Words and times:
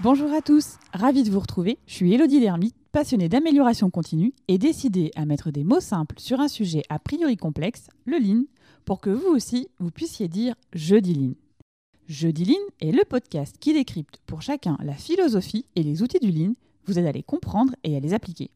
Bonjour 0.00 0.32
à 0.32 0.42
tous, 0.42 0.76
ravi 0.92 1.24
de 1.24 1.30
vous 1.30 1.40
retrouver. 1.40 1.76
Je 1.88 1.94
suis 1.94 2.14
Elodie 2.14 2.38
Lermite, 2.38 2.76
passionnée 2.92 3.28
d'amélioration 3.28 3.90
continue 3.90 4.32
et 4.46 4.56
décidée 4.56 5.10
à 5.16 5.26
mettre 5.26 5.50
des 5.50 5.64
mots 5.64 5.80
simples 5.80 6.20
sur 6.20 6.38
un 6.38 6.46
sujet 6.46 6.84
a 6.88 7.00
priori 7.00 7.36
complexe, 7.36 7.88
le 8.04 8.18
lean, 8.18 8.44
pour 8.84 9.00
que 9.00 9.10
vous 9.10 9.26
aussi, 9.26 9.66
vous 9.80 9.90
puissiez 9.90 10.28
dire 10.28 10.54
je 10.72 10.94
dis 10.94 11.14
lean. 11.14 11.34
Je 12.06 12.28
lean 12.28 12.62
est 12.80 12.92
le 12.92 13.04
podcast 13.04 13.56
qui 13.58 13.72
décrypte 13.72 14.20
pour 14.24 14.40
chacun 14.40 14.78
la 14.84 14.94
philosophie 14.94 15.66
et 15.74 15.82
les 15.82 16.00
outils 16.00 16.20
du 16.20 16.30
lean, 16.30 16.52
vous 16.86 17.00
aide 17.00 17.06
à 17.06 17.12
les 17.12 17.24
comprendre 17.24 17.74
et 17.82 17.96
à 17.96 18.00
les 18.00 18.14
appliquer. 18.14 18.52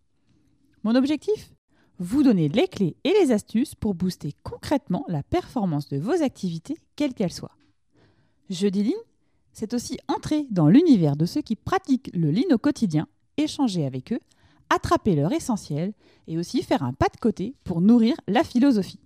Mon 0.85 0.95
objectif? 0.95 1.53
Vous 1.99 2.23
donner 2.23 2.51
les 2.51 2.69
clés 2.69 2.95
et 3.03 3.13
les 3.21 3.33
astuces 3.33 3.75
pour 3.75 3.95
booster 3.95 4.33
concrètement 4.45 5.05
la 5.09 5.25
performance 5.25 5.89
de 5.89 5.99
vos 5.99 6.23
activités, 6.23 6.79
quelles 6.95 7.15
qu'elles 7.15 7.33
soient. 7.33 7.57
Je 8.49 8.69
dis 8.69 8.85
lean 8.85 9.01
c'est 9.53 9.75
aussi 9.75 9.99
entrer 10.09 10.47
dans 10.51 10.69
l'univers 10.69 11.17
de 11.17 11.27
ceux 11.27 11.43
qui 11.43 11.57
pratiquent 11.57 12.11
le 12.15 12.31
lean 12.31 12.55
au 12.55 12.59
quotidien, 12.59 13.07
échanger 13.37 13.87
avec 13.87 14.13
eux, 14.13 14.21
attraper 14.71 15.15
leur 15.15 15.33
essentiel 15.33 15.93
et 16.27 16.39
aussi 16.39 16.63
faire 16.63 16.83
un 16.83 16.93
pas 16.93 17.09
de 17.09 17.21
côté 17.21 17.55
pour 17.65 17.81
nourrir 17.81 18.15
la 18.27 18.45
philosophie. 18.45 19.01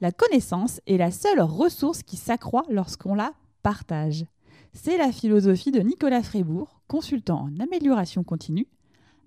La 0.00 0.12
connaissance 0.12 0.80
est 0.86 0.98
la 0.98 1.10
seule 1.10 1.40
ressource 1.40 2.02
qui 2.02 2.16
s'accroît 2.16 2.64
lorsqu'on 2.68 3.14
la 3.14 3.32
partage. 3.62 4.26
C'est 4.74 4.98
la 4.98 5.10
philosophie 5.10 5.72
de 5.72 5.80
Nicolas 5.80 6.22
Frébourg, 6.22 6.80
consultant 6.86 7.48
en 7.48 7.60
amélioration 7.60 8.22
continue, 8.22 8.66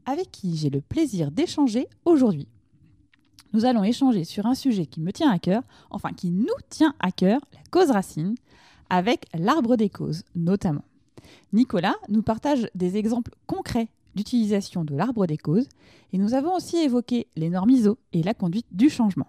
avec 0.05 0.31
qui 0.31 0.55
j'ai 0.55 0.69
le 0.69 0.81
plaisir 0.81 1.31
d'échanger 1.31 1.87
aujourd'hui. 2.05 2.47
Nous 3.51 3.65
allons 3.65 3.83
échanger 3.83 4.23
sur 4.25 4.45
un 4.45 4.53
sujet 4.53 4.85
qui 4.85 5.01
me 5.01 5.11
tient 5.11 5.31
à 5.31 5.39
cœur, 5.39 5.63
enfin 5.89 6.13
qui 6.13 6.29
nous 6.29 6.47
tient 6.69 6.93
à 6.99 7.11
cœur, 7.11 7.41
la 7.53 7.61
cause 7.71 7.89
racine, 7.89 8.35
avec 8.89 9.25
l'arbre 9.33 9.75
des 9.75 9.89
causes 9.89 10.23
notamment. 10.35 10.83
Nicolas 11.53 11.95
nous 12.09 12.21
partage 12.21 12.69
des 12.75 12.97
exemples 12.97 13.31
concrets 13.45 13.89
d'utilisation 14.15 14.83
de 14.83 14.95
l'arbre 14.95 15.27
des 15.27 15.37
causes 15.37 15.69
et 16.13 16.17
nous 16.17 16.33
avons 16.33 16.55
aussi 16.55 16.77
évoqué 16.77 17.27
les 17.35 17.49
normes 17.49 17.69
ISO 17.69 17.97
et 18.13 18.23
la 18.23 18.33
conduite 18.33 18.67
du 18.71 18.89
changement. 18.89 19.27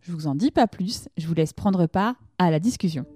Je 0.00 0.12
vous 0.12 0.26
en 0.26 0.34
dis 0.34 0.50
pas 0.50 0.66
plus, 0.66 1.08
je 1.16 1.26
vous 1.26 1.34
laisse 1.34 1.52
prendre 1.52 1.86
part 1.86 2.16
à 2.38 2.50
la 2.50 2.58
discussion. 2.60 3.06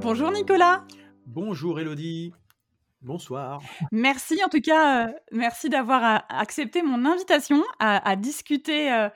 Bonjour 0.00 0.30
Nicolas. 0.30 0.84
Bonjour 1.26 1.80
Elodie. 1.80 2.32
Bonsoir. 3.00 3.60
Merci 3.92 4.42
en 4.44 4.48
tout 4.48 4.60
cas, 4.60 5.06
euh, 5.06 5.12
merci 5.30 5.68
d'avoir 5.68 6.04
euh, 6.04 6.18
accepté 6.30 6.82
mon 6.82 7.04
invitation 7.04 7.62
à, 7.78 8.16
discuter 8.16 8.92
euh, 8.92 9.08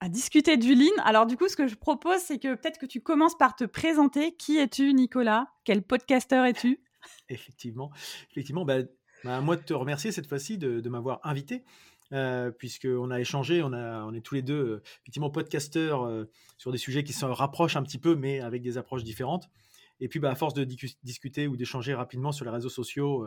à 0.00 0.08
discuter 0.08 0.56
du 0.56 0.74
lean. 0.74 1.02
Alors 1.04 1.26
du 1.26 1.36
coup, 1.36 1.48
ce 1.48 1.56
que 1.56 1.66
je 1.66 1.74
propose, 1.74 2.20
c'est 2.20 2.38
que 2.38 2.54
peut-être 2.54 2.78
que 2.78 2.86
tu 2.86 3.00
commences 3.00 3.36
par 3.36 3.56
te 3.56 3.64
présenter. 3.64 4.34
Qui 4.36 4.58
es-tu, 4.58 4.92
Nicolas? 4.92 5.48
Quel 5.64 5.82
podcasteur 5.82 6.44
es-tu? 6.44 6.80
Effectivement, 7.28 7.90
effectivement. 8.30 8.64
Bah, 8.64 8.78
bah, 9.24 9.40
moi 9.40 9.56
de 9.56 9.62
te 9.62 9.74
remercier 9.74 10.12
cette 10.12 10.26
fois-ci 10.26 10.58
de, 10.58 10.88
m'avoir 10.88 11.20
invité. 11.24 11.64
Euh, 12.12 12.52
puisqu'on 12.52 13.10
a 13.10 13.18
échangé, 13.18 13.62
on, 13.64 13.72
a, 13.72 14.04
on 14.04 14.14
est 14.14 14.20
tous 14.20 14.36
les 14.36 14.42
deux 14.42 14.54
euh, 14.54 14.82
effectivement 15.02 15.28
podcasteurs 15.28 16.04
euh, 16.04 16.30
sur 16.56 16.70
des 16.70 16.78
sujets 16.78 17.02
qui 17.02 17.12
se 17.12 17.24
rapprochent 17.24 17.74
un 17.74 17.82
petit 17.82 17.98
peu, 17.98 18.14
mais 18.14 18.38
avec 18.38 18.62
des 18.62 18.78
approches 18.78 19.02
différentes. 19.02 19.50
Et 19.98 20.06
puis, 20.06 20.20
bah, 20.20 20.30
à 20.30 20.36
force 20.36 20.54
de 20.54 20.62
discuter 20.64 21.48
ou 21.48 21.56
d'échanger 21.56 21.94
rapidement 21.94 22.30
sur 22.30 22.44
les 22.44 22.50
réseaux 22.50 22.68
sociaux, 22.68 23.26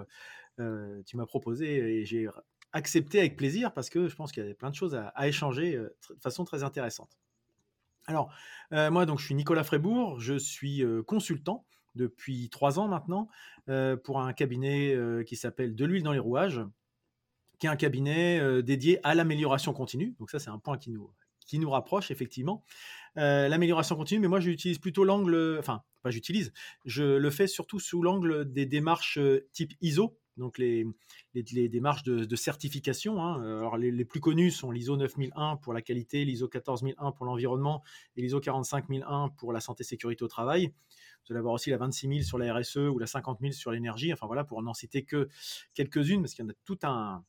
tu 0.57 1.17
m'as 1.17 1.25
proposé 1.25 1.99
et 1.99 2.05
j'ai 2.05 2.27
accepter 2.73 3.19
avec 3.19 3.35
plaisir 3.35 3.73
parce 3.73 3.89
que 3.89 4.07
je 4.07 4.15
pense 4.15 4.31
qu'il 4.31 4.45
y 4.45 4.49
a 4.49 4.53
plein 4.53 4.69
de 4.69 4.75
choses 4.75 4.95
à, 4.95 5.27
échanger 5.27 5.75
euh, 5.75 5.95
de 6.09 6.21
façon 6.21 6.45
très 6.45 6.63
intéressante. 6.63 7.17
Alors, 8.05 8.33
euh, 8.73 8.89
moi, 8.89 9.05
donc, 9.05 9.19
je 9.19 9.25
suis 9.25 9.35
Nicolas 9.35 9.63
Frébourg, 9.63 10.19
je 10.19 10.37
suis 10.37 10.83
euh, 10.83 11.03
consultant 11.03 11.65
depuis 11.95 12.49
trois 12.49 12.79
ans 12.79 12.87
maintenant 12.87 13.27
pour 14.03 14.21
un 14.21 14.31
cabinet 14.31 14.95
qui 15.25 15.35
s'appelle 15.35 15.75
De 15.75 15.85
l'huile 15.85 16.03
dans 16.03 16.13
les 16.13 16.19
rouages, 16.19 16.61
qui 17.57 17.65
est 17.65 17.69
un 17.69 17.75
cabinet 17.75 18.61
dédié 18.61 18.99
à 19.03 19.15
l'amélioration 19.15 19.73
continue. 19.73 20.15
Donc 20.19 20.29
ça, 20.29 20.39
c'est 20.39 20.51
un 20.51 20.59
point 20.59 20.77
qui 20.77 20.91
nous, 20.91 21.11
qui 21.45 21.59
nous 21.59 21.69
rapproche 21.69 22.09
effectivement. 22.11 22.63
l'amélioration 23.15 23.97
continue, 23.97 24.21
mais 24.21 24.27
moi 24.27 24.39
j'utilise 24.39 24.77
plutôt 24.77 25.03
l'angle, 25.03 25.57
enfin 25.59 25.81
pas 26.03 26.11
j'utilise, 26.11 26.53
je 26.85 27.03
le 27.03 27.29
fais 27.31 27.47
surtout 27.47 27.79
sous 27.79 28.01
l'angle 28.01 28.49
des 28.49 28.67
démarches 28.67 29.19
type 29.51 29.73
ISO, 29.81 30.18
donc 30.39 30.57
les, 30.57 30.85
démarches 31.69 32.03
de, 32.03 32.35
certification. 32.35 33.21
Hein. 33.21 33.41
Alors 33.41 33.77
les, 33.77 34.05
plus 34.05 34.19
connus 34.19 34.51
sont 34.51 34.71
l'ISO 34.71 34.97
9001 34.97 35.57
pour 35.57 35.73
la 35.73 35.81
qualité, 35.81 36.25
l'ISO 36.25 36.47
14001 36.47 37.11
pour 37.11 37.25
l'environnement 37.25 37.83
et 38.15 38.21
l'ISO 38.21 38.39
45001 38.39 39.29
pour 39.37 39.53
la 39.53 39.59
santé 39.59 39.83
sécurité 39.83 40.23
au 40.23 40.27
travail. 40.27 40.73
Vous 41.25 41.33
allez 41.33 41.39
avoir 41.39 41.53
aussi 41.53 41.69
la 41.69 41.77
26000 41.77 42.25
sur 42.25 42.39
la 42.39 42.53
RSE 42.53 42.77
ou 42.77 42.97
la 42.97 43.05
50000 43.05 43.53
sur 43.53 43.71
l'énergie. 43.71 44.11
Enfin 44.11 44.25
voilà, 44.25 44.43
pour 44.43 44.63
n'en 44.63 44.73
citer 44.73 45.03
que 45.03 45.29
quelques-unes, 45.75 46.21
parce 46.21 46.33
qu'il 46.33 46.43
y 46.43 46.47
en 46.47 46.51
a 46.51 46.55
tout 46.65 46.79
un, 46.83 47.23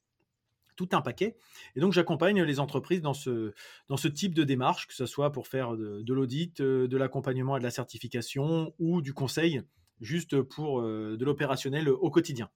tout 0.76 0.88
un 0.92 1.02
paquet. 1.02 1.36
Et 1.76 1.80
donc, 1.80 1.92
j'accompagne 1.92 2.42
les 2.42 2.60
entreprises 2.60 3.02
dans 3.02 3.12
ce, 3.12 3.52
dans 3.88 3.98
ce 3.98 4.08
type 4.08 4.34
de 4.34 4.44
démarche, 4.44 4.86
que 4.86 4.94
ce 4.94 5.04
soit 5.04 5.32
pour 5.32 5.46
faire 5.46 5.76
de, 5.76 6.14
l'audit, 6.14 6.60
euh, 6.60 6.88
de 6.88 6.96
l'accompagnement 6.96 7.56
et 7.56 7.60
de 7.60 7.64
la 7.64 7.70
certification 7.70 8.74
ou 8.78 9.02
du 9.02 9.12
conseil, 9.12 9.60
juste 10.00 10.40
pour 10.40 10.80
euh, 10.80 11.16
de 11.18 11.24
l'opérationnel 11.26 11.90
au 11.90 12.10
quotidien. 12.10 12.48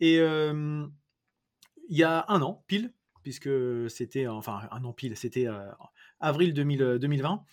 Et 0.00 0.16
il 0.16 1.96
y 1.96 2.02
a 2.02 2.24
un 2.28 2.42
an, 2.42 2.64
pile, 2.66 2.92
puisque 3.22 3.50
c'était, 3.90 4.26
enfin 4.26 4.60
un 4.70 4.84
an 4.84 4.92
pile, 4.92 5.16
c'était 5.16 5.46
avril 6.20 6.54
2020, 6.54 7.44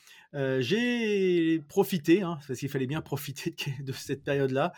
j'ai 0.60 1.62
profité, 1.68 2.22
hein, 2.22 2.38
parce 2.48 2.60
qu'il 2.60 2.70
fallait 2.70 2.88
bien 2.88 3.02
profiter 3.02 3.56
de, 3.84 3.92
cette 3.92 4.24
période-là, 4.24 4.74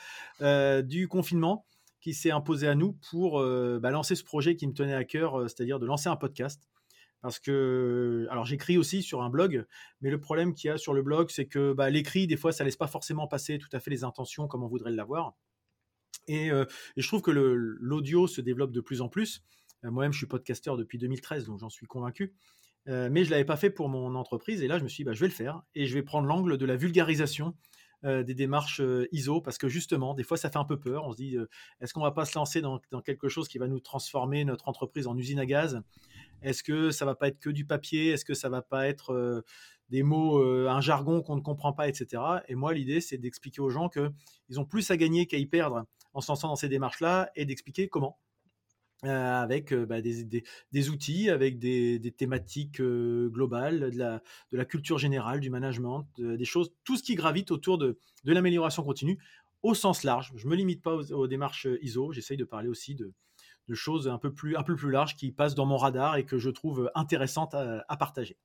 du 0.83 1.07
confinement 1.07 1.66
qui 2.00 2.13
s'est 2.13 2.31
imposé 2.31 2.67
à 2.67 2.75
nous 2.75 2.94
pour 3.09 3.41
bah, 3.41 3.91
lancer 3.91 4.16
ce 4.16 4.23
projet 4.23 4.55
qui 4.55 4.67
me 4.67 4.73
tenait 4.73 4.94
à 4.94 5.03
cœur, 5.03 5.49
c'est-à-dire 5.49 5.79
de 5.79 5.85
lancer 5.85 6.09
un 6.09 6.16
podcast. 6.16 6.67
Parce 7.22 7.39
que, 7.39 8.28
alors 8.29 8.45
j'écris 8.45 8.78
aussi 8.78 9.01
sur 9.01 9.23
un 9.23 9.29
blog, 9.29 9.66
mais 10.01 10.11
le 10.11 10.19
problème 10.19 10.53
qu'il 10.53 10.69
y 10.69 10.72
a 10.72 10.78
sur 10.78 10.94
le 10.94 11.01
blog, 11.01 11.29
c'est 11.29 11.47
que 11.47 11.73
bah, 11.73 11.89
l'écrit, 11.89 12.28
des 12.28 12.38
fois, 12.38 12.51
ça 12.51 12.63
laisse 12.63 12.75
pas 12.75 12.88
forcément 12.88 13.28
passer 13.28 13.57
tout 13.57 13.69
à 13.73 13.79
fait 13.79 13.89
les 13.89 14.03
intentions 14.03 14.47
comme 14.47 14.63
on 14.63 14.67
voudrait 14.67 14.91
l'avoir. 14.91 15.35
Et, 16.28 16.50
je 16.98 17.08
trouve 17.08 17.22
que 17.22 17.32
l'audio 17.32 18.28
se 18.28 18.42
développe 18.42 18.72
de 18.72 18.82
plus 18.82 19.02
en 19.02 19.10
plus. 19.10 19.44
Moi-même, 19.84 20.12
je 20.12 20.18
suis 20.18 20.28
podcasteur 20.28 20.78
depuis 20.78 20.98
2013, 20.98 21.46
donc 21.46 21.60
j'en 21.60 21.70
suis 21.70 21.86
convaincu. 21.86 22.34
mais 22.86 23.24
je 23.24 23.30
ne 23.30 23.32
l'avais 23.32 23.46
pas 23.46 23.58
fait 23.58 23.70
pour 23.70 23.90
mon 23.90 24.16
entreprise. 24.16 24.62
Et 24.62 24.68
là, 24.68 24.78
je 24.78 24.84
me 24.84 24.90
suis 24.90 25.04
dit, 25.04 25.06
bah, 25.06 25.14
je 25.14 25.22
vais 25.22 25.28
le 25.28 25.34
faire. 25.34 25.62
Et 25.76 25.86
je 25.86 25.94
vais 25.94 26.04
prendre 26.04 26.28
l'angle 26.28 26.58
de 26.58 26.66
la 26.66 26.76
vulgarisation 26.76 27.56
des 28.04 28.36
démarches 28.36 28.82
ISO, 29.12 29.42
parce 29.42 29.58
que 29.58 29.68
justement, 29.68 30.14
des 30.14 30.24
fois, 30.24 30.38
ça 30.38 30.50
fait 30.50 30.60
un 30.60 30.66
peu 30.66 30.80
peur. 30.80 31.06
On 31.06 31.12
se 31.12 31.18
dit, 31.18 31.38
est-ce 31.82 31.94
qu'on 31.94 32.04
va 32.04 32.12
pas 32.12 32.26
se 32.26 32.38
lancer 32.38 32.62
dans, 32.62 32.80
quelque 33.04 33.28
chose 33.28 33.48
qui 33.48 33.58
va 33.58 33.68
nous 33.68 33.80
transformer 33.80 34.46
notre 34.46 34.68
entreprise 34.68 35.08
en 35.08 35.18
usine 35.18 35.40
à 35.40 35.46
gaz? 35.46 35.82
Est-ce 36.42 36.62
que 36.62 36.92
ça 36.92 37.06
va 37.06 37.16
pas 37.16 37.30
être 37.30 37.40
que 37.40 37.50
du 37.50 37.66
papier? 37.66 38.09
Est-ce 38.09 38.26
que 38.26 38.36
ça 38.36 38.50
va 38.50 38.62
pas 38.62 38.88
être 38.88 39.44
des 39.90 40.04
mots, 40.04 40.42
un 40.68 40.82
jargon 40.82 41.22
qu'on 41.22 41.36
ne 41.36 41.42
comprend 41.42 41.74
pas, 41.74 41.88
etc. 41.88 42.22
Et 42.48 42.56
moi, 42.56 42.74
l'idée, 42.74 43.02
c'est 43.02 43.18
d'expliquer 43.18 43.62
aux 43.62 43.70
gens 43.70 43.90
qu'ils 43.90 44.59
ont 44.59 44.66
plus 44.66 44.92
à 44.92 44.98
gagner 44.98 45.28
qu'à 45.28 45.38
y 45.38 45.46
perdre 45.46 45.86
en 46.17 46.22
se 46.22 46.31
lançant 46.31 46.47
dans 46.47 46.55
ces 46.55 46.67
démarches-là 46.67 47.29
et 47.35 47.45
d'expliquer 47.45 47.88
comment. 47.88 48.17
Euh, 49.05 49.44
avec 49.44 49.73
euh, 49.73 49.85
bah, 49.85 50.01
des, 50.01 50.89
outils, 50.89 51.29
avec 51.29 51.59
des, 51.59 52.11
thématiques 52.17 52.81
euh, 52.81 53.29
globales, 53.29 53.91
de 53.91 54.57
la, 54.57 54.66
culture 54.66 54.97
générale, 54.97 55.39
du 55.39 55.51
management, 55.51 56.07
des 56.17 56.45
choses, 56.45 56.73
tout 56.83 56.97
ce 56.97 57.03
qui 57.03 57.13
gravite 57.13 57.51
autour 57.51 57.78
de, 57.78 58.00
l'amélioration 58.25 58.81
continue 58.81 59.19
au 59.61 59.75
sens 59.75 60.03
large. 60.03 60.33
Je 60.35 60.45
ne 60.45 60.50
me 60.50 60.55
limite 60.55 60.81
pas 60.81 60.95
aux, 60.95 61.28
démarches 61.28 61.67
ISO, 61.83 62.11
j'essaye 62.11 62.38
de 62.38 62.44
parler 62.44 62.70
aussi 62.70 62.96
de, 62.96 63.13
choses 63.73 64.08
un 64.08 64.17
peu, 64.17 64.34
plus, 64.34 64.55
larges 64.90 65.16
qui 65.16 65.31
passent 65.31 65.53
dans 65.53 65.67
mon 65.67 65.78
radar 65.78 66.16
et 66.16 66.25
que 66.25 66.40
je 66.40 66.49
trouve 66.49 66.90
intéressantes 66.96 67.53
à, 67.53 67.97
partager. 67.97 68.40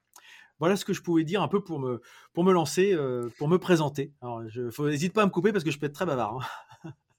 Voilà 0.58 0.76
ce 0.76 0.84
que 0.84 0.92
je 0.92 1.00
pouvais 1.00 1.24
dire 1.24 1.40
un 1.40 1.48
peu 1.48 1.64
pour 1.64 1.80
me, 1.80 2.02
pour 2.34 2.44
me 2.44 2.52
lancer, 2.52 2.94
pour 3.38 3.48
me 3.48 3.56
présenter. 3.56 4.12
Alors, 4.20 4.42
n'hésite 4.80 5.14
pas 5.14 5.22
à 5.22 5.26
me 5.26 5.30
couper 5.30 5.50
parce 5.50 5.64
que 5.64 5.70
je 5.70 5.78
peux 5.78 5.86
être 5.86 5.94
très 5.94 6.04
bavard. 6.04 6.46
Hein. 6.84 6.92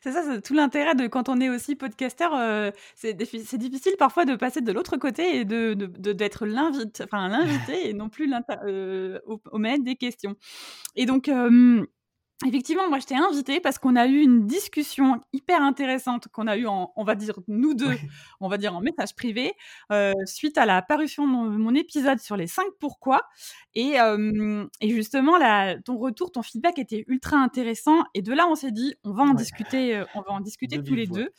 C'est 0.00 0.12
ça, 0.12 0.22
c'est 0.22 0.40
tout 0.42 0.54
l'intérêt 0.54 0.94
de 0.94 1.06
quand 1.06 1.28
on 1.28 1.40
est 1.40 1.48
aussi 1.48 1.76
podcasteur. 1.76 2.34
Euh, 2.34 2.70
c'est 2.94 3.14
difficile 3.14 3.94
parfois 3.98 4.24
de 4.24 4.34
passer 4.36 4.60
de 4.60 4.72
l'autre 4.72 4.96
côté 4.96 5.36
et 5.36 5.44
de 5.44 5.74
d'être 5.74 6.46
l'invité, 6.46 7.04
enfin 7.04 7.28
l'invité 7.28 7.88
et 7.88 7.92
non 7.92 8.08
plus 8.08 8.32
euh, 8.64 9.18
au, 9.26 9.58
maître 9.58 9.84
des 9.84 9.96
questions. 9.96 10.36
Et 10.94 11.06
donc, 11.06 11.30
Effectivement, 12.44 12.88
moi 12.90 12.98
je 12.98 13.06
t'ai 13.06 13.16
invité 13.16 13.60
parce 13.60 13.78
qu'on 13.78 13.96
a 13.96 14.06
eu 14.06 14.20
une 14.20 14.46
discussion 14.46 15.20
hyper 15.32 15.62
intéressante 15.62 16.28
qu'on 16.28 16.46
a 16.46 16.58
eu 16.58 16.66
en, 16.66 16.92
on 16.94 17.02
va 17.02 17.14
dire 17.14 17.38
nous 17.48 17.72
deux, 17.72 17.96
on 18.40 18.48
va 18.48 18.58
dire 18.58 18.76
en 18.76 18.82
message 18.82 19.14
privé, 19.14 19.54
euh, 19.90 20.12
suite 20.26 20.58
à 20.58 20.66
la 20.66 20.82
parution 20.82 21.26
de 21.26 21.56
mon, 21.56 21.74
épisode 21.74 22.20
sur 22.20 22.36
les 22.36 22.46
5 22.46 22.64
pourquoi. 22.78 23.22
Et, 23.74 23.96
et 24.80 24.90
justement, 24.90 25.36
la, 25.36 25.76
ton 25.82 25.98
retour, 25.98 26.32
ton 26.32 26.42
feedback 26.42 26.78
était 26.78 27.04
ultra 27.06 27.36
intéressant. 27.36 28.04
Et 28.14 28.22
de 28.22 28.32
là, 28.32 28.46
on 28.48 28.54
s'est 28.54 28.70
dit, 28.70 28.94
on 29.04 29.12
va 29.12 29.24
en 29.24 29.34
discuter, 29.34 29.96
euh, 29.96 30.04
on 30.14 30.20
va 30.20 30.32
en 30.32 30.40
discuter 30.40 30.82
tous 30.82 30.94
les 30.94 31.06
deux. 31.06 31.30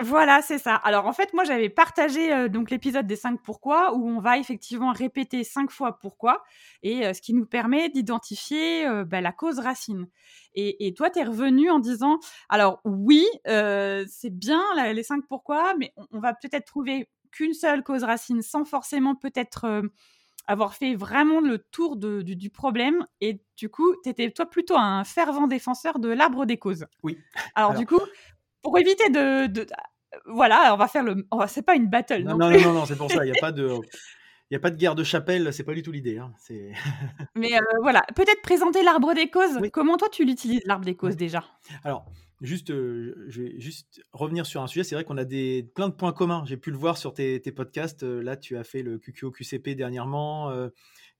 Voilà, 0.00 0.42
c'est 0.42 0.58
ça. 0.58 0.76
Alors 0.76 1.06
en 1.06 1.12
fait, 1.12 1.32
moi 1.34 1.42
j'avais 1.42 1.68
partagé 1.68 2.32
euh, 2.32 2.48
donc 2.48 2.70
l'épisode 2.70 3.06
des 3.08 3.16
5 3.16 3.40
pourquoi 3.42 3.94
où 3.94 4.08
on 4.08 4.20
va 4.20 4.38
effectivement 4.38 4.92
répéter 4.92 5.42
cinq 5.42 5.72
fois 5.72 5.98
pourquoi 5.98 6.44
et 6.84 7.04
euh, 7.04 7.12
ce 7.12 7.20
qui 7.20 7.34
nous 7.34 7.46
permet 7.46 7.88
d'identifier 7.88 8.86
euh, 8.86 9.04
bah, 9.04 9.20
la 9.20 9.32
cause 9.32 9.58
racine. 9.58 10.06
Et, 10.54 10.92
toi, 10.96 11.08
tu 11.10 11.20
es 11.20 11.24
revenu 11.24 11.70
en 11.70 11.78
disant 11.78 12.18
alors 12.48 12.80
oui, 12.84 13.24
c'est 13.44 14.30
bien 14.30 14.62
les 14.92 15.02
5 15.04 15.24
pourquoi, 15.28 15.74
mais 15.78 15.92
on, 16.10 16.18
va 16.18 16.34
peut-être 16.34 16.64
trouver 16.64 17.08
qu'une 17.30 17.54
seule 17.54 17.84
cause 17.84 18.02
racine 18.02 18.42
sans 18.42 18.64
forcément 18.64 19.14
peut-être 19.14 19.82
avoir 20.48 20.74
fait 20.74 20.96
vraiment 20.96 21.40
le 21.40 21.58
tour 21.58 21.96
du, 21.96 22.50
problème. 22.50 23.06
Et 23.20 23.40
du 23.56 23.68
coup, 23.68 23.94
tu 24.02 24.10
étais 24.10 24.30
toi 24.32 24.46
plutôt 24.46 24.76
un 24.76 25.04
fervent 25.04 25.46
défenseur 25.46 26.00
de 26.00 26.08
l'arbre 26.08 26.44
des 26.44 26.56
causes. 26.56 26.86
Oui. 27.04 27.18
Alors, 27.54 27.74
du 27.74 27.86
coup, 27.86 28.00
pour 28.62 28.78
éviter 28.78 29.10
de, 29.10 29.66
voilà, 30.26 30.72
on 30.74 30.76
va 30.76 30.88
faire 30.88 31.02
le. 31.02 31.26
c'est 31.46 31.62
pas 31.62 31.74
une 31.74 31.88
battle. 31.88 32.22
Non, 32.22 32.36
non, 32.36 32.50
non, 32.50 32.72
non, 32.72 32.86
c'est 32.86 32.96
pour 32.96 33.10
ça. 33.10 33.24
Il 33.24 33.30
n'y 33.30 33.36
a 33.36 33.40
pas 33.40 33.52
de. 33.52 33.78
Il 34.50 34.56
a 34.56 34.60
pas 34.60 34.70
de 34.70 34.76
guerre 34.76 34.94
de 34.94 35.04
chapelle, 35.04 35.52
c'est 35.52 35.64
pas 35.64 35.74
du 35.74 35.82
tout 35.82 35.92
l'idée. 35.92 36.16
Hein, 36.16 36.32
Mais 37.34 37.54
euh, 37.54 37.60
voilà, 37.82 38.02
peut-être 38.16 38.40
présenter 38.40 38.82
l'arbre 38.82 39.12
des 39.12 39.28
causes. 39.28 39.58
Comment 39.72 39.98
toi 39.98 40.08
tu 40.10 40.24
l'utilises 40.24 40.62
l'arbre 40.64 40.86
des 40.86 40.96
causes 40.96 41.16
déjà? 41.16 41.44
Alors, 41.84 42.06
juste, 42.40 42.70
euh, 42.70 43.26
je 43.28 43.42
vais 43.42 43.60
juste 43.60 44.00
revenir 44.12 44.46
sur 44.46 44.62
un 44.62 44.66
sujet. 44.66 44.84
C'est 44.84 44.94
vrai 44.94 45.04
qu'on 45.04 45.18
a 45.18 45.26
des 45.26 45.70
plein 45.74 45.90
de 45.90 45.94
points 45.94 46.14
communs. 46.14 46.44
J'ai 46.46 46.56
pu 46.56 46.70
le 46.70 46.78
voir 46.78 46.96
sur 46.96 47.12
tes, 47.12 47.40
podcasts. 47.54 48.04
Euh, 48.04 48.22
là, 48.22 48.38
tu 48.38 48.56
as 48.56 48.64
fait 48.64 48.80
le 48.80 48.98
QQO 48.98 49.30
QCP 49.30 49.74
dernièrement. 49.74 50.50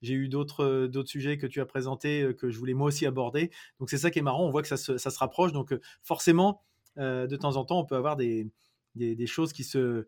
j'ai 0.01 0.15
eu 0.15 0.31
d'autres 0.31 0.87
d'autres 0.87 1.11
sujets 1.11 1.37
que 1.37 1.47
tu 1.47 1.61
as 1.61 1.67
présentés 1.67 2.35
que 2.39 2.49
je 2.49 2.59
voulais 2.59 2.73
moi 2.73 2.87
aussi 2.87 3.05
aborder. 3.05 3.51
Donc 3.79 3.91
c'est 3.91 3.99
ça 3.99 4.11
qui 4.11 4.21
est 4.21 4.23
marrant. 4.23 4.47
On 4.47 4.51
voit 4.51 4.63
que 4.63 4.69
ça 4.69 4.79
se, 4.79 4.97
ça 4.97 5.11
se 5.11 5.19
rapproche. 5.19 5.53
Donc 5.53 5.75
forcément, 6.03 6.63
de 6.97 7.37
temps 7.37 7.57
en 7.57 7.65
temps, 7.65 7.79
on 7.79 7.85
peut 7.85 7.97
avoir 7.97 8.17
des 8.17 9.27
choses 9.27 9.53
qui 9.53 9.65
se, 9.65 10.05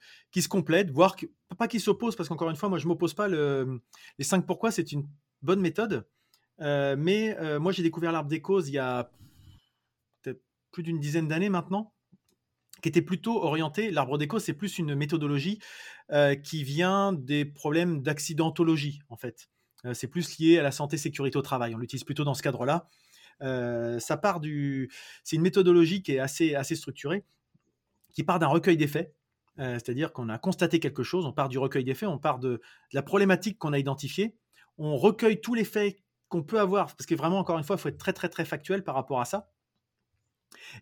complètent, 0.48 0.90
voire 0.90 1.16
pas 1.58 1.68
qui 1.68 1.80
s'opposent, 1.80 2.16
parce 2.16 2.28
qu'encore 2.28 2.50
une 2.50 2.56
fois, 2.56 2.68
moi, 2.68 2.78
je 2.78 2.86
m'oppose 2.86 3.14
pas. 3.14 3.28
Le, 3.28 3.80
les 4.18 4.24
5 4.24 4.46
pourquoi, 4.46 4.70
c'est 4.70 4.92
une 4.92 5.06
bonne 5.42 5.60
méthode. 5.60 6.06
Euh, 6.60 6.96
mais 6.98 7.36
euh, 7.38 7.58
moi, 7.58 7.72
j'ai 7.72 7.82
découvert 7.82 8.12
l'arbre 8.12 8.28
des 8.28 8.42
causes 8.42 8.68
il 8.68 8.72
y 8.72 8.78
a 8.78 9.10
plus 10.72 10.84
d'une 10.84 11.00
dizaine 11.00 11.26
d'années 11.26 11.48
maintenant, 11.48 11.92
qui 12.80 12.88
était 12.88 13.02
plutôt 13.02 13.42
orienté. 13.42 13.90
L'arbre 13.90 14.18
des 14.18 14.28
causes, 14.28 14.44
c'est 14.44 14.54
plus 14.54 14.78
une 14.78 14.94
méthodologie 14.94 15.58
euh, 16.12 16.36
qui 16.36 16.62
vient 16.62 17.12
des 17.12 17.44
problèmes 17.44 18.02
d'accidentologie, 18.02 19.00
en 19.08 19.16
fait. 19.16 19.48
c'est 19.94 20.06
plus 20.06 20.38
lié 20.38 20.60
à 20.60 20.62
la 20.62 20.70
santé 20.70 20.96
sécurité 20.96 21.36
au 21.36 21.42
travail. 21.42 21.74
On 21.74 21.78
l'utilise 21.78 22.04
plutôt 22.04 22.22
dans 22.22 22.34
ce 22.34 22.42
cadre-là. 22.42 22.88
Ça 23.40 24.16
part 24.16 24.40
du. 24.40 24.90
C'est 25.24 25.36
une 25.36 25.42
méthodologie 25.42 26.02
qui 26.02 26.12
est 26.12 26.18
assez, 26.18 26.54
assez 26.54 26.76
structurée 26.76 27.24
qui 28.12 28.24
part 28.24 28.38
d'un 28.38 28.48
recueil 28.48 28.76
des 28.76 28.86
faits. 28.86 29.14
Euh, 29.58 29.74
c'est-à-dire 29.74 30.12
qu'on 30.12 30.28
a 30.28 30.38
constaté 30.38 30.80
quelque 30.80 31.02
chose, 31.02 31.26
on 31.26 31.32
part 31.32 31.48
du 31.48 31.58
recueil 31.58 31.84
des 31.84 31.94
faits, 31.94 32.08
on 32.08 32.18
part 32.18 32.38
de, 32.38 32.60
la 32.92 33.02
problématique 33.02 33.58
qu'on 33.58 33.72
a 33.72 33.78
identifiée, 33.78 34.34
on 34.78 34.96
recueille 34.96 35.40
tous 35.40 35.54
les 35.54 35.64
faits 35.64 35.98
qu'on 36.28 36.42
peut 36.42 36.60
avoir, 36.60 36.94
parce 36.96 37.06
que 37.06 37.14
vraiment, 37.14 37.38
encore 37.38 37.58
une 37.58 37.64
fois, 37.64 37.76
il 37.76 37.78
faut 37.80 37.88
être 37.88 37.98
très, 37.98 38.12
très, 38.12 38.28
très 38.28 38.44
factuel 38.44 38.84
par 38.84 38.94
rapport 38.94 39.20
à 39.20 39.24
ça. 39.24 39.50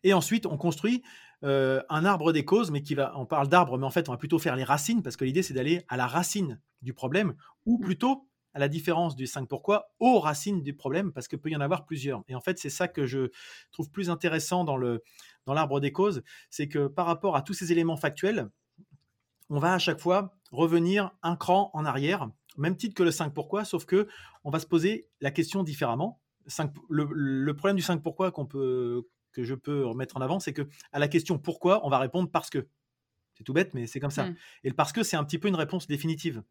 Et 0.04 0.12
ensuite, 0.12 0.46
on 0.46 0.56
construit 0.56 1.02
euh, 1.42 1.82
un 1.88 2.04
arbre 2.04 2.32
des 2.32 2.44
causes, 2.44 2.70
mais 2.70 2.82
qui 2.82 2.94
va, 2.94 3.12
on 3.16 3.26
parle 3.26 3.48
d'arbre, 3.48 3.78
mais 3.78 3.86
en 3.86 3.90
fait, 3.90 4.08
on 4.08 4.12
va 4.12 4.18
plutôt 4.18 4.38
faire 4.38 4.54
les 4.54 4.64
racines, 4.64 5.02
parce 5.02 5.16
que 5.16 5.24
l'idée, 5.24 5.42
c'est 5.42 5.54
d'aller 5.54 5.84
à 5.88 5.96
la 5.96 6.06
racine 6.06 6.60
du 6.82 6.92
problème, 6.92 7.34
ou 7.64 7.78
mmh. 7.78 7.80
plutôt 7.80 8.27
à 8.58 8.60
la 8.60 8.68
différence 8.68 9.14
du 9.14 9.28
5 9.28 9.48
pourquoi, 9.48 9.92
aux 10.00 10.18
racines 10.18 10.62
du 10.62 10.74
problème, 10.74 11.12
parce 11.12 11.28
qu'il 11.28 11.38
peut 11.38 11.48
y 11.48 11.54
en 11.54 11.60
avoir 11.60 11.86
plusieurs. 11.86 12.24
Et 12.26 12.34
en 12.34 12.40
fait, 12.40 12.58
c'est 12.58 12.70
ça 12.70 12.88
que 12.88 13.06
je 13.06 13.30
trouve 13.70 13.88
plus 13.88 14.10
intéressant 14.10 14.64
dans, 14.64 14.76
le, 14.76 15.04
dans 15.46 15.54
l'arbre 15.54 15.78
des 15.78 15.92
causes, 15.92 16.24
c'est 16.50 16.66
que 16.66 16.88
par 16.88 17.06
rapport 17.06 17.36
à 17.36 17.42
tous 17.42 17.54
ces 17.54 17.70
éléments 17.70 17.96
factuels, 17.96 18.50
on 19.48 19.60
va 19.60 19.74
à 19.74 19.78
chaque 19.78 20.00
fois 20.00 20.34
revenir 20.50 21.12
un 21.22 21.36
cran 21.36 21.70
en 21.72 21.84
arrière, 21.84 22.28
même 22.56 22.76
titre 22.76 22.96
que 22.96 23.04
le 23.04 23.12
5 23.12 23.32
pourquoi, 23.32 23.64
sauf 23.64 23.84
que 23.84 24.08
on 24.42 24.50
va 24.50 24.58
se 24.58 24.66
poser 24.66 25.08
la 25.20 25.30
question 25.30 25.62
différemment. 25.62 26.20
le, 26.90 27.52
problème 27.52 27.76
du 27.76 27.82
5 27.82 28.02
pourquoi 28.02 28.32
qu'on 28.32 28.46
peut, 28.46 29.06
que 29.30 29.44
je 29.44 29.54
peux 29.54 29.86
remettre 29.86 30.16
en 30.16 30.20
avant, 30.20 30.40
c'est 30.40 30.52
que 30.52 30.66
à 30.90 30.98
la 30.98 31.06
question 31.06 31.38
pourquoi, 31.38 31.86
on 31.86 31.90
va 31.90 31.98
répondre 31.98 32.28
parce 32.28 32.50
que. 32.50 32.66
C'est 33.34 33.44
tout 33.44 33.52
bête, 33.52 33.72
mais 33.72 33.86
c'est 33.86 34.00
comme 34.00 34.10
ça. 34.10 34.24
Mmh. 34.24 34.36
Et 34.64 34.68
le 34.70 34.74
parce 34.74 34.92
que, 34.92 35.04
c'est 35.04 35.16
un 35.16 35.22
petit 35.22 35.38
peu 35.38 35.46
une 35.46 35.54
réponse 35.54 35.86
définitive. 35.86 36.42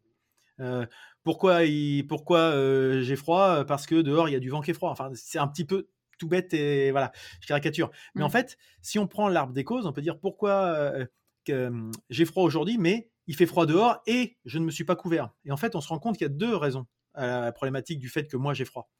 Euh, 0.60 0.86
pourquoi 1.24 1.60
pourquoi 2.08 2.38
euh, 2.38 3.00
j'ai 3.02 3.16
froid? 3.16 3.64
Parce 3.64 3.86
que 3.86 3.96
dehors 3.96 4.28
il 4.28 4.32
y 4.32 4.36
a 4.36 4.40
du 4.40 4.50
vent 4.50 4.60
qui 4.60 4.70
est 4.70 4.74
froid. 4.74 4.90
Enfin, 4.90 5.10
c'est 5.14 5.38
un 5.38 5.48
petit 5.48 5.64
peu 5.64 5.88
tout 6.18 6.28
bête 6.28 6.52
et 6.52 6.90
voilà, 6.90 7.12
je 7.40 7.46
caricature. 7.46 7.90
Mais 8.14 8.22
en 8.22 8.28
mmh. 8.28 8.32
fait, 8.32 8.58
si 8.82 8.98
on 8.98 9.06
prend 9.06 9.28
l'arbre 9.28 9.52
des 9.52 9.64
causes, 9.64 9.86
on 9.86 9.92
peut 9.92 10.02
dire 10.02 10.18
pourquoi 10.18 10.50
euh, 10.50 11.06
j'ai 12.10 12.24
froid 12.24 12.42
aujourd'hui, 12.42 12.78
mais 12.78 13.10
il 13.26 13.36
fait 13.36 13.46
froid 13.46 13.66
dehors 13.66 14.02
et 14.06 14.36
je 14.44 14.58
ne 14.58 14.64
me 14.64 14.70
suis 14.70 14.84
pas 14.84 14.96
couvert. 14.96 15.30
Et 15.44 15.52
en 15.52 15.56
fait, 15.56 15.74
on 15.76 15.80
se 15.80 15.88
rend 15.88 15.98
compte 15.98 16.16
qu'il 16.16 16.24
y 16.24 16.30
a 16.30 16.34
deux 16.34 16.56
raisons 16.56 16.86
à 17.14 17.40
la 17.40 17.52
problématique 17.52 18.00
du 18.00 18.08
fait 18.08 18.26
que 18.26 18.36
moi 18.36 18.54
j'ai 18.54 18.64
froid. 18.64 18.90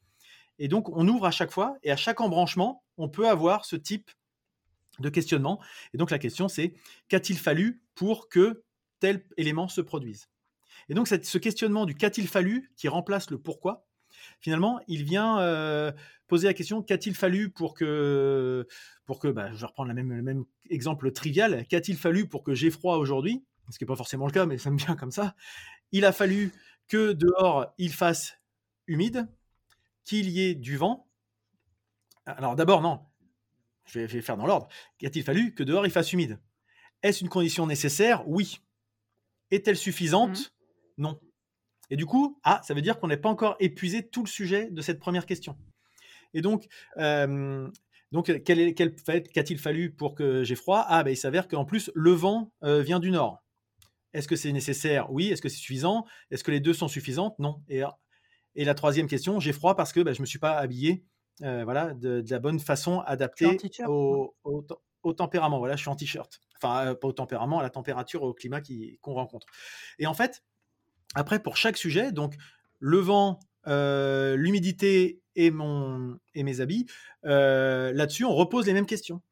Et 0.59 0.69
donc, 0.69 0.89
on 0.89 1.07
ouvre 1.07 1.27
à 1.27 1.31
chaque 1.31 1.51
fois 1.51 1.77
et 1.83 1.91
à 1.91 1.97
chaque 1.97 2.21
embranchement, 2.21 2.85
on 2.97 3.09
peut 3.09 3.29
avoir 3.29 3.65
ce 3.65 3.77
type 3.77 4.11
de 4.99 5.09
questionnement. 5.09 5.61
Et 5.95 5.99
donc, 5.99 6.11
la 6.11 6.19
question, 6.19 6.49
c'est 6.49 6.75
qu'a-t-il 7.09 7.39
fallu 7.39 7.83
pour 7.95 8.29
que 8.29 8.65
tel 8.99 9.25
élément 9.37 9.69
se 9.69 9.81
produise? 9.81 10.29
Et 10.89 10.95
donc, 10.95 11.09
ce 11.09 11.39
questionnement 11.39 11.85
du 11.85 11.95
qu'a-t-il 11.95 12.29
fallu, 12.29 12.71
qui 12.77 12.89
remplace 12.89 13.31
le 13.31 13.39
pourquoi, 13.39 13.87
finalement, 14.41 14.81
il 14.89 15.05
vient 15.05 15.39
euh, 15.41 15.93
poser 16.29 16.47
la 16.47 16.55
question 16.55 16.83
qu'a-t-il 16.83 17.15
fallu 17.15 17.51
pour 17.51 17.75
que, 17.75 18.67
pour 19.05 19.19
que 19.19 19.29
bah, 19.29 19.53
je 19.53 19.61
vais 19.61 19.67
reprendre 19.67 19.93
même, 19.93 20.13
le 20.13 20.23
même 20.23 20.45
exemple 20.71 21.11
trivial, 21.13 21.67
qu'a-t-il 21.69 21.99
fallu 21.99 22.27
pour 22.27 22.43
que 22.43 22.55
j'ai 22.55 22.71
froid 22.71 22.97
aujourd'hui 22.97 23.45
Ce 23.71 23.79
qui 23.79 23.85
n'est 23.85 23.89
pas 23.89 23.97
forcément 23.97 24.27
le 24.27 24.33
cas, 24.33 24.47
mais 24.47 24.59
ça 24.59 24.71
me 24.71 24.79
vient 24.79 24.97
comme 24.97 25.13
ça. 25.13 25.35
Il 25.93 26.05
a 26.05 26.13
fallu 26.13 26.53
que 26.89 27.13
dehors, 27.13 27.75
il 27.77 27.93
fasse 27.93 28.39
humide, 28.87 29.29
qu'il 30.05 30.31
y 30.31 30.41
ait 30.41 30.55
du 30.55 30.79
vent. 30.79 31.07
Alors 32.25 32.57
d'abord, 32.57 32.81
non, 32.81 33.01
je 33.85 34.01
vais, 34.01 34.23
faire 34.23 34.37
dans 34.37 34.47
l'ordre. 34.47 34.69
Qu'a-t-il 34.99 35.23
fallu 35.23 35.55
que 35.55 35.63
dehors, 35.63 35.87
il 35.87 35.93
fasse 35.93 36.13
humide? 36.13 36.39
Est-ce 37.03 37.23
une 37.23 37.29
condition 37.29 37.67
nécessaire? 37.67 38.27
Oui. 38.27 38.61
Est-elle 39.51 39.77
suffisante? 39.77 40.39
Mmh. 40.39 40.58
Non. 40.99 41.19
Et 41.91 41.97
du 41.97 42.07
coup, 42.07 42.39
ah, 42.45 42.61
ça 42.65 42.75
veut 42.75 42.83
dire 42.83 42.99
qu'on 42.99 43.09
n'est 43.09 43.17
pas 43.17 43.29
encore 43.29 43.57
épuisé 43.61 44.07
tout 44.07 44.23
le 44.23 44.29
sujet 44.29 44.69
de 44.71 44.83
cette 44.83 44.99
première 44.99 45.27
question. 45.27 45.57
Et 46.35 46.43
donc, 46.43 46.67
euh, 46.99 47.69
donc 48.13 48.31
quel, 48.45 48.75
qu'a-t-il 48.75 49.59
fallu 49.59 49.91
pour 49.91 50.15
que 50.15 50.45
j'ai 50.45 50.55
froid? 50.55 50.85
Ah, 50.89 51.03
ben, 51.03 51.11
il 51.11 51.17
s'avère 51.17 51.49
qu'en 51.49 51.65
plus, 51.65 51.91
le 51.95 52.13
vent 52.13 52.53
euh, 52.63 52.83
vient 52.83 53.01
du 53.01 53.11
nord. 53.11 53.43
Est-ce 54.13 54.29
que 54.29 54.37
c'est 54.37 54.53
nécessaire? 54.53 55.11
Oui. 55.11 55.29
Est-ce 55.29 55.41
que 55.41 55.49
c'est 55.49 55.57
suffisant? 55.57 56.05
Est-ce 56.31 56.45
que 56.45 56.51
les 56.51 56.61
deux 56.61 56.75
sont 56.75 56.89
suffisantes 56.89 57.39
Non. 57.39 57.63
Et, 57.69 57.83
et 58.55 58.65
la 58.65 58.75
troisième 58.75 59.07
question, 59.07 59.41
j'ai 59.41 59.53
froid 59.53 59.75
parce 59.75 59.93
que 59.93 60.01
ben, 60.01 60.13
je 60.13 60.21
ne 60.21 60.23
me 60.23 60.27
suis 60.27 60.39
pas 60.39 60.59
habillé 60.59 61.05
euh, 61.43 61.63
voilà, 61.65 61.95
de, 61.95 62.25
la 62.29 62.39
bonne 62.39 62.59
façon 62.59 63.01
adaptée 63.01 63.59
au, 63.87 64.35
au, 64.45 65.13
tempérament. 65.13 65.59
Voilà, 65.59 65.77
je 65.77 65.83
suis 65.83 65.91
en 65.91 65.97
t-shirt. 65.97 66.41
Enfin, 66.57 66.95
pas 66.95 67.09
au 67.09 67.13
tempérament, 67.13 67.61
à 67.61 67.63
la 67.63 67.71
température, 67.71 68.23
au 68.23 68.35
climat 68.35 68.61
qu'on 69.01 69.15
rencontre. 69.15 69.47
Et 69.99 70.07
en 70.07 70.15
fait, 70.15 70.43
après, 71.15 71.43
pour 71.43 71.57
chaque 71.57 71.77
sujet, 71.77 72.13
donc 72.13 72.35
le 72.79 72.99
vent, 72.99 73.41
euh, 73.67 74.37
l'humidité 74.37 75.21
et, 75.37 75.53
et 76.35 76.43
mes 76.43 76.61
habits, 76.61 76.87
euh, 77.25 77.93
là-dessus, 77.93 78.25
on 78.25 78.35
repose 78.35 78.67
les 78.67 78.73
mêmes 78.73 78.87
questions. 78.87 79.23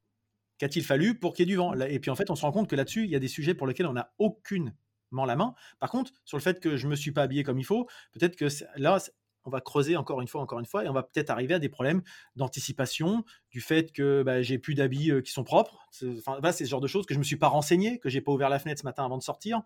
Qu'a-t-il 0.59 0.85
fallu 0.85 1.19
pour 1.19 1.35
qu'il 1.35 1.47
y 1.47 1.49
ait 1.49 1.53
du 1.53 1.57
vent? 1.57 1.75
Et 1.75 1.99
puis 1.99 2.11
en 2.11 2.17
fait, 2.17 2.31
on 2.31 2.35
se 2.35 2.43
rend 2.43 2.53
compte 2.53 2.69
que 2.69 2.77
là-dessus, 2.77 3.05
il 3.05 3.11
y 3.11 3.17
a 3.17 3.19
des 3.19 3.29
sujets 3.29 3.55
pour 3.55 3.67
lesquels 3.67 3.87
on 3.87 3.93
n'a 3.93 4.13
aucunement 4.19 4.73
la 5.13 5.37
main. 5.37 5.55
Par 5.79 5.91
contre, 5.91 6.13
sur 6.25 6.37
le 6.37 6.43
fait 6.43 6.61
que 6.61 6.77
je 6.77 6.87
ne 6.87 6.91
me 6.91 6.97
suis 6.97 7.13
pas 7.13 7.23
habillé 7.23 7.43
comme 7.43 7.59
il 7.59 7.65
faut, 7.65 7.87
peut-être 8.13 8.37
que 8.37 8.47
là, 8.77 8.99
on 9.45 9.51
va 9.51 9.61
creuser 9.61 9.97
encore 9.97 10.21
une 10.21 10.29
fois, 10.29 10.41
encore 10.41 10.59
une 10.59 10.67
fois, 10.67 10.85
et 10.85 10.89
on 10.89 10.93
va 10.93 11.03
peut-être 11.03 11.31
arriver 11.31 11.55
à 11.55 11.59
des 11.59 11.69
problèmes 11.69 12.03
d'anticipation, 12.35 13.25
du 13.51 13.61
fait 13.61 13.93
que 13.93 14.23
bah, 14.23 14.43
j'ai 14.43 14.59
plus 14.59 14.75
d'habits 14.75 15.11
euh, 15.11 15.21
qui 15.21 15.33
sont 15.33 15.45
propres. 15.45 15.87
Enfin, 16.19 16.41
c'est 16.53 16.65
ce 16.65 16.71
genre 16.71 16.81
de 16.81 16.89
choses 16.89 17.07
que 17.07 17.15
je 17.15 17.19
ne 17.19 17.21
me 17.21 17.25
suis 17.25 17.37
pas 17.37 17.49
renseigné, 17.49 17.99
que 17.99 18.09
j'ai 18.09 18.21
pas 18.21 18.33
ouvert 18.33 18.49
la 18.49 18.59
fenêtre 18.59 18.81
ce 18.81 18.87
matin 18.87 19.05
avant 19.05 19.19
de 19.19 19.23
sortir 19.23 19.63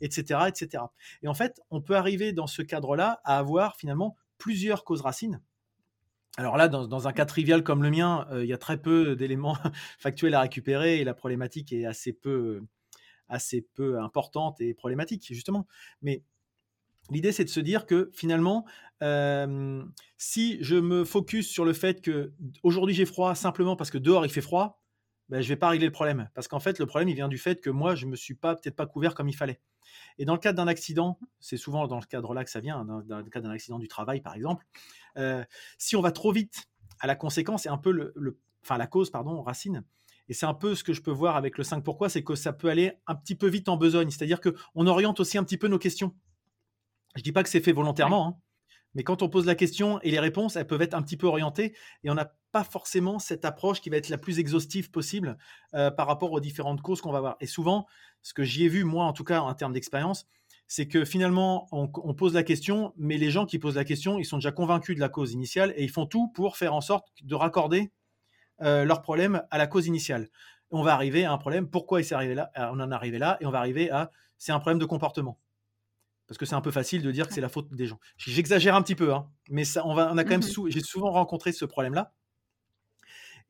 etc.. 0.00 0.40
Et 1.22 1.28
en 1.28 1.34
fait, 1.34 1.60
on 1.70 1.80
peut 1.80 1.96
arriver 1.96 2.32
dans 2.32 2.46
ce 2.46 2.62
cadre-là 2.62 3.20
à 3.24 3.38
avoir 3.38 3.76
finalement 3.76 4.16
plusieurs 4.38 4.84
causes 4.84 5.00
racines. 5.00 5.40
Alors 6.36 6.56
là, 6.56 6.68
dans, 6.68 7.08
un 7.08 7.12
cas 7.12 7.26
trivial 7.26 7.64
comme 7.64 7.82
le 7.82 7.90
mien, 7.90 8.26
euh, 8.30 8.44
il 8.44 8.48
y 8.48 8.52
a 8.52 8.58
très 8.58 8.80
peu 8.80 9.16
d'éléments 9.16 9.56
factuels 9.98 10.34
à 10.34 10.40
récupérer 10.40 11.00
et 11.00 11.04
la 11.04 11.14
problématique 11.14 11.72
est 11.72 11.84
assez 11.84 12.12
peu, 12.12 12.62
assez 13.28 13.62
peu 13.74 13.98
importante 14.00 14.60
et 14.60 14.72
problématique, 14.72 15.26
justement. 15.26 15.66
Mais 16.00 16.22
l'idée, 17.10 17.32
c'est 17.32 17.44
de 17.44 17.48
se 17.48 17.58
dire 17.58 17.86
que 17.86 18.10
finalement, 18.12 18.66
euh, 19.02 19.82
si 20.16 20.58
je 20.60 20.76
me 20.76 21.04
focus 21.04 21.48
sur 21.48 21.64
le 21.64 21.72
fait 21.72 22.02
que 22.02 22.32
aujourd'hui 22.62 22.94
j'ai 22.94 23.06
froid 23.06 23.34
simplement 23.34 23.76
parce 23.76 23.90
que 23.90 23.98
dehors 23.98 24.26
il 24.26 24.30
fait 24.30 24.40
froid, 24.40 24.80
ben, 25.28 25.40
je 25.40 25.46
ne 25.46 25.48
vais 25.48 25.56
pas 25.56 25.68
régler 25.68 25.86
le 25.86 25.92
problème. 25.92 26.30
Parce 26.34 26.48
qu'en 26.48 26.60
fait, 26.60 26.78
le 26.78 26.86
problème, 26.86 27.08
il 27.08 27.14
vient 27.14 27.28
du 27.28 27.38
fait 27.38 27.60
que 27.60 27.70
moi, 27.70 27.94
je 27.94 28.06
ne 28.06 28.12
me 28.12 28.16
suis 28.16 28.34
pas 28.34 28.54
peut-être 28.56 28.76
pas 28.76 28.86
couvert 28.86 29.14
comme 29.14 29.28
il 29.28 29.36
fallait. 29.36 29.60
Et 30.18 30.24
dans 30.24 30.34
le 30.34 30.38
cadre 30.38 30.56
d'un 30.56 30.68
accident, 30.68 31.18
c'est 31.40 31.56
souvent 31.56 31.86
dans 31.86 31.98
le 31.98 32.06
cadre-là 32.06 32.44
que 32.44 32.50
ça 32.50 32.60
vient, 32.60 32.84
dans, 32.84 32.98
le 32.98 33.30
cadre 33.30 33.46
d'un 33.46 33.52
accident 33.52 33.78
du 33.78 33.88
travail 33.88 34.20
par 34.20 34.34
exemple, 34.34 34.66
euh, 35.16 35.44
si 35.78 35.96
on 35.96 36.00
va 36.00 36.12
trop 36.12 36.32
vite 36.32 36.68
à 37.00 37.06
la 37.06 37.14
conséquence 37.14 37.66
et 37.66 37.68
un 37.68 37.78
peu 37.78 37.90
le, 37.90 38.38
enfin 38.62 38.78
la 38.78 38.86
cause, 38.86 39.10
pardon, 39.10 39.40
racine, 39.42 39.84
Et 40.28 40.34
c'est 40.34 40.46
un 40.46 40.54
peu 40.54 40.74
ce 40.74 40.84
que 40.84 40.92
je 40.92 41.02
peux 41.02 41.10
voir 41.10 41.36
avec 41.36 41.56
le 41.58 41.64
5 41.64 41.82
pourquoi, 41.82 42.08
c'est 42.08 42.22
que 42.22 42.34
ça 42.34 42.52
peut 42.52 42.68
aller 42.68 42.92
un 43.06 43.14
petit 43.14 43.34
peu 43.34 43.48
vite 43.48 43.68
en 43.68 43.76
besogne. 43.76 44.10
C'est-à-dire 44.10 44.40
qu'on 44.40 44.86
oriente 44.86 45.20
aussi 45.20 45.38
un 45.38 45.44
petit 45.44 45.58
peu 45.58 45.68
nos 45.68 45.78
questions. 45.78 46.14
Je 47.16 47.22
dis 47.22 47.32
pas 47.32 47.42
que 47.42 47.48
c'est 47.48 47.60
fait 47.60 47.72
volontairement, 47.72 48.28
hein, 48.28 48.36
mais 48.94 49.04
quand 49.04 49.22
on 49.22 49.28
pose 49.28 49.46
la 49.46 49.54
question 49.54 50.00
et 50.02 50.10
les 50.10 50.20
réponses, 50.20 50.56
elles 50.56 50.66
peuvent 50.66 50.82
être 50.82 50.94
un 50.94 51.02
petit 51.02 51.16
peu 51.16 51.26
orientées 51.26 51.74
et 52.04 52.10
on 52.10 52.14
n'a 52.14 52.34
pas 52.52 52.64
forcément 52.64 53.18
cette 53.18 53.44
approche 53.44 53.80
qui 53.80 53.90
va 53.90 53.96
être 53.96 54.08
la 54.08 54.18
plus 54.18 54.38
exhaustive 54.38 54.90
possible 54.90 55.36
euh, 55.74 55.90
par 55.90 56.06
rapport 56.06 56.32
aux 56.32 56.40
différentes 56.40 56.82
causes 56.82 57.00
qu'on 57.00 57.12
va 57.12 57.20
voir. 57.20 57.36
Et 57.40 57.46
souvent, 57.46 57.86
ce 58.22 58.34
que 58.34 58.42
j'y 58.42 58.64
ai 58.64 58.68
vu, 58.68 58.84
moi 58.84 59.04
en 59.04 59.12
tout 59.12 59.24
cas 59.24 59.40
en 59.40 59.54
termes 59.54 59.72
d'expérience, 59.72 60.26
c'est 60.66 60.86
que 60.86 61.06
finalement, 61.06 61.66
on, 61.72 61.88
pose 61.88 62.34
la 62.34 62.42
question, 62.42 62.92
mais 62.98 63.16
les 63.16 63.30
gens 63.30 63.46
qui 63.46 63.58
posent 63.58 63.76
la 63.76 63.86
question, 63.86 64.18
ils 64.18 64.26
sont 64.26 64.36
déjà 64.36 64.52
convaincus 64.52 64.94
de 64.94 65.00
la 65.00 65.08
cause 65.08 65.32
initiale 65.32 65.72
et 65.76 65.84
ils 65.84 65.90
font 65.90 66.04
tout 66.04 66.28
pour 66.28 66.58
faire 66.58 66.74
en 66.74 66.82
sorte 66.82 67.08
de 67.22 67.34
raccorder 67.34 67.90
euh, 68.60 68.84
leur 68.84 69.00
problème 69.00 69.42
à 69.50 69.56
la 69.56 69.66
cause 69.66 69.86
initiale. 69.86 70.28
On 70.70 70.82
va 70.82 70.92
arriver 70.92 71.24
à 71.24 71.32
un 71.32 71.38
problème, 71.38 71.70
pourquoi 71.70 72.02
il 72.02 72.04
s'est 72.04 72.14
arrivé 72.14 72.34
là 72.34 72.50
On 72.54 72.80
en 72.80 72.90
est 72.90 72.94
arrivé 72.94 73.18
là 73.18 73.38
et 73.40 73.46
on 73.46 73.50
va 73.50 73.60
arriver 73.60 73.90
à, 73.90 74.10
c'est 74.36 74.52
un 74.52 74.60
problème 74.60 74.78
de 74.78 74.84
comportement 74.84 75.38
parce 76.28 76.36
que 76.36 76.44
c'est 76.44 76.54
un 76.54 76.60
peu 76.60 76.70
facile 76.70 77.02
de 77.02 77.10
dire 77.10 77.26
que 77.26 77.32
c'est 77.32 77.40
la 77.40 77.48
faute 77.48 77.72
des 77.72 77.86
gens. 77.86 77.98
J'exagère 78.18 78.76
un 78.76 78.82
petit 78.82 78.94
peu, 78.94 79.14
hein, 79.14 79.30
mais 79.48 79.64
ça, 79.64 79.84
on, 79.86 79.94
va, 79.94 80.10
on 80.12 80.18
a 80.18 80.24
quand 80.24 80.30
même, 80.30 80.40
mmh 80.40 80.68
j'ai 80.68 80.80
souvent 80.80 81.10
rencontré 81.10 81.52
ce 81.52 81.64
problème-là. 81.64 82.12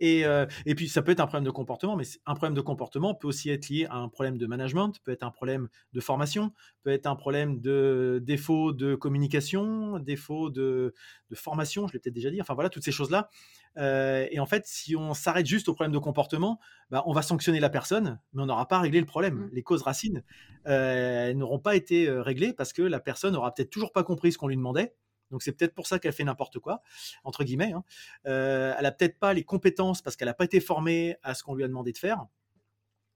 Euh, 0.03 0.47
et, 0.67 0.75
puis, 0.75 0.89
ça 0.89 1.03
peut 1.03 1.13
être 1.13 1.21
un 1.21 1.27
problème 1.27 1.45
de 1.45 1.51
comportement, 1.51 1.97
mais 1.97 2.05
un 2.27 2.35
problème 2.35 2.55
de 2.55 2.61
comportement 2.61 3.15
peut 3.15 3.29
aussi 3.29 3.51
être 3.51 3.69
lié 3.69 3.87
à 3.91 3.97
un 3.97 4.09
problème 4.09 4.39
de 4.39 4.47
management, 4.47 4.93
peut 5.05 5.13
être 5.13 5.23
un 5.23 5.31
problème 5.31 5.69
de 5.93 6.01
formation, 6.01 6.53
peut 6.83 6.91
être 6.91 7.07
un 7.07 7.17
problème 7.17 7.61
de 7.61 8.21
défaut 8.23 8.73
de 8.73 8.95
communication, 8.95 9.99
défaut 9.99 10.51
de, 10.51 10.95
formation, 11.35 11.87
je 11.87 11.93
l'ai 11.93 11.99
peut-être 11.99 12.15
déjà 12.15 12.31
dit, 12.31 12.41
enfin 12.41 12.55
voilà, 12.55 12.71
toutes 12.71 12.85
ces 12.85 12.93
choses-là. 12.93 13.29
Euh, 13.77 14.27
et 14.31 14.41
en 14.41 14.47
fait, 14.47 14.67
si 14.67 14.97
on 14.97 15.15
s'arrête 15.15 15.47
juste 15.47 15.69
au 15.69 15.75
problème 15.75 15.93
de 15.93 15.99
comportement, 15.99 16.59
bah, 16.91 17.03
on 17.07 17.13
va 17.13 17.23
sanctionner 17.23 17.61
la 17.61 17.71
personne, 17.71 18.19
mais 18.33 18.43
on 18.43 18.47
n'aura 18.47 18.67
pas 18.67 18.81
réglé 18.81 19.01
le 19.01 19.07
problème. 19.07 19.35
Mmh. 19.35 19.51
Les 19.53 19.63
causes 19.63 19.83
racines 19.83 20.23
euh, 20.67 21.33
n'auront 21.35 21.59
pas 21.59 21.77
été 21.77 22.11
réglées 22.11 22.53
parce 22.53 22.73
que 22.73 22.83
la 22.83 23.01
personne 23.01 23.35
n'aura 23.35 23.55
peut-être 23.55 23.71
toujours 23.71 23.93
pas 23.93 24.03
compris 24.03 24.33
ce 24.33 24.39
qu'on 24.39 24.49
lui 24.49 24.57
demandait 24.57 24.95
donc 25.31 25.43
c'est 25.43 25.53
peut-être 25.53 25.75
pour 25.75 25.87
ça 25.87 25.99
qu'elle 25.99 26.13
fait 26.13 26.25
n'importe 26.25 26.59
quoi, 26.59 26.83
entre 27.25 27.45
guillemets. 27.45 27.73
Hein. 27.73 27.85
Euh, 28.27 28.75
elle 28.79 28.87
a 28.87 28.93
peut-être 28.93 29.19
pas 29.19 29.35
les 29.35 29.45
compétences 29.45 30.03
parce 30.03 30.17
qu'elle 30.17 30.29
n'a 30.29 30.35
pas 30.35 30.45
été 30.45 30.61
formée 30.61 31.17
à 31.23 31.35
ce 31.35 31.43
qu'on 31.43 31.55
lui 31.55 31.65
a 31.65 31.69
demandé 31.69 31.93
de 31.93 31.99
faire. 31.99 32.27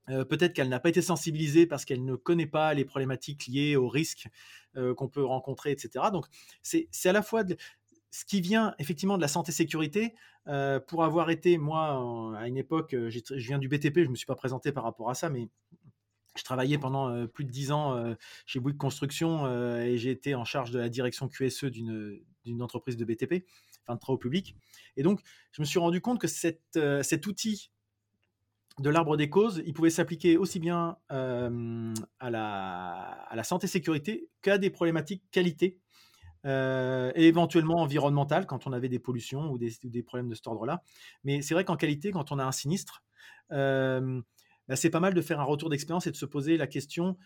Euh, 0.09 0.25
peut-être 0.25 0.53
qu'elle 0.53 0.69
n'a 0.69 0.81
pas 0.81 0.89
été 0.89 1.01
sensibilisée 1.01 1.65
parce 1.65 1.85
qu'elle 1.85 2.03
ne 2.03 2.15
connaît 2.15 2.45
pas 2.45 2.73
les 2.73 2.83
problématiques 2.83 3.47
liées 3.47 3.77
aux 3.77 3.87
risques 3.87 4.27
euh, 4.75 4.93
qu'on 4.93 5.07
peut 5.07 5.23
rencontrer, 5.23 5.71
etc. 5.71 6.05
Donc 6.11 6.25
c'est 6.61 6.89
à 7.05 7.13
la 7.13 7.21
fois 7.21 7.43
ce 8.11 8.25
qui 8.25 8.41
vient 8.41 8.75
effectivement 8.79 9.15
de 9.17 9.21
la 9.21 9.27
santé-sécurité. 9.27 10.13
pour 10.87 11.03
avoir 11.03 11.29
été, 11.29 11.57
moi, 11.57 12.37
à 12.37 12.47
une 12.47 12.57
époque, 12.57 12.93
je 12.93 13.47
viens 13.47 13.59
du 13.59 13.69
BTP, 13.69 13.99
je 13.99 14.05
ne 14.05 14.09
me 14.09 14.15
suis 14.15 14.25
pas 14.25 14.35
présenté 14.35 14.71
par 14.71 14.83
rapport 14.83 15.09
à 15.09 15.15
ça, 15.15 15.29
mais 15.29 15.47
je 16.35 16.43
travaillais 16.43 16.77
pendant 16.77 17.27
plus 17.27 17.45
de 17.45 17.51
dix 17.51 17.71
ans 17.71 18.15
chez 18.45 18.59
Bouygues 18.59 18.77
Construction 18.77 19.47
et 19.79 19.97
j'ai 19.97 20.11
été 20.11 20.35
en 20.35 20.45
charge 20.45 20.71
de 20.71 20.79
la 20.79 20.89
direction 20.89 21.27
QSE 21.27 21.65
d'une 21.65 22.61
entreprise 22.61 22.97
de 22.97 23.05
BTP, 23.05 23.45
enfin 23.83 23.95
de 23.95 23.99
travaux 23.99 24.17
publics. 24.17 24.55
Et 24.97 25.03
donc, 25.03 25.21
je 25.51 25.61
me 25.61 25.65
suis 25.65 25.79
rendu 25.79 26.01
compte 26.01 26.19
que 26.19 26.27
cette, 26.27 26.79
cet 27.03 27.27
outil 27.27 27.69
de 28.79 28.89
l'arbre 28.89 29.17
des 29.17 29.29
causes, 29.29 29.61
il 29.65 29.73
pouvait 29.73 29.91
s'appliquer 29.91 30.37
aussi 30.37 30.59
bien 30.59 30.97
à, 31.09 31.49
la, 32.29 32.93
à 33.29 33.35
la 33.35 33.43
santé-sécurité 33.43 34.27
qu'à 34.41 34.57
des 34.57 34.69
problématiques 34.69 35.23
qualité 35.31 35.79
et 36.45 37.27
éventuellement 37.27 37.81
environnementales 37.81 38.45
quand 38.45 38.67
on 38.67 38.73
avait 38.73 38.89
des 38.89 38.99
pollutions 38.99 39.51
ou 39.51 39.57
des, 39.57 39.71
des 39.83 40.03
problèmes 40.03 40.29
de 40.29 40.35
cet 40.35 40.47
ordre-là. 40.47 40.81
Mais 41.23 41.41
c'est 41.41 41.53
vrai 41.53 41.63
qu'en 41.63 41.77
qualité, 41.77 42.11
quand 42.11 42.31
on 42.31 42.39
a 42.39 42.43
un 42.43 42.51
sinistre, 42.51 43.03
bah, 44.67 44.75
c'est 44.75 44.89
pas 44.89 44.99
mal 44.99 45.13
de 45.13 45.21
faire 45.21 45.39
un 45.39 45.45
retour 45.45 45.69
d'expérience 45.69 46.07
et 46.07 46.11
de 46.11 46.15
se 46.15 46.25
poser 46.25 46.57
la 46.57 46.67
question 46.67 47.17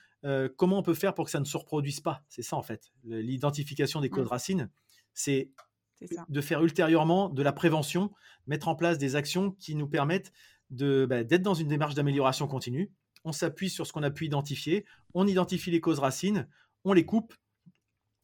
comment 0.56 0.79
on 0.79 0.84
peut 0.84 0.94
faire 0.94 1.13
pour 1.13 1.25
que 1.25 1.32
ça 1.32 1.39
ne 1.39 1.46
se 1.46 1.56
reproduise 1.56 2.00
pas? 2.00 2.24
C'est 2.27 2.41
ça 2.41 2.56
en 2.56 2.63
fait. 2.63 2.91
L'identification 3.03 4.01
des 4.01 4.10
codes 4.10 4.25
mmh. 4.25 4.29
racines, 4.29 4.70
c'est 5.13 5.51
de 6.29 6.41
faire 6.41 6.63
ultérieurement 6.63 7.29
de 7.29 7.41
la 7.41 7.53
prévention, 7.53 8.12
mettre 8.46 8.67
en 8.67 8.75
place 8.75 8.98
des 8.98 9.15
actions 9.15 9.51
qui 9.51 9.75
nous 9.75 9.88
permettent 9.88 10.32
bah, 10.70 11.24
d'être 11.24 11.41
dans 11.41 11.53
une 11.53 11.67
démarche 11.67 11.96
d'amélioration 11.96 12.48
continue. 12.48 12.91
On 13.24 13.32
s'appuie 13.32 13.70
sur 13.70 13.88
ce 13.88 13.94
qu'on 13.94 14.03
a 14.03 14.12
pu 14.12 14.25
identifier, 14.25 14.86
on 15.13 15.27
identifie 15.27 15.72
les 15.72 15.82
causes 15.82 16.00
racines, 16.00 16.48
on 16.84 16.94
les 16.94 17.06
coupe 17.06 17.34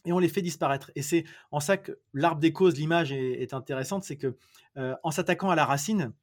et 0.05 0.11
on 0.11 0.19
les 0.19 0.29
fait 0.29 0.41
disparaître. 0.41 0.91
Et 0.95 1.01
c'est 1.01 1.25
en 1.51 1.59
ça 1.59 1.77
que 1.77 1.99
l'arbre 2.13 2.39
des 2.39 2.53
causes, 2.53 2.75
l'image 2.77 3.11
est, 3.11 3.53
intéressante, 3.53 4.03
c'est 4.03 4.17
que 4.17 4.37
en 4.75 5.11
s'attaquant 5.11 5.49
à 5.49 5.55
la 5.55 5.65
racine, 5.65 6.13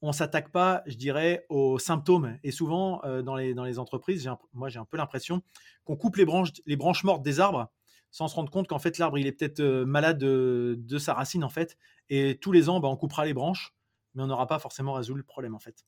on 0.00 0.12
s'attaque 0.12 0.50
pas, 0.50 0.82
je 0.86 0.96
dirais, 0.96 1.44
aux 1.48 1.78
symptômes. 1.78 2.38
Et 2.44 2.50
souvent, 2.50 3.00
euh, 3.04 3.22
dans, 3.22 3.34
les, 3.34 3.54
dans 3.54 3.64
les 3.64 3.78
entreprises, 3.78 4.30
moi 4.52 4.68
j'ai 4.68 4.78
un 4.78 4.84
peu 4.84 4.96
l'impression 4.96 5.42
qu'on 5.84 5.96
coupe 5.96 6.16
les 6.16 6.24
branches, 6.24 6.50
les 6.66 6.76
branches 6.76 7.04
mortes 7.04 7.22
des 7.22 7.40
arbres 7.40 7.70
sans 8.10 8.26
se 8.26 8.34
rendre 8.34 8.50
compte 8.50 8.68
qu'en 8.68 8.78
fait 8.78 8.96
l'arbre 8.96 9.18
il 9.18 9.26
est 9.26 9.32
peut-être 9.32 9.60
euh, 9.60 9.84
malade 9.84 10.18
de, 10.18 10.98
sa 10.98 11.14
racine 11.14 11.44
en 11.44 11.48
fait. 11.48 11.76
Et 12.08 12.38
tous 12.40 12.52
les 12.52 12.68
ans, 12.68 12.80
bah, 12.80 12.88
on 12.88 12.96
coupera 12.96 13.24
les 13.26 13.34
branches, 13.34 13.74
mais 14.14 14.22
on 14.22 14.26
n'aura 14.26 14.46
pas 14.46 14.58
forcément 14.58 14.92
résolu 14.92 15.18
le 15.18 15.26
problème 15.26 15.54
en 15.54 15.58
fait. 15.58 15.84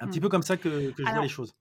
Un 0.00 0.08
petit 0.08 0.18
mmh. 0.18 0.22
peu 0.22 0.28
comme 0.28 0.42
ça 0.42 0.56
que, 0.56 0.92
je 0.96 1.02
vois 1.02 1.22
les 1.22 1.28
choses. 1.28 1.54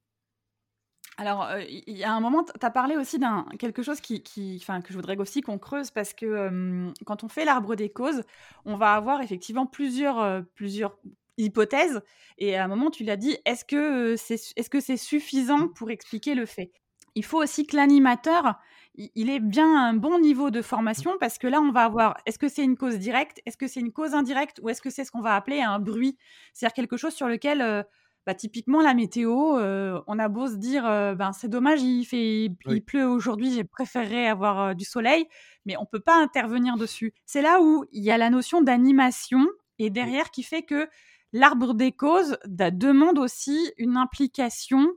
Alors, 1.17 1.43
euh, 1.43 1.61
il 1.61 1.95
y 1.97 2.03
a 2.03 2.11
un 2.11 2.19
moment, 2.19 2.43
tu 2.43 2.65
as 2.65 2.71
parlé 2.71 2.95
aussi 2.95 3.19
d'un 3.19 3.45
quelque 3.59 3.83
chose 3.83 4.01
qui, 4.01 4.23
qui 4.23 4.63
que 4.65 4.87
je 4.89 4.93
voudrais 4.93 5.17
aussi 5.17 5.41
qu'on 5.41 5.59
creuse 5.59 5.91
parce 5.91 6.13
que 6.13 6.91
quand 7.05 7.23
on 7.23 7.27
fait 7.27 7.45
l'arbre 7.45 7.75
des 7.75 7.91
causes, 7.91 8.23
on 8.65 8.77
va 8.77 8.93
avoir 8.95 9.21
effectivement 9.21 9.67
plusieurs, 9.67 10.43
plusieurs 10.55 10.97
hypothèse. 11.37 12.01
Et 12.37 12.55
à 12.55 12.65
un 12.65 12.67
moment, 12.67 12.89
tu 12.91 13.03
l'as 13.03 13.17
dit, 13.17 13.37
est-ce 13.45 13.65
que 13.65 14.15
c'est 14.17 14.35
est 14.55 14.73
-ce 14.73 14.79
c'est 14.79 14.97
suffisant 14.97 15.67
pour 15.67 15.91
expliquer 15.91 16.35
le 16.35 16.45
fait? 16.45 16.71
Il 17.15 17.25
faut 17.25 17.41
aussi 17.41 17.65
que 17.65 17.75
l'animateur, 17.75 18.55
il 18.95 19.29
ait 19.29 19.39
bien 19.39 19.67
un 19.75 19.93
bon 19.93 20.19
niveau 20.19 20.49
de 20.49 20.61
formation 20.61 21.17
parce 21.19 21.37
que 21.37 21.47
là, 21.47 21.59
on 21.59 21.71
va 21.71 21.83
avoir, 21.83 22.17
est-ce 22.25 22.39
que 22.39 22.47
c'est 22.47 22.63
une 22.63 22.77
cause 22.77 22.97
directe 22.99 23.41
Est-ce 23.45 23.57
que 23.57 23.67
c'est 23.67 23.79
une 23.79 23.91
cause 23.91 24.13
indirecte 24.13 24.59
Ou 24.63 24.69
est-ce 24.69 24.81
que 24.81 24.89
c'est 24.89 25.03
ce 25.03 25.11
qu'on 25.11 25.21
va 25.21 25.35
appeler 25.35 25.61
un 25.61 25.79
bruit? 25.79 26.17
C'est-à-dire 26.53 26.73
quelque 26.73 26.97
chose 26.97 27.13
sur 27.13 27.27
lequel... 27.27 27.61
Euh, 27.61 27.83
bah, 28.27 28.35
typiquement 28.35 28.81
la 28.81 28.93
météo, 28.93 29.57
euh, 29.57 29.99
on 30.05 30.19
a 30.19 30.29
beau 30.29 30.47
se 30.47 30.53
dire 30.53 30.85
euh, 30.85 31.15
ben 31.15 31.31
c'est 31.33 31.47
dommage, 31.47 31.81
il 31.81 32.05
fait 32.05 32.51
il 32.67 32.81
pleut 32.85 33.07
aujourd'hui, 33.07 33.51
j'ai 33.51 33.63
préféré 33.63 34.27
avoir 34.27 34.75
du 34.75 34.85
soleil, 34.85 35.25
mais 35.65 35.75
on 35.77 35.87
peut 35.87 35.99
pas 35.99 36.17
intervenir 36.17 36.77
dessus. 36.77 37.15
C'est 37.25 37.41
là 37.41 37.61
où 37.63 37.83
il 37.91 38.03
y 38.03 38.11
a 38.11 38.19
la 38.19 38.29
notion 38.29 38.61
d'animation 38.61 39.47
et 39.79 39.89
derrière 39.89 40.29
qui 40.29 40.43
fait 40.43 40.61
que 40.61 40.87
L'arbre 41.33 41.73
des 41.73 41.91
causes 41.91 42.37
demande 42.47 43.17
aussi 43.17 43.71
une 43.77 43.97
implication 43.97 44.87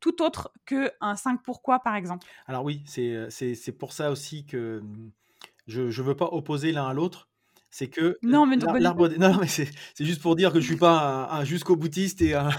tout 0.00 0.22
autre 0.22 0.52
qu'un 0.66 1.16
5 1.16 1.40
pourquoi, 1.42 1.80
par 1.80 1.96
exemple. 1.96 2.26
Alors 2.46 2.64
oui, 2.64 2.82
c'est 2.86 3.72
pour 3.78 3.92
ça 3.92 4.10
aussi 4.10 4.44
que 4.44 4.80
mmh, 4.80 5.10
je 5.66 5.82
ne 5.82 6.02
veux 6.02 6.16
pas 6.16 6.28
opposer 6.32 6.72
l'un 6.72 6.86
à 6.86 6.94
l'autre. 6.94 7.28
C'est 7.70 7.88
que 7.88 8.18
non, 8.22 8.46
mais 8.46 8.56
l'arbre 8.56 9.08
non, 9.18 9.36
mais 9.38 9.48
c'est 9.48 9.68
juste 10.00 10.22
pour 10.22 10.34
dire 10.34 10.52
que 10.52 10.60
je 10.60 10.66
suis 10.66 10.76
pas 10.76 11.28
un, 11.30 11.44
jusqu'au 11.44 11.76
boutiste 11.76 12.22
et 12.22 12.34
un, 12.34 12.50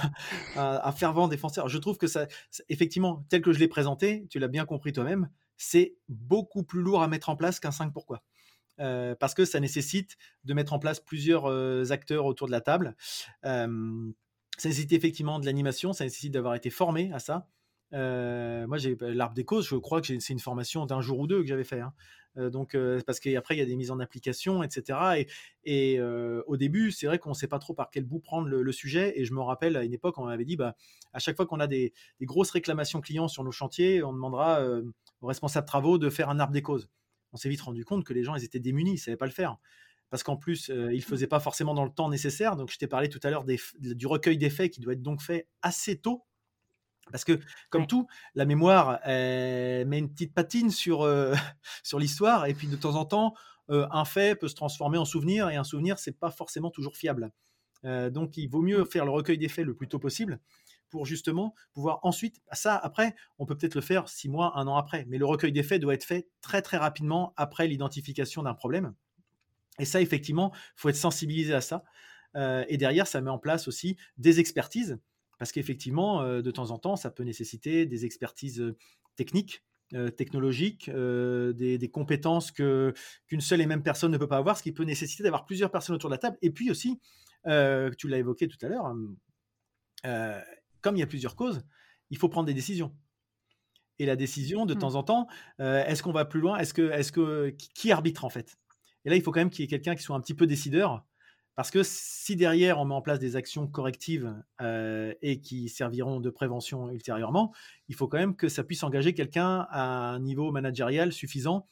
fervent 0.92 1.27
défenseur. 1.27 1.70
Je 1.70 1.77
trouve 1.77 1.98
que 1.98 2.08
ça, 2.08 2.27
effectivement, 2.70 3.25
tel 3.30 3.42
que 3.42 3.51
je 3.51 3.60
l'ai 3.60 3.68
présenté, 3.68 4.27
tu 4.30 4.38
l'as 4.38 4.48
bien 4.48 4.66
compris 4.66 4.94
toi-même, 4.94 5.30
c'est 5.56 5.96
beaucoup 6.08 6.63
plus 6.63 6.82
lourd 6.82 7.01
à 7.01 7.08
mettre 7.08 7.30
en 7.30 7.36
place 7.36 7.60
qu'un 7.60 7.72
5 7.72 7.92
pourquoi. 7.94 8.22
Euh, 8.79 9.15
parce 9.15 9.34
que 9.34 9.46
ça 9.46 9.60
nécessite 9.60 10.17
de 10.43 10.53
mettre 10.53 10.74
en 10.74 10.79
place 10.79 11.00
plusieurs 11.00 11.46
euh, 11.46 11.86
acteurs 11.91 12.25
autour 12.25 12.48
de 12.48 12.51
la 12.51 12.62
table. 12.62 12.96
Euh, 13.46 14.12
ça 14.57 14.69
nécessite 14.69 14.93
effectivement 14.93 15.39
de 15.39 15.46
l'animation, 15.46 15.93
ça 15.93 16.03
nécessite 16.03 16.34
d'avoir 16.34 16.55
été 16.55 16.69
formé 16.69 17.12
à 17.13 17.19
ça. 17.19 17.48
moi, 17.91 18.77
j'ai 18.77 18.96
l'arbre 19.01 19.36
des 19.36 19.46
causes, 19.46 19.67
je 19.67 19.75
crois 19.75 20.01
que 20.01 20.19
c'est 20.19 20.34
une 20.34 20.39
formation 20.39 20.86
d'un 20.86 21.01
jour 21.01 21.19
ou 21.19 21.27
deux 21.27 21.41
que 21.41 21.48
j'avais 21.48 21.63
fait. 21.63 21.79
Hein. 21.79 21.93
donc, 22.50 22.75
parce 23.05 23.19
qu'après, 23.19 23.55
il 23.55 23.60
y 23.60 23.62
a 23.62 23.65
des 23.65 23.75
mises 23.75 23.91
en 23.91 24.00
application, 24.00 24.63
etc. 24.63 25.25
Et, 25.63 26.01
au 26.01 26.57
début, 26.57 26.91
c'est 26.91 27.05
vrai 27.05 27.19
qu'on 27.19 27.29
ne 27.29 27.36
sait 27.36 27.48
pas 27.48 27.60
trop 27.60 27.75
par 27.75 27.91
quel 27.91 28.03
bout 28.03 28.19
prendre 28.19 28.48
le, 28.48 28.72
sujet. 28.72 29.13
Et 29.19 29.25
je 29.25 29.34
me 29.34 29.41
rappelle, 29.41 29.77
à 29.77 29.84
une 29.84 29.93
époque, 29.93 30.17
on 30.17 30.25
m'avait 30.25 30.46
dit, 30.46 30.57
bah, 30.57 30.75
à 31.13 31.19
chaque 31.19 31.36
fois 31.36 31.46
qu'on 31.46 31.60
a 31.60 31.67
des, 31.67 31.93
des, 32.19 32.25
grosses 32.25 32.51
réclamations 32.51 33.00
clients 33.00 33.27
sur 33.27 33.43
nos 33.43 33.51
chantiers, 33.51 34.01
on 34.01 34.12
demandera 34.12 34.67
aux 35.22 35.27
responsables 35.27 35.67
travaux 35.67 36.00
de 36.00 36.10
faire 36.10 36.29
un 36.29 36.39
arbre 36.39 36.53
des 36.53 36.63
causes 36.63 36.89
on 37.34 37.38
s'est 37.38 37.50
vite 37.50 37.62
rendu 37.62 37.86
compte 37.86 38.03
que 38.03 38.13
les 38.13 38.24
gens, 38.24 38.36
ils 38.36 38.43
étaient 38.43 38.60
démunis, 38.60 38.91
ils 38.91 38.96
ne 38.96 39.00
savaient 39.00 39.17
pas 39.17 39.25
le 39.25 39.31
faire. 39.31 39.57
Parce 40.10 40.24
qu'en 40.24 40.38
plus, 40.38 40.69
euh, 40.69 40.93
ils 40.93 40.98
ne 40.98 41.01
le 41.01 41.01
faisaient 41.01 41.27
pas 41.27 41.39
forcément 41.39 41.74
dans 41.74 41.84
le 41.84 41.91
temps 41.91 42.10
nécessaire. 42.10 42.55
Donc, 42.55 42.72
je 42.72 42.77
t'ai 42.77 42.88
parlé 42.88 43.10
tout 43.10 43.19
à 43.24 43.29
l'heure 43.29 43.46
du 43.46 44.07
recueil 44.07 44.38
des 44.38 44.50
faits 44.50 44.72
qui 44.72 44.79
doit 44.79 44.93
être 44.93 45.01
donc 45.01 45.22
fait 45.22 45.48
assez 45.62 45.98
tôt. 45.98 46.24
Parce 47.12 47.24
que, 47.24 47.39
comme 47.69 47.88
tout, 47.88 48.07
la 48.36 48.46
mémoire 48.46 49.00
met 49.05 49.98
une 49.98 50.10
petite 50.10 50.34
patine 50.34 50.72
sur, 50.72 51.01
euh, 51.01 51.34
sur 51.84 52.00
l'histoire. 52.00 52.46
Et 52.46 52.53
puis, 52.53 52.67
de 52.67 52.75
temps 52.75 52.96
en 52.96 53.05
temps, 53.05 53.34
euh, 53.69 53.88
un 53.91 54.05
fait 54.05 54.39
peut 54.39 54.48
se 54.48 54.55
transformer 54.55 54.98
en 54.98 55.05
souvenir. 55.05 55.50
Et 55.50 55.57
un 55.57 55.65
souvenir, 55.65 56.00
c'est 56.00 56.17
pas 56.17 56.31
forcément 56.31 56.72
toujours 56.72 56.96
fiable. 56.96 57.31
donc, 57.84 58.38
il 58.38 58.48
vaut 58.48 58.62
mieux 58.62 58.86
faire 58.86 59.05
le 59.05 59.12
recueil 59.12 59.38
des 59.38 59.50
faits 59.50 59.65
le 59.65 59.75
plus 59.75 59.88
tôt 59.88 60.00
possible 60.00 60.39
pour 60.89 61.06
justement 61.06 61.53
pouvoir 61.74 62.00
ensuite, 62.03 62.41
ça 62.51 62.75
après, 62.75 63.15
on 63.39 63.46
peut 63.46 63.58
peut-être 63.58 63.75
le 63.75 63.82
faire 63.82 64.10
six 64.10 64.29
mois, 64.29 64.58
un 64.58 64.67
an 64.67 64.75
après, 64.75 65.06
mais 65.08 65.17
le 65.17 65.25
recueil 65.25 65.51
des 65.51 65.63
faits 65.63 65.82
doit 65.82 65.94
être 65.94 66.03
fait 66.03 66.27
très 66.41 66.62
très 66.62 66.77
rapidement 66.77 67.34
après 67.38 67.67
l'identification 67.67 68.44
d'un 68.44 68.53
problème. 68.53 68.94
Et 69.79 69.86
ça, 69.86 70.01
effectivement, 70.01 70.53
faut 70.75 70.89
être 70.89 70.96
sensibilisé 70.96 71.53
à 71.53 71.62
ça. 71.62 71.84
et 72.67 72.77
derrière, 72.77 73.08
ça 73.08 73.22
met 73.22 73.29
en 73.29 73.39
place 73.39 73.67
aussi 73.67 73.98
des 74.17 74.39
expertises, 74.39 75.00
parce 75.39 75.51
qu'effectivement, 75.51 76.24
de 76.41 76.51
temps 76.51 76.72
en 76.72 76.77
temps, 76.77 76.96
ça 76.96 77.10
peut 77.10 77.24
nécessiter 77.24 77.86
des 77.86 78.06
expertises 78.06 78.75
techniques, 79.15 79.63
technologiques, 80.17 80.89
des, 80.89 81.89
compétences 81.91 82.51
qu'une 82.51 83.41
seule 83.41 83.62
et 83.62 83.65
même 83.65 83.84
personne 83.84 84.12
ne 84.12 84.17
peut 84.17 84.27
pas 84.27 84.38
avoir, 84.38 84.58
ce 84.58 84.63
qui 84.63 84.72
peut 84.72 84.84
nécessiter 84.84 85.24
d'avoir 85.24 85.46
plusieurs 85.46 85.72
personnes 85.72 85.96
autour 85.96 86.10
de 86.10 86.15
la 86.15 86.20
table. 86.20 86.38
Et 86.41 86.51
puis 86.51 86.72
aussi, 86.72 87.00
tu 87.46 88.08
l'as 88.08 88.17
évoqué 88.17 88.48
tout 88.48 88.58
à 88.63 88.67
l'heure, 88.67 88.94
comme 90.81 90.96
il 90.96 91.00
y 91.00 91.03
a 91.03 91.07
plusieurs 91.07 91.36
causes, 91.36 91.63
il 92.10 92.17
faut 92.17 92.29
prendre 92.29 92.48
des 92.48 92.53
décisions. 92.53 92.96
Et 94.00 94.05
la 94.05 94.15
décision, 94.15 94.65
de 94.65 94.75
mmh. 94.75 94.79
temps 94.79 94.96
en 94.96 95.03
temps, 95.03 95.27
est-ce 95.60 96.03
qu'on 96.03 96.12
va 96.12 96.25
plus 96.25 96.39
loin? 96.39 96.57
Est-ce 96.57 96.74
que, 96.74 97.50
qui 97.50 97.91
arbitre 97.91 98.25
en 98.25 98.29
fait? 98.29 98.57
Et 99.05 99.10
là, 99.10 99.15
il 99.15 99.22
faut 99.22 99.31
quand 99.31 99.39
même 99.39 99.50
qu'il 99.50 99.62
y 99.62 99.65
ait 99.65 99.69
quelqu'un 99.69 99.96
qui 99.96 100.03
soit 100.03 100.15
un 100.15 100.22
petit 100.22 100.34
peu 100.34 100.46
décideur, 100.48 101.05
parce 101.55 101.72
que 101.72 101.81
si 101.81 102.36
derrière 102.36 102.77
on 102.79 102.86
met 102.86 102.93
en 102.93 103.01
place 103.01 103.17
des 103.17 103.36
actions 103.36 103.65
correctives 103.67 104.36
et 104.60 105.41
qui 105.41 105.69
serviront 105.69 106.19
de 106.19 106.29
prévention 106.29 106.91
ultérieurement, 106.91 107.53
il 107.88 107.96
faut 107.96 108.07
quand 108.07 108.19
même 108.19 108.36
que 108.36 108.50
ça 108.50 108.63
puisse 108.63 108.84
engager 108.84 109.15
quelqu'un 109.15 109.65
à 109.72 110.12
un 110.12 110.19
niveau 110.19 110.51
managérial 110.51 111.12
suffisant 111.12 111.65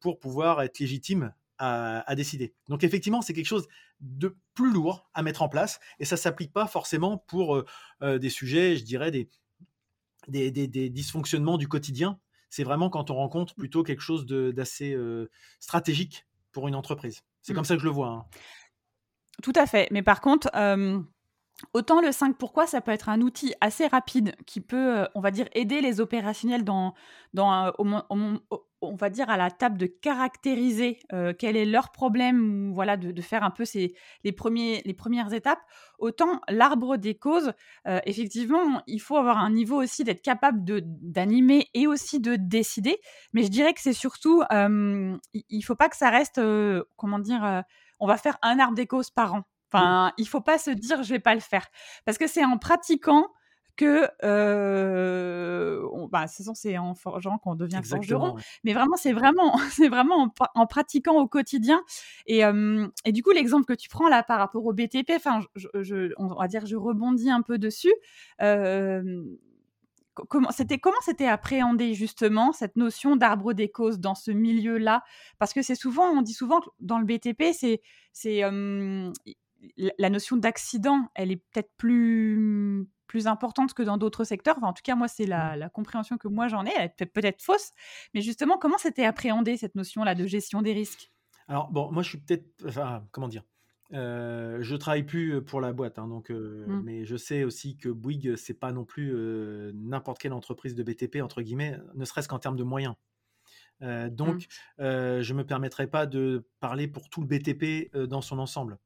pour 0.00 0.18
pouvoir 0.18 0.62
être 0.62 0.78
légitime 0.78 1.34
à, 1.58 2.14
décider. 2.14 2.54
Donc 2.68 2.84
effectivement, 2.84 3.22
c'est 3.22 3.32
quelque 3.32 3.46
chose 3.46 3.68
de 4.00 4.36
plus 4.54 4.72
lourd 4.72 5.08
à 5.14 5.22
mettre 5.22 5.42
en 5.42 5.48
place 5.48 5.80
et 5.98 6.04
ça 6.04 6.16
s'applique 6.16 6.52
pas 6.52 6.66
forcément 6.66 7.18
pour 7.18 7.62
des 8.02 8.30
sujets, 8.30 8.76
je 8.76 8.84
dirais, 8.84 9.10
des, 9.10 9.30
des, 10.28 10.90
dysfonctionnements 10.90 11.58
du 11.58 11.68
quotidien. 11.68 12.18
C'est 12.50 12.64
vraiment 12.64 12.90
quand 12.90 13.10
on 13.10 13.14
rencontre 13.14 13.54
plutôt 13.54 13.82
quelque 13.82 14.02
chose 14.02 14.26
d'assez 14.26 14.96
stratégique 15.60 16.26
pour 16.52 16.68
une 16.68 16.74
entreprise. 16.74 17.22
C'est 17.42 17.52
mmh. 17.52 17.56
comme 17.56 17.64
ça 17.64 17.74
que 17.74 17.80
je 17.80 17.86
le 17.86 17.92
vois. 17.92 18.08
Hein. 18.08 18.24
Tout 19.42 19.52
à 19.56 19.66
fait. 19.66 19.88
Mais 19.90 20.02
par 20.02 20.20
contre, 20.20 20.48
autant 21.72 22.00
le 22.00 22.12
5 22.12 22.36
pourquoi, 22.36 22.66
ça 22.66 22.80
peut 22.80 22.92
être 22.92 23.08
un 23.08 23.20
outil 23.20 23.54
assez 23.60 23.86
rapide 23.86 24.34
qui 24.46 24.60
peut, 24.60 25.06
on 25.14 25.20
va 25.20 25.30
dire, 25.30 25.48
aider 25.52 25.80
les 25.80 26.00
opérationnels 26.00 26.64
dans, 26.64 26.94
dans 27.32 27.72
on 28.88 28.96
va 28.96 29.10
dire, 29.10 29.30
à 29.30 29.36
la 29.36 29.50
table 29.50 29.78
de 29.78 29.86
caractériser 29.86 30.98
quel 31.38 31.56
est 31.56 31.64
leur 31.64 31.90
problème, 31.90 32.70
ou 32.70 32.74
voilà, 32.74 32.96
de, 32.96 33.22
faire 33.22 33.42
un 33.42 33.50
peu 33.50 33.64
ces, 33.64 33.94
les, 34.24 34.32
premiers, 34.32 34.82
les 34.84 34.94
premières 34.94 35.32
étapes. 35.32 35.60
Autant 35.98 36.40
l'arbre 36.48 36.96
des 36.96 37.14
causes, 37.14 37.52
effectivement, 38.04 38.82
il 38.86 39.00
faut 39.00 39.16
avoir 39.16 39.38
un 39.38 39.50
niveau 39.50 39.82
aussi 39.82 40.04
d'être 40.04 40.22
capable 40.22 40.60
d'animer 40.64 41.68
et 41.74 41.86
aussi 41.86 42.20
de 42.20 42.36
décider. 42.36 42.98
Mais 43.32 43.42
je 43.42 43.48
dirais 43.48 43.72
que 43.74 43.80
c'est 43.80 43.92
surtout, 43.92 44.42
il 44.50 45.18
ne 45.50 45.62
faut 45.62 45.76
pas 45.76 45.88
que 45.88 45.96
ça 45.96 46.10
reste, 46.10 46.40
comment 46.96 47.18
dire, 47.18 47.64
on 48.00 48.06
va 48.06 48.16
faire 48.16 48.38
un 48.42 48.58
arbre 48.58 48.74
des 48.74 48.86
causes 48.86 49.10
par 49.10 49.34
an. 49.34 49.44
Enfin, 49.72 50.12
il 50.18 50.28
faut 50.28 50.40
pas 50.40 50.58
se 50.58 50.70
dire 50.70 51.02
je 51.02 51.12
vais 51.12 51.20
pas 51.20 51.34
le 51.34 51.40
faire 51.40 51.66
parce 52.04 52.16
que 52.16 52.26
c'est 52.26 52.44
en 52.44 52.58
pratiquant 52.58 53.26
que 53.76 54.08
euh, 54.24 55.86
bah, 56.10 56.26
c'est 56.26 56.78
en 56.78 56.94
forgeant 56.94 57.38
qu'on 57.38 57.54
devient 57.54 57.80
forgeron. 57.84 58.36
Mais 58.64 58.72
vraiment, 58.72 58.96
c'est 58.96 59.12
vraiment, 59.12 59.56
c'est 59.70 59.88
vraiment 59.88 60.32
en, 60.54 60.66
pratiquant 60.66 61.16
au 61.16 61.26
quotidien. 61.26 61.82
Et, 62.26 62.42
et 63.04 63.12
du 63.12 63.22
coup, 63.22 63.30
l'exemple 63.30 63.66
que 63.66 63.74
tu 63.74 63.88
prends 63.88 64.08
là 64.08 64.22
par 64.22 64.38
rapport 64.38 64.64
au 64.64 64.72
BTP, 64.72 65.12
enfin, 65.16 65.40
je, 65.54 66.12
on 66.16 66.34
va 66.34 66.48
dire, 66.48 66.66
je 66.66 66.76
rebondis 66.76 67.30
un 67.30 67.42
peu 67.42 67.58
dessus. 67.58 67.94
comment 70.28 70.50
c'était 70.50 70.78
comment 70.78 71.00
c'était 71.04 71.26
appréhendé 71.26 71.94
justement 71.94 72.52
cette 72.52 72.76
notion 72.76 73.16
d'arbre 73.16 73.52
des 73.52 73.68
causes 73.68 73.98
dans 73.98 74.14
ce 74.14 74.30
milieu-là? 74.30 75.02
Parce 75.38 75.52
que 75.52 75.62
c'est 75.62 75.74
souvent, 75.74 76.08
on 76.10 76.22
dit 76.22 76.34
souvent 76.34 76.60
que 76.60 76.68
dans 76.80 76.98
le 76.98 77.04
BTP, 77.04 77.52
c'est 77.52 77.80
c'est 78.12 78.42
la 79.98 80.10
notion 80.10 80.36
d'accident, 80.36 81.08
elle 81.14 81.32
est 81.32 81.36
peut-être 81.36 81.70
plus 81.76 82.86
plus 83.06 83.26
importante 83.26 83.74
que 83.74 83.82
dans 83.82 83.96
d'autres 83.96 84.24
secteurs. 84.24 84.62
en 84.62 84.72
tout 84.72 84.82
cas, 84.82 84.94
moi, 84.94 85.08
c'est 85.08 85.26
la, 85.26 85.56
mmh. 85.56 85.70
compréhension 85.70 86.18
que 86.18 86.28
moi 86.28 86.48
j'en 86.48 86.64
ai. 86.64 86.72
Elle 86.76 86.92
est 86.98 87.06
peut-être 87.06 87.42
fausse, 87.42 87.70
mais 88.14 88.20
justement, 88.20 88.58
comment 88.58 88.78
c'était 88.78 89.04
appréhendé 89.04 89.56
cette 89.56 89.74
notion-là 89.74 90.14
de 90.14 90.26
gestion 90.26 90.62
des 90.62 90.72
risques? 90.72 91.10
Alors, 91.48 91.70
bon, 91.70 91.92
moi, 91.92 92.02
je 92.02 92.08
suis 92.10 92.18
peut-être, 92.18 92.46
enfin, 92.66 93.06
comment 93.12 93.28
dire 93.28 93.44
euh, 93.92 94.58
je 94.62 94.74
travaille 94.76 95.04
plus 95.04 95.42
pour 95.42 95.60
la 95.60 95.72
boîte, 95.72 95.98
hein, 95.98 96.08
donc, 96.08 96.30
mmh. 96.30 96.82
mais 96.82 97.04
je 97.04 97.16
sais 97.16 97.44
aussi 97.44 97.76
que 97.76 97.90
Bouygues, 97.90 98.34
c'est 98.34 98.58
pas 98.58 98.72
non 98.72 98.84
plus 98.84 99.14
n'importe 99.74 100.18
quelle 100.18 100.32
entreprise 100.32 100.74
de 100.74 100.82
BTP 100.82 101.16
entre 101.22 101.42
guillemets, 101.42 101.78
ne 101.94 102.04
serait-ce 102.04 102.26
qu'en 102.26 102.38
termes 102.38 102.56
de 102.56 102.64
moyens. 102.64 102.94
donc, 103.80 104.46
mmh. 104.78 105.20
je 105.20 105.32
me 105.34 105.44
permettrai 105.44 105.86
pas 105.86 106.06
de 106.06 106.48
parler 106.60 106.88
pour 106.88 107.10
tout 107.10 107.20
le 107.20 107.26
BTP 107.26 107.94
dans 108.08 108.22
son 108.22 108.38
ensemble. 108.38 108.78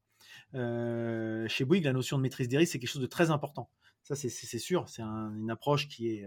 chez 0.52 1.64
Bouygues, 1.64 1.84
la 1.84 1.92
notion 1.92 2.18
de 2.18 2.22
maîtrise 2.22 2.48
des 2.48 2.58
risques, 2.58 2.72
c'est 2.72 2.80
quelque 2.80 2.90
chose 2.90 3.00
de 3.00 3.06
très 3.06 3.30
important. 3.30 3.70
Ça, 4.08 4.16
c'est 4.16 4.58
sûr. 4.58 4.88
C'est 4.88 5.02
une 5.02 5.50
approche 5.50 5.86
qui 5.86 6.08
est, 6.08 6.24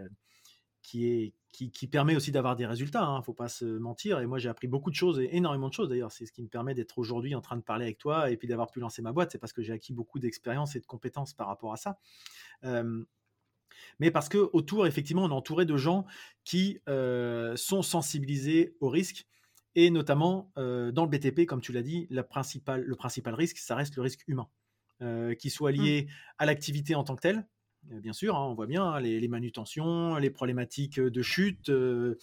qui, 0.83 1.07
est, 1.07 1.33
qui, 1.51 1.87
permet 1.87 2.15
aussi 2.15 2.31
d'avoir 2.31 2.55
des 2.55 2.67
résultats. 2.67 2.99
Il 2.99 3.05
hein, 3.05 3.17
ne 3.17 3.23
faut 3.23 3.33
pas 3.33 3.47
se 3.47 3.65
mentir. 3.65 4.19
Et 4.19 4.27
moi, 4.27 4.37
j'ai 4.37 4.49
appris 4.49 4.67
beaucoup 4.67 4.91
de 4.91 4.95
choses, 4.95 5.19
et 5.19 5.35
énormément 5.35 5.67
de 5.67 5.73
choses 5.73 5.89
d'ailleurs. 5.89 6.11
C'est 6.11 6.27
ce 6.27 6.31
qui 6.31 6.43
me 6.43 6.47
permet 6.47 6.75
d'être 6.75 6.99
aujourd'hui 6.99 7.33
en 7.33 7.41
train 7.41 7.57
de 7.57 7.63
parler 7.63 7.85
avec 7.85 7.97
toi 7.97 8.29
et 8.29 8.37
puis 8.37 8.47
d'avoir 8.47 8.69
pu 8.69 8.81
lancer 8.81 9.01
ma 9.01 9.11
boîte. 9.13 9.31
C'est 9.31 9.39
parce 9.39 9.51
que 9.51 9.63
j'ai 9.63 9.73
acquis 9.73 9.93
beaucoup 9.93 10.19
d'expérience 10.19 10.75
et 10.75 10.79
de 10.79 10.85
compétences 10.85 11.33
par 11.33 11.47
rapport 11.47 11.73
à 11.73 11.77
ça. 11.77 11.97
mais 13.99 14.11
parce 14.11 14.29
que 14.29 14.37
autour, 14.53 14.85
effectivement, 14.85 15.23
on 15.23 15.29
est 15.29 15.33
entouré 15.33 15.65
de 15.65 15.75
gens 15.75 16.05
qui 16.43 16.77
sont 16.85 17.81
sensibilisés 17.81 18.75
au 18.79 18.89
risque. 18.89 19.25
Et 19.73 19.89
notamment 19.89 20.51
dans 20.55 21.03
le 21.03 21.07
BTP, 21.07 21.47
comme 21.47 21.61
tu 21.61 21.71
l'as 21.71 21.81
dit, 21.81 22.05
la 22.11 22.23
principale, 22.23 22.83
le 22.83 22.95
principal 22.95 23.33
risque, 23.33 23.57
ça 23.57 23.73
reste 23.73 23.95
le 23.95 24.03
risque 24.03 24.23
humain, 24.27 24.47
qui 25.39 25.49
soit 25.49 25.71
mmh. 25.71 25.75
lié 25.75 26.07
à 26.37 26.45
l'activité 26.45 26.93
en 26.93 27.03
tant 27.03 27.15
que 27.15 27.21
telle, 27.21 27.37
euh, 27.37 27.43
bien 27.83 28.13
sûr, 28.13 28.35
hein, 28.35 28.47
on 28.47 28.53
voit 28.53 28.67
bien 28.67 28.83
hein, 28.83 28.99
les, 28.99 29.27
manutentions, 29.27 30.15
les 30.17 30.29
problématiques 30.29 30.99
euh, 30.99 31.09
de 31.09 31.21
chute, 31.21 31.69
euh, 31.69 32.17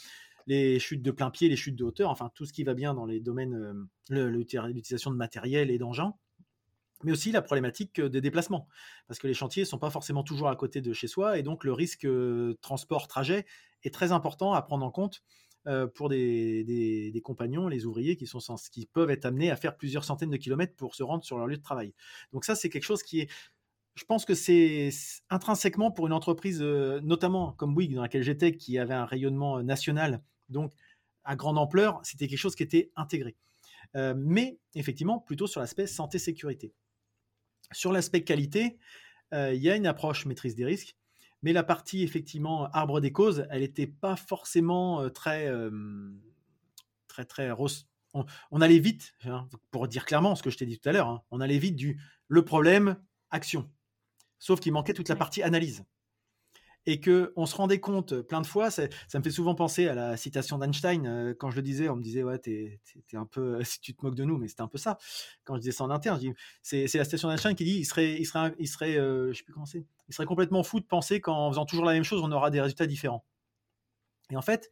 les 0.46 0.78
chutes 0.78 1.02
de 1.02 1.10
plein 1.10 1.30
pied, 1.30 1.48
les 1.48 1.56
chutes 1.56 1.76
de 1.76 1.84
hauteur, 1.84 2.10
enfin 2.10 2.30
tout 2.34 2.46
ce 2.46 2.52
qui 2.52 2.64
va 2.64 2.74
bien 2.74 2.94
dans 2.94 3.06
les 3.06 3.20
domaines, 3.20 3.86
l'utilisation 4.08 5.10
de 5.10 5.16
matériel 5.16 5.70
et 5.70 5.78
d'engins, 5.78 6.14
mais 7.04 7.12
aussi 7.12 7.32
la 7.32 7.42
problématique 7.42 8.00
des 8.00 8.20
déplacements, 8.20 8.66
parce 9.06 9.20
que 9.20 9.26
les 9.26 9.34
chantiers 9.34 9.64
ne 9.64 9.68
sont 9.68 9.78
pas 9.78 9.90
forcément 9.90 10.22
toujours 10.22 10.48
à 10.48 10.56
côté 10.56 10.80
de 10.80 10.92
chez 10.94 11.06
soi, 11.06 11.38
et 11.38 11.42
donc 11.42 11.64
le 11.64 11.72
risque 11.74 12.08
transport-trajet 12.62 13.44
est 13.82 13.92
très 13.92 14.10
important 14.10 14.54
à 14.54 14.62
prendre 14.62 14.86
en 14.86 14.90
compte 14.90 15.22
pour 15.94 16.08
des, 16.08 17.20
compagnons, 17.22 17.68
les 17.68 17.84
ouvriers 17.84 18.16
qui, 18.16 18.26
sont, 18.26 18.40
qui 18.72 18.86
peuvent 18.86 19.10
être 19.10 19.26
amenés 19.26 19.50
à 19.50 19.56
faire 19.56 19.76
plusieurs 19.76 20.04
centaines 20.04 20.30
de 20.30 20.38
kilomètres 20.38 20.74
pour 20.76 20.94
se 20.94 21.02
rendre 21.02 21.24
sur 21.24 21.36
leur 21.36 21.46
lieu 21.46 21.58
de 21.58 21.62
travail. 21.62 21.92
Donc 22.32 22.46
ça, 22.46 22.54
c'est 22.54 22.70
quelque 22.70 22.84
chose 22.84 23.02
qui 23.02 23.20
est 23.20 23.30
je 23.98 24.04
pense 24.04 24.24
que 24.24 24.34
c'est 24.34 24.90
intrinsèquement 25.28 25.90
pour 25.90 26.06
une 26.06 26.12
entreprise, 26.12 26.62
notamment 26.62 27.52
comme 27.52 27.74
Bouygues, 27.74 27.96
dans 27.96 28.02
laquelle 28.02 28.22
j'étais, 28.22 28.56
qui 28.56 28.78
avait 28.78 28.94
un 28.94 29.04
rayonnement 29.04 29.60
national, 29.62 30.22
donc 30.48 30.72
à 31.24 31.34
grande 31.34 31.58
ampleur, 31.58 32.00
c'était 32.04 32.28
quelque 32.28 32.38
chose 32.38 32.54
qui 32.54 32.62
était 32.62 32.92
intégré. 32.94 33.34
Mais 33.94 34.60
effectivement, 34.74 35.18
plutôt 35.18 35.48
sur 35.48 35.60
l'aspect 35.60 35.88
santé-sécurité. 35.88 36.72
Sur 37.72 37.92
l'aspect 37.92 38.22
qualité, 38.22 38.78
il 39.32 39.56
y 39.56 39.68
a 39.68 39.74
une 39.74 39.86
approche 39.86 40.26
maîtrise 40.26 40.54
des 40.54 40.64
risques, 40.64 40.96
mais 41.42 41.52
la 41.52 41.64
partie 41.64 42.04
effectivement 42.04 42.70
arbre 42.70 43.00
des 43.00 43.10
causes, 43.10 43.46
elle 43.50 43.62
n'était 43.62 43.88
pas 43.88 44.14
forcément 44.14 45.10
très, 45.10 45.52
très, 47.08 47.24
très 47.24 47.50
rose. 47.50 47.88
On, 48.50 48.60
allait 48.60 48.78
vite, 48.78 49.14
hein, 49.24 49.48
pour 49.70 49.88
dire 49.88 50.04
clairement 50.04 50.34
ce 50.34 50.42
que 50.42 50.50
je 50.50 50.56
t'ai 50.56 50.66
dit 50.66 50.78
tout 50.78 50.88
à 50.88 50.92
l'heure, 50.92 51.08
hein, 51.08 51.22
on 51.30 51.40
allait 51.40 51.58
vite 51.58 51.76
du 51.76 52.00
le 52.28 52.44
problème, 52.44 52.96
action. 53.30 53.70
Sauf 54.38 54.60
qu'il 54.60 54.72
manquait 54.72 54.94
toute 54.94 55.08
la 55.08 55.16
partie 55.16 55.42
analyse. 55.42 55.84
Et 56.86 57.00
que 57.00 57.32
on 57.36 57.44
se 57.44 57.54
rendait 57.54 57.80
compte 57.80 58.22
plein 58.22 58.40
de 58.40 58.46
fois, 58.46 58.70
ça, 58.70 58.84
me 59.14 59.22
fait 59.22 59.30
souvent 59.30 59.54
penser 59.54 59.88
à 59.88 59.94
la 59.94 60.16
citation 60.16 60.56
d'Einstein. 60.56 61.06
Euh, 61.06 61.34
quand 61.38 61.50
je 61.50 61.56
le 61.56 61.62
disais, 61.62 61.88
on 61.88 61.96
me 61.96 62.02
disait 62.02 62.22
Ouais, 62.22 62.38
t'es, 62.38 62.80
un 63.12 63.26
peu. 63.26 63.62
Si 63.64 63.80
tu 63.80 63.94
te 63.94 64.04
moques 64.04 64.14
de 64.14 64.24
nous, 64.24 64.38
mais 64.38 64.48
c'était 64.48 64.62
un 64.62 64.68
peu 64.68 64.78
ça. 64.78 64.96
Quand 65.44 65.56
je 65.56 65.60
disais 65.60 65.72
ça 65.72 65.84
en 65.84 65.90
interne, 65.90 66.18
c'est, 66.62 66.82
la 66.94 67.04
citation 67.04 67.28
d'Einstein 67.28 67.54
qui 67.54 67.64
dit 67.64 67.78
Il 67.78 67.84
serait, 67.84 68.14
il 68.18 68.24
serait, 68.24 68.54
il 68.58 68.68
serait 68.68 68.96
euh, 68.96 69.32
je 69.32 69.38
sais 69.38 69.44
plus 69.44 69.52
comment 69.52 69.66
il 69.74 70.14
serait 70.14 70.26
complètement 70.26 70.62
fou 70.62 70.80
de 70.80 70.86
penser 70.86 71.20
qu'en 71.20 71.50
faisant 71.50 71.66
toujours 71.66 71.84
la 71.84 71.92
même 71.92 72.04
chose, 72.04 72.22
on 72.22 72.32
aura 72.32 72.50
des 72.50 72.60
résultats 72.60 72.86
différents. 72.86 73.24
Et 74.30 74.36
en 74.36 74.42
fait, 74.42 74.70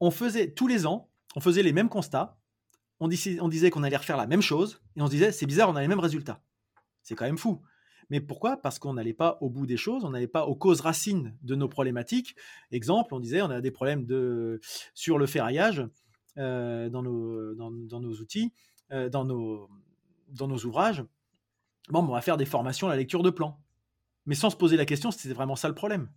on 0.00 0.10
faisait 0.10 0.52
tous 0.52 0.68
les 0.68 0.86
ans, 0.86 1.10
on 1.34 1.40
faisait 1.40 1.62
les 1.62 1.72
mêmes 1.72 1.88
constats, 1.88 2.38
on, 3.00 3.08
on 3.40 3.48
disait 3.48 3.70
qu'on 3.70 3.82
allait 3.82 3.96
refaire 3.96 4.16
la 4.16 4.26
même 4.26 4.42
chose, 4.42 4.80
et 4.96 5.02
on 5.02 5.06
se 5.06 5.10
disait 5.10 5.32
C'est 5.32 5.46
bizarre, 5.46 5.70
on 5.70 5.76
a 5.76 5.80
les 5.80 5.88
mêmes 5.88 5.98
résultats. 5.98 6.40
C'est 7.02 7.14
quand 7.14 7.24
même 7.24 7.38
fou. 7.38 7.62
Mais 8.10 8.20
pourquoi? 8.20 8.56
Parce 8.56 8.78
qu'on 8.78 8.94
n'allait 8.94 9.14
pas 9.14 9.38
au 9.40 9.50
bout 9.50 9.66
des 9.66 9.76
choses, 9.76 10.04
on 10.04 10.10
n'allait 10.10 10.28
pas 10.28 10.46
aux 10.46 10.54
causes 10.54 10.80
racines 10.80 11.36
de 11.42 11.54
nos 11.54 11.68
problématiques. 11.68 12.36
Exemple, 12.70 13.14
on 13.14 13.20
disait 13.20 13.42
on 13.42 13.50
a 13.50 13.60
des 13.60 13.70
problèmes 13.70 14.04
de, 14.06 14.60
sur 14.94 15.18
le 15.18 15.26
ferraillage 15.26 15.84
euh, 16.38 16.88
dans, 16.88 17.02
nos, 17.02 17.54
dans, 17.54 18.00
nos 18.00 18.12
outils, 18.14 18.52
euh, 18.92 19.08
dans, 19.08 19.24
nos, 19.24 19.68
dans 20.28 20.46
nos 20.46 20.58
ouvrages. 20.58 21.04
Bon, 21.88 22.00
on 22.00 22.12
va 22.12 22.20
faire 22.20 22.36
des 22.36 22.46
formations 22.46 22.88
à 22.88 22.90
la 22.90 22.96
lecture 22.96 23.22
de 23.22 23.30
plans. 23.30 23.60
Mais 24.26 24.34
sans 24.34 24.50
se 24.50 24.56
poser 24.56 24.76
la 24.76 24.84
question 24.84 25.10
c'était 25.10 25.34
vraiment 25.34 25.56
ça 25.56 25.68
le 25.68 25.74
problème. 25.74 26.08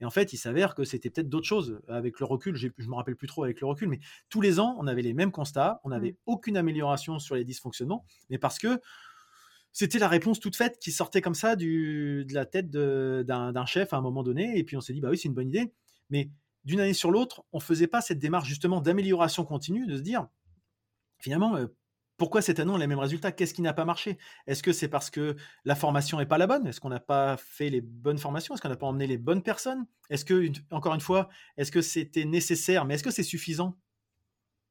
Et 0.00 0.04
en 0.04 0.10
fait, 0.10 0.32
il 0.32 0.36
s'avère 0.36 0.74
que 0.74 0.84
c'était 0.84 1.08
peut-être 1.10 1.28
d'autres 1.28 1.46
choses. 1.46 1.80
Avec 1.88 2.20
le 2.20 2.26
recul, 2.26 2.54
je 2.54 2.68
ne 2.78 2.86
me 2.86 2.94
rappelle 2.94 3.16
plus 3.16 3.28
trop 3.28 3.44
avec 3.44 3.60
le 3.60 3.66
recul, 3.66 3.88
mais 3.88 4.00
tous 4.28 4.40
les 4.40 4.60
ans, 4.60 4.76
on 4.78 4.86
avait 4.86 5.02
les 5.02 5.14
mêmes 5.14 5.32
constats, 5.32 5.80
on 5.84 5.88
n'avait 5.88 6.12
mmh. 6.12 6.16
aucune 6.26 6.56
amélioration 6.56 7.18
sur 7.18 7.34
les 7.34 7.44
dysfonctionnements, 7.44 8.04
mais 8.28 8.38
parce 8.38 8.58
que 8.58 8.80
c'était 9.78 9.98
la 9.98 10.08
réponse 10.08 10.40
toute 10.40 10.56
faite 10.56 10.78
qui 10.78 10.90
sortait 10.90 11.20
comme 11.20 11.34
ça 11.34 11.54
de 11.54 12.24
la 12.32 12.46
tête 12.46 12.70
d'un 12.70 13.66
chef 13.66 13.92
à 13.92 13.98
un 13.98 14.00
moment 14.00 14.22
donné. 14.22 14.56
Et 14.56 14.64
puis 14.64 14.74
on 14.74 14.80
s'est 14.80 14.94
dit, 14.94 15.02
bah 15.02 15.10
oui, 15.10 15.18
c'est 15.18 15.28
une 15.28 15.34
bonne 15.34 15.50
idée. 15.50 15.70
Mais 16.08 16.30
d'une 16.64 16.80
année 16.80 16.94
sur 16.94 17.10
l'autre, 17.10 17.44
on 17.52 17.58
ne 17.58 17.62
faisait 17.62 17.86
pas 17.86 18.00
cette 18.00 18.18
démarche 18.18 18.48
justement 18.48 18.80
d'amélioration 18.80 19.44
continue, 19.44 19.86
de 19.86 19.98
se 19.98 20.00
dire, 20.00 20.28
finalement, 21.18 21.56
euh, 21.56 21.66
pourquoi 22.16 22.40
cette 22.40 22.58
année 22.58 22.70
on 22.70 22.76
a 22.76 22.78
les 22.78 22.86
mêmes 22.86 22.98
résultats? 22.98 23.32
Qu'est-ce 23.32 23.52
qui 23.52 23.60
n'a 23.60 23.74
pas 23.74 23.84
marché? 23.84 24.16
Est-ce 24.46 24.62
que 24.62 24.72
c'est 24.72 24.88
parce 24.88 25.10
que 25.10 25.36
la 25.66 25.74
formation 25.74 26.16
n'est 26.16 26.24
pas 26.24 26.38
la 26.38 26.46
bonne? 26.46 26.66
Est-ce 26.66 26.80
qu'on 26.80 26.88
n'a 26.88 26.98
pas 26.98 27.36
fait 27.36 27.68
les 27.68 27.82
bonnes 27.82 28.16
formations? 28.16 28.54
Est-ce 28.54 28.62
qu'on 28.62 28.70
n'a 28.70 28.76
pas 28.76 28.86
emmené 28.86 29.06
les 29.06 29.18
bonnes 29.18 29.42
personnes? 29.42 29.84
Est-ce 30.08 30.24
que, 30.24 30.50
encore 30.70 30.94
une 30.94 31.02
fois, 31.02 31.28
est-ce 31.58 31.70
que 31.70 31.82
c'était 31.82 32.24
nécessaire? 32.24 32.86
Mais 32.86 32.94
est-ce 32.94 33.04
que 33.04 33.10
c'est 33.10 33.22
suffisant? 33.22 33.76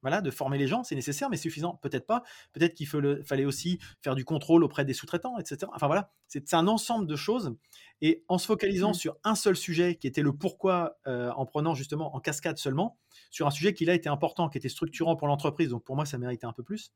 Voilà, 0.05 0.21
de 0.21 0.29
former 0.29 0.59
les 0.59 0.67
gens, 0.67 0.83
c'est 0.83 0.93
nécessaire, 0.93 1.31
mais 1.31 1.37
suffisant, 1.37 1.79
peut-être 1.81 2.05
pas. 2.05 2.21
Peut-être 2.53 2.75
qu'il 2.75 2.85
fallait 2.85 3.45
aussi 3.45 3.79
faire 4.03 4.13
du 4.13 4.23
contrôle 4.23 4.63
auprès 4.63 4.85
des 4.85 4.93
sous-traitants, 4.93 5.39
etc. 5.39 5.71
Enfin 5.73 5.87
voilà, 5.87 6.11
c'est 6.27 6.53
un 6.53 6.67
ensemble 6.67 7.07
de 7.07 7.15
choses. 7.15 7.55
Et 8.01 8.23
en 8.27 8.37
se 8.37 8.45
focalisant 8.45 8.91
mmh. 8.91 8.93
sur 8.93 9.17
un 9.23 9.33
seul 9.33 9.55
sujet, 9.55 9.95
qui 9.95 10.05
était 10.05 10.21
le 10.21 10.31
pourquoi, 10.31 10.99
euh, 11.07 11.31
en 11.31 11.47
prenant 11.47 11.73
justement 11.73 12.15
en 12.15 12.19
cascade 12.19 12.59
seulement, 12.59 12.99
sur 13.31 13.47
un 13.47 13.49
sujet 13.49 13.73
qui 13.73 13.83
là 13.85 13.95
était 13.95 14.07
important, 14.07 14.47
qui 14.47 14.59
était 14.59 14.69
structurant 14.69 15.15
pour 15.15 15.27
l'entreprise, 15.27 15.69
donc 15.69 15.83
pour 15.83 15.95
moi 15.95 16.05
ça 16.05 16.19
méritait 16.19 16.45
un 16.45 16.53
peu 16.53 16.61
plus, 16.61 16.93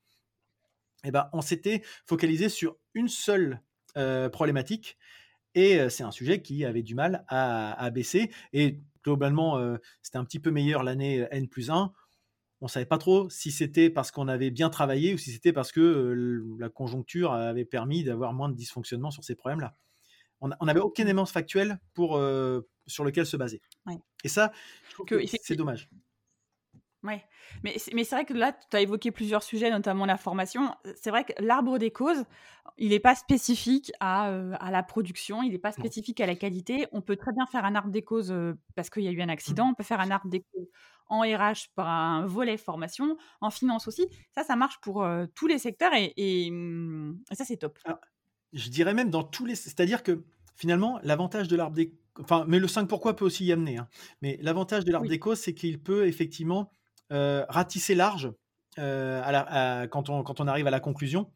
eh 1.04 1.10
ben, 1.10 1.32
on 1.34 1.42
s'était 1.42 1.82
focalisé 2.06 2.48
sur 2.48 2.78
une 2.94 3.08
seule 3.08 3.60
euh, 3.98 4.30
problématique. 4.30 5.00
Et 5.56 5.80
euh, 5.80 5.90
c'est 5.90 6.04
un 6.04 6.12
sujet 6.12 6.44
qui 6.44 6.64
avait 6.64 6.84
du 6.84 6.94
mal 6.94 7.26
à, 7.28 7.90
baisser. 7.90 8.30
Et 8.54 8.82
globalement, 9.04 9.60
c'était 10.04 10.20
un 10.20 10.26
petit 10.26 10.40
peu 10.40 10.52
meilleur 10.52 10.84
l'année 10.84 11.26
N 11.32 11.48
plus 11.48 11.72
1 11.72 11.92
on 12.62 12.68
savait 12.68 12.86
pas 12.86 12.98
trop 12.98 13.30
si 13.30 13.52
c'était 13.52 13.90
parce 13.90 14.12
qu'on 14.12 14.28
avait 14.28 14.52
bien 14.52 14.70
travaillé 14.70 15.14
ou 15.14 15.18
si 15.18 15.32
c'était 15.32 15.54
parce 15.54 15.72
que 15.72 16.36
la 16.60 16.70
conjoncture 16.70 17.34
avait 17.34 17.66
permis 17.66 18.04
d'avoir 18.04 18.34
moins 18.34 18.50
de 18.50 18.56
dysfonctionnement 18.56 19.12
sur 19.12 19.24
ces 19.24 19.36
problèmes-là. 19.36 19.76
On 20.42 20.66
n'avait 20.66 20.80
aucun 20.80 21.04
élément 21.04 21.26
factuel 21.26 21.80
pour, 21.94 22.22
sur 22.88 23.04
lequel 23.04 23.26
se 23.26 23.38
baser. 23.38 23.62
Et 24.24 24.30
ça, 24.30 24.52
je 24.90 24.94
trouve 24.94 25.06
que, 25.06 25.26
c'est 25.42 25.56
dommage. 25.56 25.90
Oui, 27.04 27.14
mais, 27.64 27.78
mais 27.94 28.04
c'est 28.04 28.16
vrai 28.16 28.26
que 28.26 28.34
là, 28.34 28.52
tu 28.52 28.76
as 28.76 28.82
évoqué 28.82 29.12
plusieurs 29.12 29.42
sujets, 29.42 29.70
notamment 29.72 30.06
la 30.06 30.18
formation. 30.18 30.76
C'est 30.96 31.12
vrai 31.12 31.24
que 31.24 31.32
l'arbre 31.40 31.78
des 31.78 31.92
causes, 31.92 32.26
il 32.78 32.90
n'est 32.90 33.00
pas 33.00 33.16
spécifique 33.16 33.92
à, 34.02 34.26
à, 34.56 34.70
la 34.70 34.84
production, 34.84 35.42
il 35.42 35.52
n'est 35.52 35.60
pas 35.60 35.72
spécifique 35.72 36.20
à 36.20 36.26
la 36.26 36.36
qualité. 36.36 36.88
On 36.92 37.02
peut 37.02 37.16
très 37.16 37.32
bien 37.32 37.46
faire 37.46 37.64
un 37.64 37.76
arbre 37.76 37.90
des 37.90 38.02
causes 38.02 38.36
parce 38.76 38.90
qu'il 38.90 39.04
y 39.04 39.08
a 39.08 39.12
eu 39.12 39.22
un 39.22 39.30
accident, 39.30 39.68
mmh. 39.68 39.70
on 39.70 39.74
peut 39.76 39.84
faire 39.84 40.02
un 40.02 40.12
arbre 40.12 40.30
des 40.30 40.42
causes 40.42 40.68
en 41.08 41.22
RH 41.22 41.70
par 41.74 41.88
un 41.88 42.26
volet 42.26 42.58
formation, 42.58 43.18
en 43.40 43.50
finance 43.50 43.88
aussi. 43.88 44.08
Ça, 44.36 44.44
ça 44.44 44.58
marche 44.58 44.80
pour 44.82 45.08
tous 45.36 45.48
les 45.48 45.58
secteurs 45.58 45.94
et, 45.94 46.52
mmh, 46.52 47.20
ça, 47.32 47.46
c'est 47.46 47.58
top. 47.58 47.80
je 48.52 48.70
dirais 48.70 48.94
même 48.94 49.10
dans 49.10 49.24
tous 49.24 49.46
les. 49.46 49.56
C'est-à-dire 49.56 50.04
que 50.04 50.26
finalement, 50.56 51.00
l'avantage 51.04 51.48
de 51.48 51.56
l'arbre 51.56 51.76
des. 51.76 51.98
Enfin, 52.20 52.44
mais 52.48 52.60
le 52.60 52.68
5 52.68 52.88
pourquoi 52.88 53.16
peut 53.16 53.24
aussi 53.24 53.46
y 53.46 53.54
amener. 53.54 53.78
Hein. 53.78 53.88
Mais 54.22 54.38
l'avantage 54.42 54.84
de 54.84 54.92
l'arbre 54.92 55.08
des 55.08 55.20
causes, 55.20 55.40
c'est 55.40 55.54
qu'il 55.54 55.82
peut 55.82 56.06
effectivement 56.06 56.74
ratisser 57.10 57.96
large 57.96 58.32
quand, 58.76 60.10
on, 60.10 60.24
quand 60.24 60.40
on 60.40 60.48
arrive 60.48 60.68
à 60.68 60.72
la 60.72 60.80
conclusion. 60.80 61.32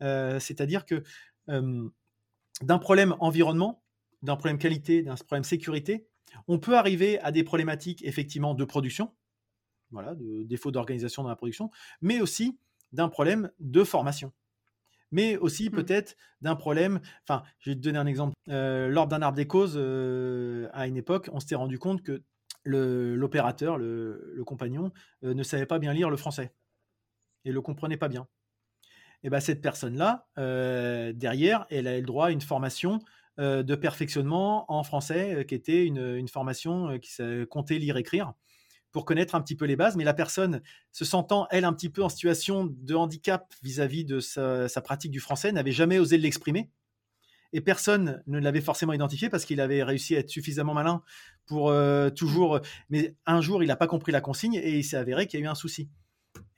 C'est-à-dire 0.00 0.86
que 0.86 1.02
d'un 1.46 2.78
problème 2.78 3.14
environnement, 3.20 3.82
d'un 4.22 4.36
problème 4.36 4.58
qualité, 4.58 5.02
d'un 5.02 5.14
problème 5.14 5.44
sécurité, 5.44 6.06
on 6.46 6.58
peut 6.58 6.76
arriver 6.76 7.18
à 7.20 7.32
des 7.32 7.44
problématiques 7.44 8.04
effectivement 8.04 8.54
de 8.54 8.64
production, 8.64 9.14
voilà, 9.90 10.14
de 10.14 10.42
défaut 10.42 10.70
d'organisation 10.70 11.22
dans 11.22 11.28
la 11.28 11.36
production, 11.36 11.70
mais 12.00 12.20
aussi 12.20 12.58
d'un 12.92 13.08
problème 13.08 13.50
de 13.60 13.84
formation. 13.84 14.32
Mais 15.10 15.36
aussi 15.38 15.70
mmh. 15.70 15.72
peut-être 15.72 16.16
d'un 16.42 16.54
problème, 16.54 17.00
enfin, 17.26 17.42
je 17.60 17.70
vais 17.70 17.76
te 17.76 17.80
donner 17.80 17.98
un 17.98 18.06
exemple. 18.06 18.34
Euh, 18.48 18.88
lors 18.88 19.06
d'un 19.06 19.22
arbre 19.22 19.36
des 19.36 19.46
causes, 19.46 19.74
euh, 19.76 20.68
à 20.72 20.86
une 20.86 20.96
époque, 20.96 21.30
on 21.32 21.40
s'était 21.40 21.54
rendu 21.54 21.78
compte 21.78 22.02
que 22.02 22.22
l'opérateur, 22.68 23.78
le, 23.78 24.42
compagnon, 24.46 24.92
euh, 25.24 25.34
ne 25.34 25.42
savait 25.42 25.66
pas 25.66 25.78
bien 25.78 25.92
lire 25.92 26.10
le 26.10 26.16
français 26.16 26.52
et 27.44 27.52
le 27.52 27.60
comprenait 27.60 27.96
pas 27.96 28.08
bien. 28.08 28.26
Et 29.24 29.30
bien 29.30 29.40
cette 29.40 29.60
personne-là, 29.60 30.28
derrière, 31.12 31.66
elle 31.70 31.88
a 31.88 31.96
le 31.96 32.06
droit 32.06 32.26
à 32.26 32.30
une 32.30 32.40
formation 32.40 33.00
euh, 33.40 33.62
de 33.62 33.76
perfectionnement 33.76 34.64
en 34.66 34.82
français, 34.82 35.32
euh, 35.32 35.44
qui 35.44 35.54
était 35.54 35.86
une, 35.86 36.26
formation 36.26 36.90
euh, 36.90 36.98
qui 36.98 37.12
comptait 37.48 37.78
lire, 37.78 37.96
écrire, 37.96 38.32
pour 38.90 39.04
connaître 39.04 39.36
un 39.36 39.40
petit 39.40 39.54
peu 39.54 39.64
les 39.64 39.76
bases. 39.76 39.94
Mais 39.94 40.02
la 40.02 40.14
personne, 40.14 40.60
se 40.90 41.04
sentant, 41.04 41.46
elle, 41.52 41.64
un 41.64 41.72
petit 41.72 41.88
peu 41.88 42.02
en 42.02 42.08
situation 42.08 42.66
de 42.68 42.94
handicap 42.96 43.54
vis-à-vis 43.62 44.04
de 44.04 44.18
sa, 44.18 44.68
pratique 44.82 45.12
du 45.12 45.20
français, 45.20 45.52
n'avait 45.52 45.70
jamais 45.70 46.00
osé 46.00 46.18
l'exprimer. 46.18 46.68
Et 47.52 47.60
personne 47.60 48.22
ne 48.26 48.38
l'avait 48.38 48.60
forcément 48.60 48.92
identifié 48.92 49.30
parce 49.30 49.44
qu'il 49.44 49.60
avait 49.60 49.82
réussi 49.82 50.16
à 50.16 50.18
être 50.18 50.30
suffisamment 50.30 50.74
malin 50.74 51.02
pour 51.46 51.72
toujours. 52.14 52.60
Mais 52.90 53.14
un 53.24 53.40
jour, 53.40 53.62
il 53.62 53.68
n'a 53.68 53.76
pas 53.76 53.86
compris 53.86 54.12
la 54.12 54.20
consigne 54.20 54.54
et 54.54 54.78
il 54.78 54.84
s'est 54.84 54.98
avéré 54.98 55.26
qu'il 55.26 55.40
y 55.40 55.42
a 55.42 55.46
eu 55.46 55.48
un 55.48 55.54
souci. 55.54 55.88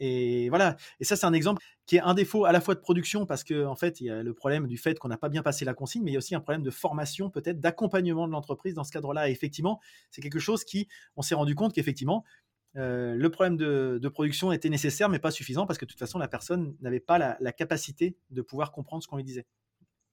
Et 0.00 0.48
voilà. 0.48 0.76
Et 0.98 1.04
ça, 1.04 1.16
c'est 1.16 1.26
un 1.26 1.32
exemple 1.32 1.62
qui 1.86 1.96
est 1.96 2.00
un 2.00 2.14
défaut 2.14 2.44
à 2.44 2.52
la 2.52 2.60
fois 2.60 2.74
de 2.74 2.80
production 2.80 3.26
parce 3.26 3.44
qu'en 3.44 3.66
en 3.66 3.76
fait, 3.76 4.00
il 4.00 4.06
y 4.06 4.10
a 4.10 4.22
le 4.22 4.34
problème 4.34 4.66
du 4.66 4.78
fait 4.78 4.98
qu'on 4.98 5.08
n'a 5.08 5.18
pas 5.18 5.28
bien 5.28 5.42
passé 5.42 5.64
la 5.64 5.74
consigne, 5.74 6.02
mais 6.02 6.10
il 6.10 6.14
y 6.14 6.16
a 6.16 6.18
aussi 6.18 6.34
un 6.34 6.40
problème 6.40 6.62
de 6.62 6.70
formation, 6.70 7.30
peut-être 7.30 7.60
d'accompagnement 7.60 8.26
de 8.26 8.32
l'entreprise 8.32 8.74
dans 8.74 8.84
ce 8.84 8.92
cadre-là. 8.92 9.28
Et 9.28 9.32
effectivement, 9.32 9.80
c'est 10.10 10.22
quelque 10.22 10.38
chose 10.38 10.64
qui, 10.64 10.88
on 11.16 11.22
s'est 11.22 11.34
rendu 11.34 11.54
compte 11.54 11.74
qu'effectivement, 11.74 12.24
euh, 12.76 13.14
le 13.14 13.30
problème 13.30 13.56
de, 13.56 14.08
production 14.08 14.52
était 14.52 14.68
nécessaire, 14.68 15.08
mais 15.08 15.18
pas 15.18 15.30
suffisant 15.30 15.66
parce 15.66 15.78
que 15.78 15.84
de 15.84 15.90
toute 15.90 15.98
façon, 15.98 16.18
la 16.18 16.28
personne 16.28 16.76
n'avait 16.80 17.00
pas 17.00 17.18
la, 17.18 17.52
capacité 17.52 18.16
de 18.30 18.42
pouvoir 18.42 18.72
comprendre 18.72 19.02
ce 19.02 19.08
qu'on 19.08 19.16
lui 19.16 19.24
disait. 19.24 19.46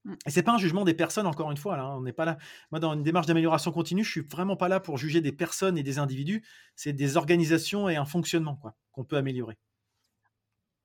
Mmh. 0.08 0.13
Et 0.26 0.32
c'est 0.32 0.43
pas 0.43 0.54
un 0.54 0.58
jugement 0.58 0.86
des 0.86 0.93
personnes, 0.93 1.28
encore 1.28 1.52
une 1.52 1.58
fois. 1.58 1.76
Là, 1.78 1.84
hein. 1.84 1.96
on 1.98 2.02
n'est 2.02 2.13
pas 2.13 2.26
là. 2.26 2.38
Moi, 2.72 2.80
dans 2.80 2.93
une 2.93 3.04
démarche 3.04 3.28
d'amélioration 3.28 3.72
continue, 3.72 4.04
je 4.04 4.12
suis 4.12 4.22
vraiment 4.22 4.56
pas 4.56 4.70
là 4.70 4.80
pour 4.80 4.98
juger 4.98 5.22
des 5.22 5.34
personnes 5.34 5.78
et 5.78 5.84
des 5.84 6.00
individus. 6.00 6.43
C'est 6.76 6.93
des 6.93 7.17
organisations 7.17 7.89
et 7.89 7.98
un 7.98 8.06
fonctionnement 8.06 8.56
quoi 8.56 8.76
qu'on 8.91 9.04
peut 9.04 9.17
améliorer. 9.17 9.58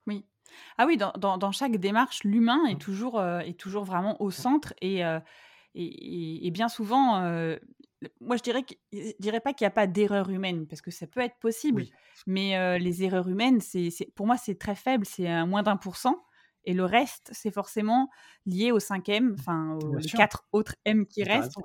Oui. 0.07 0.27
Ah 0.77 0.87
oui, 0.87 0.97
dans, 0.97 1.13
dans, 1.13 1.53
chaque 1.53 1.77
démarche, 1.77 2.25
l'humain 2.25 2.67
est 2.69 2.75
mmh. 2.75 2.79
toujours, 2.79 3.21
euh, 3.21 3.39
est 3.39 3.59
toujours 3.59 3.85
vraiment 3.85 4.21
au 4.21 4.31
centre 4.31 4.75
et, 4.83 5.05
euh, 5.05 5.21
et, 5.75 6.47
et, 6.47 6.51
bien 6.51 6.69
souvent, 6.69 7.23
euh, 7.23 7.57
moi 8.21 8.37
je 8.37 8.43
dirais, 8.43 8.63
que, 8.63 8.75
je 8.93 9.13
dirais 9.21 9.41
pas 9.41 9.55
qu'il 9.55 9.65
n'y 9.65 9.69
a 9.69 9.73
pas 9.73 9.87
d'erreur 9.87 10.29
humaine 10.29 10.67
parce 10.67 10.83
que 10.83 10.91
ça 10.91 11.07
peut 11.07 11.21
être 11.21 11.39
possible, 11.39 11.87
mais 12.27 12.79
les 12.79 13.05
erreurs 13.05 13.29
humaines, 13.29 13.61
c'est, 13.63 13.91
pour 14.15 14.27
moi 14.27 14.37
c'est 14.37 14.59
très 14.59 14.75
faible, 14.75 15.07
c'est 15.07 15.47
moins 15.47 15.63
d'un 15.63 15.79
pour 15.79 15.97
cent. 15.97 16.23
Et 16.65 16.75
le 16.75 16.85
reste, 16.85 17.31
c'est 17.33 17.51
forcément 17.51 18.09
lié 18.47 18.73
au 18.73 18.79
5 18.79 19.09
M, 19.09 19.37
enfin 19.39 19.79
aux 19.83 19.99
quatre 20.17 20.47
autres 20.53 20.77
M 20.85 21.07
qui 21.07 21.25
restent 21.25 21.59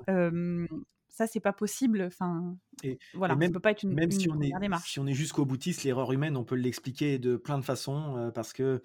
ça 1.10 1.26
c'est 1.26 1.40
pas 1.40 1.54
possible 1.54 2.04
enfin 2.04 2.56
et, 2.84 3.00
voilà 3.16 3.36
même, 3.36 3.52
peut 3.52 3.60
pas 3.60 3.72
être 3.72 3.82
une, 3.82 3.94
même 3.94 4.12
si 4.12 4.30
on 4.30 4.40
est 4.40 4.52
si 4.86 5.00
on 5.00 5.08
est 5.08 5.16
jusqu'au 5.16 5.46
boutiste 5.46 5.84
l'erreur 5.84 6.12
humaine 6.12 6.38
on 6.38 6.44
peut 6.44 6.56
l'expliquer 6.56 7.18
de 7.18 7.38
plein 7.38 7.58
de 7.58 7.64
façons 7.64 8.16
euh, 8.18 8.30
parce 8.30 8.54
que 8.54 8.84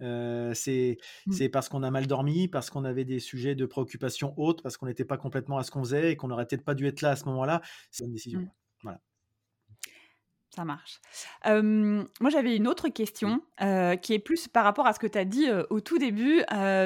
euh, 0.00 0.50
mmh. 0.50 1.32
c'est 1.32 1.48
parce 1.48 1.68
qu'on 1.68 1.82
a 1.82 1.90
mal 1.90 2.06
dormi, 2.06 2.48
parce 2.48 2.68
qu'on 2.70 2.84
avait 2.84 3.04
des 3.04 3.20
sujets 3.20 3.54
de 3.54 3.64
préoccupation 3.64 4.34
hautes, 4.36 4.62
parce 4.62 4.76
qu'on 4.76 4.86
n'était 4.86 5.04
pas 5.04 5.16
complètement 5.16 5.56
à 5.58 5.62
ce 5.62 5.70
qu'on 5.70 5.84
faisait 5.84 6.12
et 6.12 6.16
qu'on 6.16 6.28
n'aurait 6.28 6.46
peut-être 6.46 6.64
pas 6.64 6.74
dû 6.74 6.86
être 6.86 7.00
là 7.00 7.10
à 7.10 7.16
ce 7.16 7.24
moment-là. 7.26 7.62
C'est 7.90 8.04
une 8.04 8.12
décision. 8.12 8.40
Mmh. 8.40 8.50
Voilà. 8.82 9.00
Ça 10.54 10.64
marche. 10.64 11.00
moi, 11.44 12.30
j'avais 12.30 12.56
une 12.56 12.68
autre 12.68 12.88
question 12.88 13.40
qui 13.58 14.14
est 14.14 14.18
plus 14.18 14.48
par 14.48 14.64
rapport 14.64 14.86
à 14.86 14.92
ce 14.92 14.98
que 14.98 15.06
tu 15.06 15.18
as 15.18 15.24
dit 15.24 15.46
au 15.70 15.80
tout 15.80 15.98
début. 15.98 16.42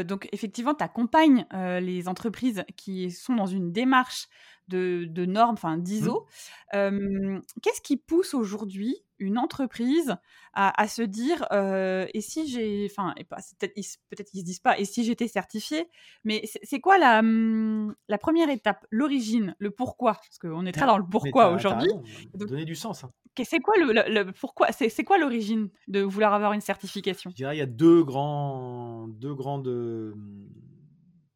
donc, 0.07 0.29
effectivement, 0.33 0.75
tu 0.75 0.85
accompagnes 0.85 1.47
les 1.53 2.09
entreprises 2.09 2.65
qui 2.77 3.11
sont 3.11 3.35
dans 3.35 3.47
une 3.47 3.73
démarche 3.73 4.29
de, 4.69 5.27
normes, 5.27 5.55
enfin 5.55 5.77
d'ISO. 5.77 6.27
Mmh. 6.73 7.41
Qu'est-ce 7.63 7.81
qui 7.83 7.97
pousse 7.97 8.35
aujourd'hui 8.35 8.97
une 9.19 9.39
entreprise 9.39 10.17
à, 10.55 10.89
se 10.89 11.03
dire 11.03 11.47
et 11.53 12.21
si 12.21 12.49
j'ai, 12.49 12.89
enfin, 12.91 13.15
peut-être 13.29 13.75
ils 13.77 13.85
se 13.85 14.45
disent 14.45 14.59
pas 14.59 14.79
et 14.79 14.85
si 14.85 15.05
j'étais 15.05 15.29
certifié, 15.29 15.89
mais 16.25 16.43
c'est 16.63 16.81
quoi 16.81 16.99
la, 16.99 17.23
mmh, 17.23 17.95
la 18.09 18.19
première 18.19 18.51
étape, 18.51 18.85
l'origine, 18.91 19.55
le 19.59 19.71
pourquoi, 19.71 20.15
parce 20.15 20.39
qu'on 20.39 20.67
est 20.67 20.73
très 20.73 20.87
dans 20.87 20.99
le 20.99 21.05
pourquoi 21.05 21.51
aujourd'hui. 21.51 21.91
Donner 22.35 22.65
du 22.65 22.75
sens. 22.75 23.05
Hein. 23.05 23.13
C'est 23.45 23.61
quoi 23.61 23.75
le, 23.77 24.33
pourquoi 24.33 24.73
C'est 24.73 25.05
quoi 25.05 25.19
l'origine 25.19 25.71
de 25.87 26.01
vouloir 26.01 26.35
avoir 26.35 26.53
une 26.55 26.61
certification? 26.61 27.31
Je 27.31 27.37
dirais 27.37 27.55
il 27.55 27.61
y 27.61 27.63
a 27.63 27.67
deux 27.67 28.03
grands, 28.03 29.07
deux 29.09 29.35
grandes 29.35 29.69
mmh, 29.69 30.49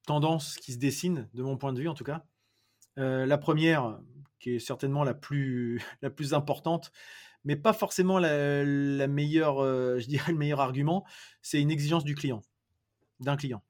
tendances 0.06 0.56
qui 0.56 0.72
se 0.72 0.78
dessinent 0.78 1.28
de 1.34 1.42
mon 1.42 1.56
point 1.56 1.72
de 1.72 1.80
vue 1.80 1.88
en 1.88 1.94
tout 1.94 2.04
cas. 2.04 2.24
Euh, 2.98 3.24
la 3.24 3.38
première, 3.38 3.98
qui 4.38 4.56
est 4.56 4.58
certainement 4.58 5.04
la 5.04 5.14
plus, 5.14 5.80
la 6.02 6.10
plus 6.10 6.34
importante, 6.34 6.92
mais 7.44 7.57
pas 7.57 7.72
forcément 7.72 8.18
la, 8.18 9.07
meilleure, 9.07 9.62
euh, 9.62 9.98
je 9.98 10.07
dirais 10.07 10.33
le 10.33 10.38
meilleur 10.38 10.61
argument, 10.61 11.05
c'est 11.40 11.61
une 11.61 11.70
exigence 11.70 12.05
du 12.05 12.14
client, 12.14 12.42
d'un 13.20 13.37
client, 13.37 13.62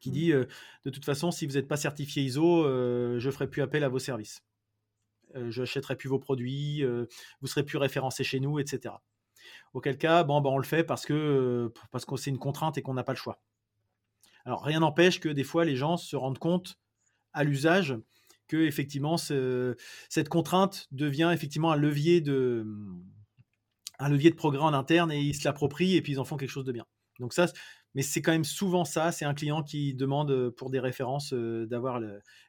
qui 0.00 0.10
mmh. 0.10 0.12
dit 0.12 0.32
euh, 0.32 0.46
de 0.84 0.90
toute 0.90 1.04
façon, 1.04 1.30
si 1.30 1.46
vous 1.46 1.54
n'êtes 1.54 1.68
pas 1.68 1.76
certifié 1.76 2.22
ISO, 2.22 2.64
je 2.64 3.26
ne 3.26 3.30
ferai 3.30 3.48
plus 3.48 3.62
appel 3.62 3.84
à 3.84 3.88
vos 3.88 3.98
services. 3.98 4.42
je 5.34 5.60
n'achèterai 5.60 5.96
plus 5.96 6.08
vos 6.08 6.18
produits, 6.18 6.84
vous 7.40 7.46
serez 7.46 7.64
plus 7.64 7.78
référencé 7.78 8.24
chez 8.24 8.40
nous, 8.40 8.58
etc. 8.58 8.94
Auquel 9.74 9.98
cas, 9.98 10.24
bon, 10.24 10.40
ben, 10.40 10.50
on 10.50 10.58
le 10.58 10.64
fait 10.64 10.84
parce 10.84 11.04
que 11.04 11.72
parce 11.90 12.04
que 12.04 12.16
c'est 12.16 12.30
une 12.30 12.38
contrainte 12.38 12.78
et 12.78 12.82
qu'on 12.82 12.94
n'a 12.94 13.04
pas 13.04 13.12
le 13.12 13.18
choix. 13.18 13.40
Alors 14.44 14.62
rien 14.62 14.80
n'empêche 14.80 15.20
que 15.20 15.28
des 15.28 15.44
fois 15.44 15.64
les 15.64 15.76
gens 15.76 15.96
se 15.96 16.16
rendent 16.16 16.38
compte 16.38 16.78
à 17.32 17.44
l'usage 17.44 17.96
que 18.48 18.56
effectivement 18.56 19.16
cette 19.16 20.28
contrainte 20.28 20.86
devient 20.92 21.30
effectivement 21.32 21.72
un 21.72 21.76
levier 21.76 22.20
de 22.20 22.66
un 23.98 24.08
levier 24.08 24.30
de 24.30 24.36
progrès 24.36 24.62
en 24.62 24.74
interne 24.74 25.12
et 25.12 25.20
ils 25.20 25.34
se 25.34 25.44
l'approprient 25.44 25.96
et 25.96 26.02
puis 26.02 26.12
ils 26.12 26.20
en 26.20 26.24
font 26.24 26.36
quelque 26.36 26.50
chose 26.50 26.64
de 26.64 26.72
bien. 26.72 26.84
Donc 27.20 27.32
ça, 27.32 27.46
mais 27.94 28.02
c'est 28.02 28.22
quand 28.22 28.32
même 28.32 28.44
souvent 28.44 28.84
ça, 28.84 29.12
c'est 29.12 29.24
un 29.24 29.34
client 29.34 29.62
qui 29.62 29.94
demande 29.94 30.50
pour 30.50 30.70
des 30.70 30.80
références 30.80 31.32
d'avoir 31.32 32.00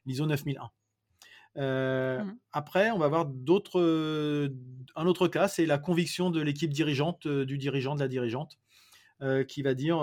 l'ISO 0.05 0.25
9001. 0.25 0.69
Euh, 1.57 2.23
mmh. 2.23 2.37
Après, 2.51 2.91
on 2.91 2.97
va 2.97 3.05
avoir 3.05 3.25
d'autres. 3.25 4.49
un 4.95 5.05
autre 5.05 5.27
cas, 5.27 5.47
c'est 5.47 5.65
la 5.65 5.77
conviction 5.77 6.31
de 6.31 6.41
l'équipe 6.41 6.73
dirigeante, 6.73 7.27
du 7.27 7.57
dirigeant, 7.57 7.95
de 7.95 7.99
la 7.99 8.07
dirigeante, 8.07 8.57
qui 9.47 9.61
va 9.61 9.73
dire 9.75 9.99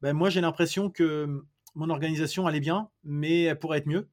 ben, 0.00 0.12
Moi, 0.12 0.30
j'ai 0.30 0.40
l'impression 0.40 0.90
que 0.90 1.44
mon 1.74 1.90
organisation 1.90 2.46
allait 2.46 2.60
bien, 2.60 2.88
mais 3.04 3.42
elle 3.42 3.58
pourrait 3.58 3.78
être 3.78 3.86
mieux. 3.86 4.08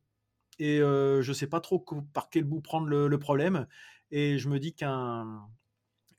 Et 0.60 0.80
je 0.80 1.28
ne 1.28 1.34
sais 1.34 1.48
pas 1.48 1.60
trop 1.60 1.84
par 2.14 2.30
quel 2.30 2.44
bout 2.44 2.62
prendre 2.62 2.88
le, 2.88 3.20
problème. 3.20 3.68
Et 4.12 4.38
je 4.38 4.50
me 4.50 4.60
dis 4.60 4.74
qu'une 4.74 4.96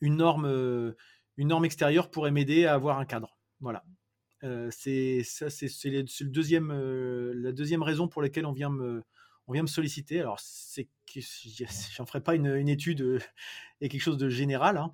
norme, 0.03 0.94
une 1.37 1.49
norme 1.49 1.64
extérieure 1.64 2.11
pourrait 2.11 2.31
m'aider 2.31 2.66
à 2.66 2.75
avoir 2.75 2.99
un 2.99 3.05
cadre. 3.05 3.37
Voilà. 3.61 3.85
c'est 4.70 5.23
ça, 5.25 5.51
c'est 5.51 5.68
le 5.90 6.31
deuxième, 6.31 6.73
la 7.33 7.53
deuxième 7.53 7.83
raison 7.83 8.09
pour 8.09 8.23
laquelle 8.23 8.47
on 8.47 8.53
vient 8.53 8.70
me, 8.70 9.03
on 9.47 9.53
vient 9.53 9.62
me 9.62 9.68
solliciter. 9.68 10.20
Alors, 10.20 10.40
c'est 10.40 10.88
que 11.12 11.20
j'en 11.97 12.07
ferai 12.07 12.23
pas 12.23 12.35
une, 12.35 12.68
étude 12.68 13.20
et 13.81 13.88
quelque 13.88 14.03
chose 14.03 14.18
de 14.18 14.29
général. 14.29 14.79
Hein. 14.79 14.90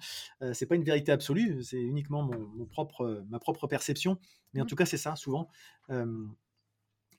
c'est 0.52 0.66
pas 0.66 0.74
une 0.74 0.84
vérité 0.84 1.12
absolue. 1.12 1.62
C'est 1.62 1.80
uniquement 1.80 2.22
mon, 2.22 2.66
propre, 2.66 3.24
ma 3.28 3.38
propre 3.38 3.66
perception. 3.66 4.18
Mais 4.52 4.60
en 4.60 4.64
mmh. 4.64 4.66
tout 4.66 4.76
cas, 4.76 4.86
c'est 4.86 4.96
ça 4.96 5.16
souvent 5.16 5.48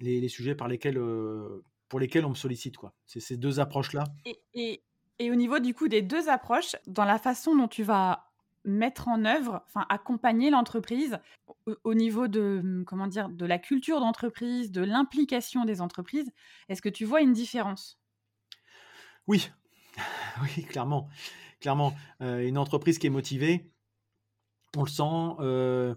les, 0.02 0.30
sujets 0.30 0.56
par 0.56 0.68
lesquels, 0.68 0.98
pour 1.92 2.00
lesquels 2.00 2.26
on 2.26 2.30
me 2.30 2.36
sollicite. 2.36 2.78
Quoi. 2.78 2.94
C'est 3.06 3.20
ces 3.20 3.36
deux 3.36 3.60
approches-là. 3.60 4.06
Et, 4.54 4.82
et, 5.20 5.30
au 5.30 5.36
niveau 5.36 5.60
du 5.60 5.74
coup 5.74 5.90
des 5.90 6.02
deux 6.02 6.30
approches, 6.30 6.78
dans 6.88 7.04
la 7.04 7.20
façon 7.20 7.54
dont 7.54 7.68
tu 7.68 7.84
vas 7.84 8.32
mettre 8.64 9.10
en 9.10 9.26
œuvre, 9.26 9.62
enfin 9.68 9.86
accompagner 9.90 10.52
l'entreprise 10.52 11.20
au, 11.84 11.94
niveau 11.94 12.30
de 12.30 12.86
comment 12.88 13.08
dire 13.08 13.28
de 13.28 13.46
la 13.46 13.60
culture 13.60 14.00
d'entreprise, 14.00 14.72
de 14.72 14.82
l'implication 14.82 15.66
des 15.66 15.82
entreprises. 15.82 16.32
Est-ce 16.70 16.82
que 16.82 16.88
tu 16.88 17.04
vois 17.04 17.20
une 17.20 17.34
différence? 17.34 18.00
Oui, 19.28 19.52
oui, 20.44 20.64
clairement, 20.64 21.10
clairement. 21.60 21.94
Euh, 22.22 22.48
une 22.48 22.58
entreprise 22.58 23.00
qui 23.00 23.08
est 23.08 23.12
motivée, 23.12 23.70
on 24.78 24.84
le 24.84 24.90
sent 24.90 25.36
euh, 25.42 25.94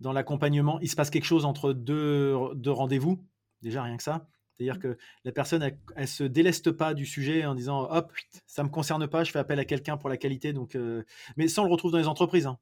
dans 0.00 0.12
l'accompagnement. 0.12 0.80
Il 0.80 0.90
se 0.90 0.96
passe 0.96 1.10
quelque 1.10 1.24
chose 1.24 1.44
entre 1.44 1.72
deux, 1.72 2.36
deux 2.56 2.72
rendez-vous, 2.72 3.24
déjà 3.62 3.84
rien 3.84 3.96
que 3.96 4.02
ça. 4.02 4.26
C'est-à-dire 4.56 4.76
mmh. 4.76 4.94
que 4.94 4.98
la 5.24 5.32
personne, 5.32 5.62
elle, 5.62 5.78
ne 5.96 6.06
se 6.06 6.24
déleste 6.24 6.72
pas 6.72 6.94
du 6.94 7.04
sujet 7.04 7.44
en 7.44 7.54
disant 7.54 7.88
hop, 7.90 8.12
ça 8.46 8.64
me 8.64 8.68
concerne 8.68 9.06
pas, 9.06 9.24
je 9.24 9.30
fais 9.30 9.38
appel 9.38 9.58
à 9.58 9.64
quelqu'un 9.64 9.96
pour 9.96 10.08
la 10.08 10.16
qualité. 10.16 10.52
Donc, 10.52 10.74
euh, 10.74 11.02
mais 11.36 11.48
ça, 11.48 11.62
on 11.62 11.64
le 11.64 11.70
retrouve 11.70 11.92
dans 11.92 11.98
les 11.98 12.08
entreprises. 12.08 12.46
Hein. 12.46 12.58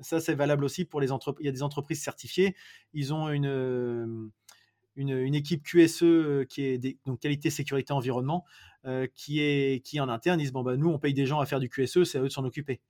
Ça, 0.00 0.20
c'est 0.20 0.34
valable 0.34 0.64
aussi 0.64 0.84
pour 0.84 1.00
les 1.00 1.10
entreprises. 1.10 1.44
Il 1.44 1.46
y 1.46 1.48
a 1.48 1.52
des 1.52 1.62
entreprises 1.62 2.02
certifiées. 2.02 2.54
Ils 2.92 3.14
ont 3.14 3.30
une, 3.30 3.46
euh, 3.46 4.28
une, 4.96 5.34
équipe 5.34 5.62
QSE 5.64 6.02
euh, 6.02 6.44
qui 6.44 6.62
est 6.62 6.98
donc 7.06 7.20
qualité, 7.20 7.50
sécurité, 7.50 7.92
environnement, 7.92 8.44
qui 9.14 9.40
est 9.40 9.84
qui 9.84 10.00
en 10.00 10.08
interne. 10.08 10.38
Ils 10.40 10.44
disent 10.44 10.52
bon 10.52 10.62
bah 10.62 10.76
nous, 10.76 10.88
on 10.88 10.98
paye 10.98 11.14
des 11.14 11.26
gens 11.26 11.40
à 11.40 11.46
faire 11.46 11.60
du 11.60 11.68
QSE, 11.68 12.04
c'est 12.04 12.18
à 12.18 12.20
eux 12.22 12.28
de 12.28 12.32
s'en 12.32 12.44
occuper. 12.44 12.80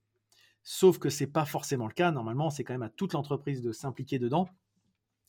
Sauf 0.62 0.98
que 0.98 1.08
c'est 1.08 1.26
pas 1.26 1.44
forcément 1.44 1.86
le 1.86 1.94
cas. 1.94 2.12
Normalement, 2.12 2.50
c'est 2.50 2.62
quand 2.62 2.74
même 2.74 2.82
à 2.82 2.90
toute 2.90 3.14
l'entreprise 3.14 3.62
de 3.62 3.72
s'impliquer 3.72 4.18
dedans. 4.18 4.48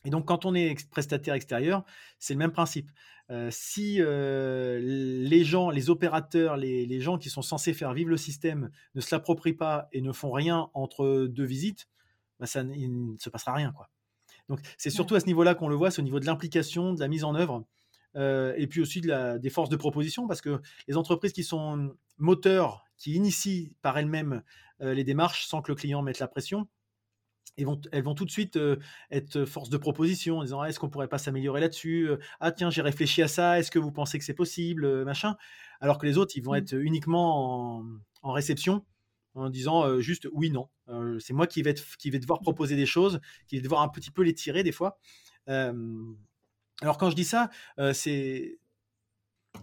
Et 0.05 0.09
donc, 0.09 0.25
quand 0.25 0.45
on 0.45 0.55
est 0.55 0.89
prestataire 0.89 1.33
extérieur, 1.33 1.83
c'est 2.19 2.33
le 2.33 2.39
même 2.39 2.51
principe. 2.51 2.89
Euh, 3.31 3.49
si 3.51 3.97
euh, 3.99 4.79
les 4.81 5.43
gens, 5.43 5.69
les 5.69 5.89
opérateurs, 5.91 6.57
les, 6.57 6.99
gens 6.99 7.17
qui 7.19 7.29
sont 7.29 7.43
censés 7.43 7.73
faire 7.73 7.93
vivre 7.93 8.09
le 8.09 8.17
système 8.17 8.71
ne 8.95 9.01
se 9.01 9.13
l'approprient 9.13 9.53
pas 9.53 9.87
et 9.91 10.01
ne 10.01 10.11
font 10.11 10.31
rien 10.31 10.69
entre 10.73 11.27
deux 11.27 11.43
visites, 11.43 11.87
bah, 12.39 12.47
ça, 12.47 12.61
il 12.61 13.13
ne 13.13 13.17
se 13.19 13.29
passera 13.29 13.53
rien. 13.53 13.71
Quoi. 13.71 13.89
Donc, 14.47 14.61
c'est 14.77 14.89
surtout 14.89 15.15
à 15.15 15.19
ce 15.19 15.27
niveau-là 15.27 15.53
qu'on 15.53 15.67
le 15.67 15.75
voit, 15.75 15.91
c'est 15.91 16.01
au 16.01 16.05
niveau 16.05 16.19
de 16.19 16.25
l'implication, 16.25 16.93
de 16.93 16.99
la 16.99 17.07
mise 17.07 17.23
en 17.23 17.35
œuvre, 17.35 17.65
euh, 18.15 18.53
et 18.57 18.65
puis 18.65 18.81
aussi 18.81 19.01
de 19.01 19.07
la, 19.07 19.37
des 19.37 19.51
forces 19.51 19.69
de 19.69 19.75
proposition, 19.75 20.27
parce 20.27 20.41
que 20.41 20.59
les 20.87 20.97
entreprises 20.97 21.33
qui 21.33 21.43
sont 21.43 21.93
moteurs, 22.17 22.85
qui 22.97 23.13
initient 23.13 23.71
par 23.81 23.97
elles-mêmes 23.97 24.41
les 24.81 25.03
démarches 25.03 25.45
sans 25.45 25.61
que 25.61 25.69
le 25.69 25.75
client 25.75 26.01
mette 26.01 26.19
la 26.19 26.29
pression, 26.29 26.69
vont, 27.59 27.79
elles 27.91 28.03
vont 28.03 28.15
tout 28.15 28.25
de 28.25 28.31
suite 28.31 28.59
être 29.11 29.45
force 29.45 29.69
de 29.69 29.77
proposition 29.77 30.39
en 30.39 30.43
disant 30.43 30.61
«Ah, 30.61 30.69
est-ce 30.69 30.79
qu'on 30.79 30.89
pourrait 30.89 31.07
pas 31.07 31.17
s'améliorer 31.17 31.61
là-dessus 31.61 32.09
Ah 32.39 32.51
tiens, 32.51 32.69
j'ai 32.69 32.81
réfléchi 32.81 33.21
à 33.21 33.27
ça, 33.27 33.59
est-ce 33.59 33.71
que 33.71 33.79
vous 33.79 33.91
pensez 33.91 34.17
que 34.17 34.25
c'est 34.25 34.33
possible 34.33 35.03
Machin? 35.03 35.35
Alors 35.81 35.97
que 35.97 36.05
les 36.05 36.17
autres, 36.17 36.33
ils 36.35 36.43
vont 36.43 36.53
mmh. 36.53 36.57
être 36.57 36.73
uniquement 36.73 37.83
en, 38.21 38.31
réception 38.31 38.85
en 39.35 39.49
disant 39.49 39.99
juste 39.99 40.27
oui, 40.33 40.51
non. 40.51 40.69
c'est 41.19 41.33
moi 41.33 41.47
qui 41.47 41.61
vais, 41.61 41.75
qui 41.97 42.09
vais 42.09 42.19
devoir 42.19 42.39
proposer 42.39 42.75
des 42.75 42.85
choses, 42.85 43.19
qui 43.47 43.57
vais 43.57 43.61
devoir 43.61 43.81
un 43.81 43.89
petit 43.89 44.11
peu 44.11 44.23
les 44.23 44.33
tirer 44.33 44.63
des 44.63 44.71
fois. 44.71 44.99
alors 45.47 46.97
quand 46.97 47.09
je 47.09 47.15
dis 47.15 47.25
ça, 47.25 47.49
c'est 47.93 48.57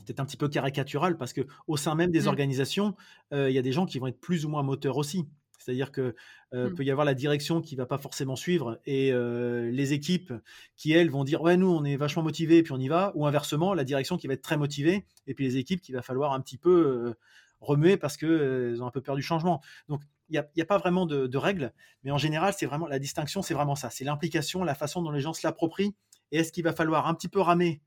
peut-être 0.04 0.20
un 0.20 0.24
petit 0.24 0.36
peu 0.36 0.48
caricatural 0.48 1.16
parce 1.16 1.32
que 1.32 1.42
au 1.66 1.76
sein 1.76 1.94
même 1.94 2.10
des 2.10 2.22
mmh. 2.22 2.28
organisations, 2.28 2.94
il 3.32 3.50
y 3.50 3.58
a 3.58 3.62
des 3.62 3.72
gens 3.72 3.86
qui 3.86 3.98
vont 3.98 4.06
être 4.06 4.20
plus 4.20 4.44
ou 4.44 4.48
moins 4.48 4.62
moteurs 4.62 4.96
aussi. 4.96 5.26
C'est-à-dire 5.66 5.90
que 5.90 6.14
mmh. 6.52 6.74
peut 6.74 6.84
y 6.84 6.92
avoir 6.92 7.04
la 7.04 7.14
direction 7.14 7.60
qui 7.60 7.74
va 7.74 7.86
pas 7.86 7.98
forcément 7.98 8.36
suivre 8.36 8.78
et 8.86 9.10
les 9.12 9.92
équipes 9.92 10.32
qui 10.76 10.92
elles 10.92 11.10
vont 11.10 11.24
dire 11.24 11.42
ouais 11.42 11.56
nous 11.56 11.68
on 11.68 11.84
est 11.84 11.96
vachement 11.96 12.22
motivés 12.22 12.62
puis 12.62 12.72
on 12.72 12.78
y 12.78 12.86
va 12.86 13.10
ou 13.16 13.26
inversement 13.26 13.74
la 13.74 13.82
direction 13.82 14.16
qui 14.16 14.28
va 14.28 14.34
être 14.34 14.42
très 14.42 14.56
motivée 14.56 15.04
et 15.26 15.34
puis 15.34 15.44
les 15.44 15.56
équipes 15.56 15.80
qui 15.80 15.90
va 15.90 16.02
falloir 16.02 16.32
un 16.32 16.40
petit 16.40 16.56
peu 16.56 17.14
remuer 17.60 17.96
parce 17.96 18.16
qu'elles 18.16 18.80
ont 18.80 18.86
un 18.86 18.92
peu 18.92 19.00
peur 19.00 19.16
du 19.16 19.22
changement. 19.22 19.60
Donc 19.88 20.02
il 20.28 20.44
n'y 20.54 20.62
a, 20.62 20.66
pas 20.66 20.78
vraiment 20.78 21.04
de, 21.04 21.36
règles, 21.36 21.72
mais 22.04 22.12
en 22.12 22.18
général 22.18 22.54
c'est 22.56 22.66
vraiment 22.66 22.86
la 22.86 23.00
distinction 23.00 23.42
c'est 23.42 23.54
vraiment 23.54 23.74
ça, 23.74 23.90
c'est 23.90 24.04
l'implication, 24.04 24.62
la 24.62 24.76
façon 24.76 25.02
dont 25.02 25.10
les 25.10 25.20
gens 25.20 25.32
se 25.32 25.44
l'approprient 25.44 25.96
et 26.30 26.38
est-ce 26.38 26.52
qu'il 26.52 26.62
va 26.62 26.72
falloir 26.72 27.08
un 27.08 27.14
petit 27.14 27.28
peu 27.28 27.40
ramer 27.40 27.80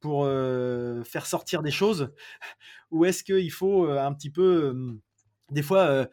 pour 0.00 0.26
faire 0.26 1.24
sortir 1.24 1.62
des 1.62 1.70
choses? 1.70 2.12
Ou 2.90 3.06
est-ce 3.06 3.24
qu'il 3.24 3.52
faut 3.52 3.88
un 3.88 4.12
petit 4.12 4.30
peu 4.30 5.00
des 5.52 5.62
fois, 5.62 6.08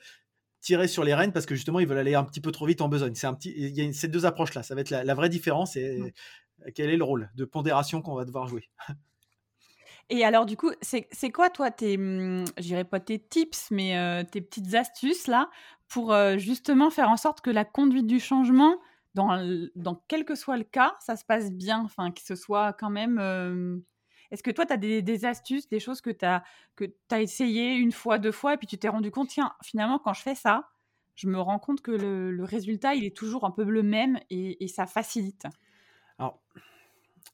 tirer 0.61 0.87
sur 0.87 1.03
les 1.03 1.13
rênes 1.13 1.31
parce 1.31 1.45
que 1.45 1.55
justement 1.55 1.79
ils 1.79 1.87
veulent 1.87 1.97
aller 1.97 2.15
un 2.15 2.23
petit 2.23 2.41
peu 2.41 2.51
trop 2.51 2.65
vite 2.65 2.81
en 2.81 2.89
besogne. 2.89 3.15
C'est 3.15 3.27
un 3.27 3.33
petit, 3.33 3.53
il 3.55 3.77
y 3.77 3.87
a 3.87 3.93
ces 3.93 4.07
deux 4.07 4.25
approches 4.25 4.53
là. 4.53 4.63
Ça 4.63 4.75
va 4.75 4.81
être 4.81 4.89
la, 4.89 5.13
vraie 5.13 5.29
différence 5.29 5.75
et 5.75 5.99
mmh. 5.99 6.71
quel 6.73 6.89
est 6.89 6.97
le 6.97 7.03
rôle 7.03 7.29
de 7.35 7.45
pondération 7.45 8.01
qu'on 8.01 8.15
va 8.15 8.25
devoir 8.25 8.47
jouer? 8.47 8.69
Et 10.11 10.25
alors 10.25 10.47
du 10.47 10.57
coup, 10.57 10.71
c'est 10.81 11.31
quoi 11.31 11.51
toi 11.51 11.69
tes, 11.69 11.95
mmh, 11.95 12.45
je 12.57 12.63
dirais 12.63 12.83
pas 12.83 12.99
tes 12.99 13.19
tips, 13.19 13.69
mais 13.69 13.95
euh, 13.95 14.23
tes 14.23 14.41
petites 14.41 14.73
astuces 14.73 15.27
là 15.27 15.49
pour 15.87 16.13
euh, 16.13 16.37
justement 16.37 16.89
faire 16.89 17.09
en 17.09 17.17
sorte 17.17 17.41
que 17.41 17.49
la 17.49 17.65
conduite 17.65 18.07
du 18.07 18.19
changement, 18.19 18.77
dans, 19.13 19.69
dans 19.75 20.03
quel 20.07 20.25
que 20.25 20.35
soit 20.35 20.57
le 20.57 20.63
cas, 20.63 20.95
ça 20.99 21.15
se 21.15 21.25
passe 21.25 21.51
bien, 21.51 21.81
enfin 21.83 22.11
que 22.11 22.21
ce 22.21 22.35
soit 22.35 22.73
quand 22.73 22.89
même 22.89 23.19
euh, 23.19 23.77
est-ce 24.31 24.43
que 24.43 24.51
toi, 24.51 24.65
tu 24.65 24.73
as 24.73 24.77
des, 24.77 25.25
astuces, 25.25 25.67
des 25.69 25.79
choses 25.79 26.01
que 26.01 26.09
tu 26.09 26.25
as, 26.25 26.43
que 26.75 26.85
as 27.09 27.21
essayé 27.21 27.73
une 27.73 27.91
fois, 27.91 28.19
deux 28.19 28.31
fois, 28.31 28.53
et 28.53 28.57
puis 28.57 28.67
tu 28.67 28.77
t'es 28.77 28.87
rendu 28.87 29.11
compte, 29.11 29.29
tiens, 29.29 29.53
finalement, 29.63 29.99
quand 29.99 30.13
je 30.13 30.21
fais 30.21 30.35
ça, 30.35 30.69
je 31.15 31.27
me 31.27 31.39
rends 31.39 31.59
compte 31.59 31.81
que 31.81 31.91
le, 31.91 32.43
résultat, 32.43 32.93
il 32.95 33.05
est 33.05 33.15
toujours 33.15 33.43
un 33.45 33.51
peu 33.51 33.63
le 33.63 33.83
même 33.83 34.19
et, 34.29 34.67
ça 34.67 34.85
facilite? 34.85 35.45
Alors, 36.17 36.39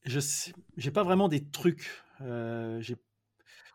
je 0.05 0.19
n'ai 0.83 0.91
pas 0.91 1.03
vraiment 1.03 1.27
des 1.27 1.43
trucs. 1.43 1.89
Euh, 2.21 2.79
j'ai 2.81 2.95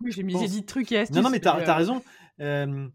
oui, 0.00 0.12
j'ai 0.12 0.22
mis 0.22 0.34
des 0.48 0.64
trucs 0.64 0.90
et 0.92 0.98
astuces. 0.98 1.14
Non, 1.14 1.22
non, 1.22 1.30
mais 1.30 1.40
tu 1.40 1.48
as, 1.48 1.56
euh, 1.56 1.74
raison. 1.74 2.02
Euh, 2.40 2.88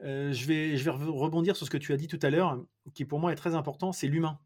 je, 0.00 0.46
vais, 0.46 0.76
je 0.76 0.84
vais 0.84 0.90
rebondir 0.90 1.56
sur 1.56 1.64
ce 1.64 1.70
que 1.70 1.78
tu 1.78 1.92
as 1.92 1.96
dit 1.96 2.08
tout 2.08 2.18
à 2.22 2.30
l'heure, 2.30 2.60
qui 2.92 3.04
pour 3.04 3.20
moi 3.20 3.32
est 3.32 3.36
très 3.36 3.54
important, 3.54 3.92
c'est 3.92 4.08
l'humain. 4.08 4.40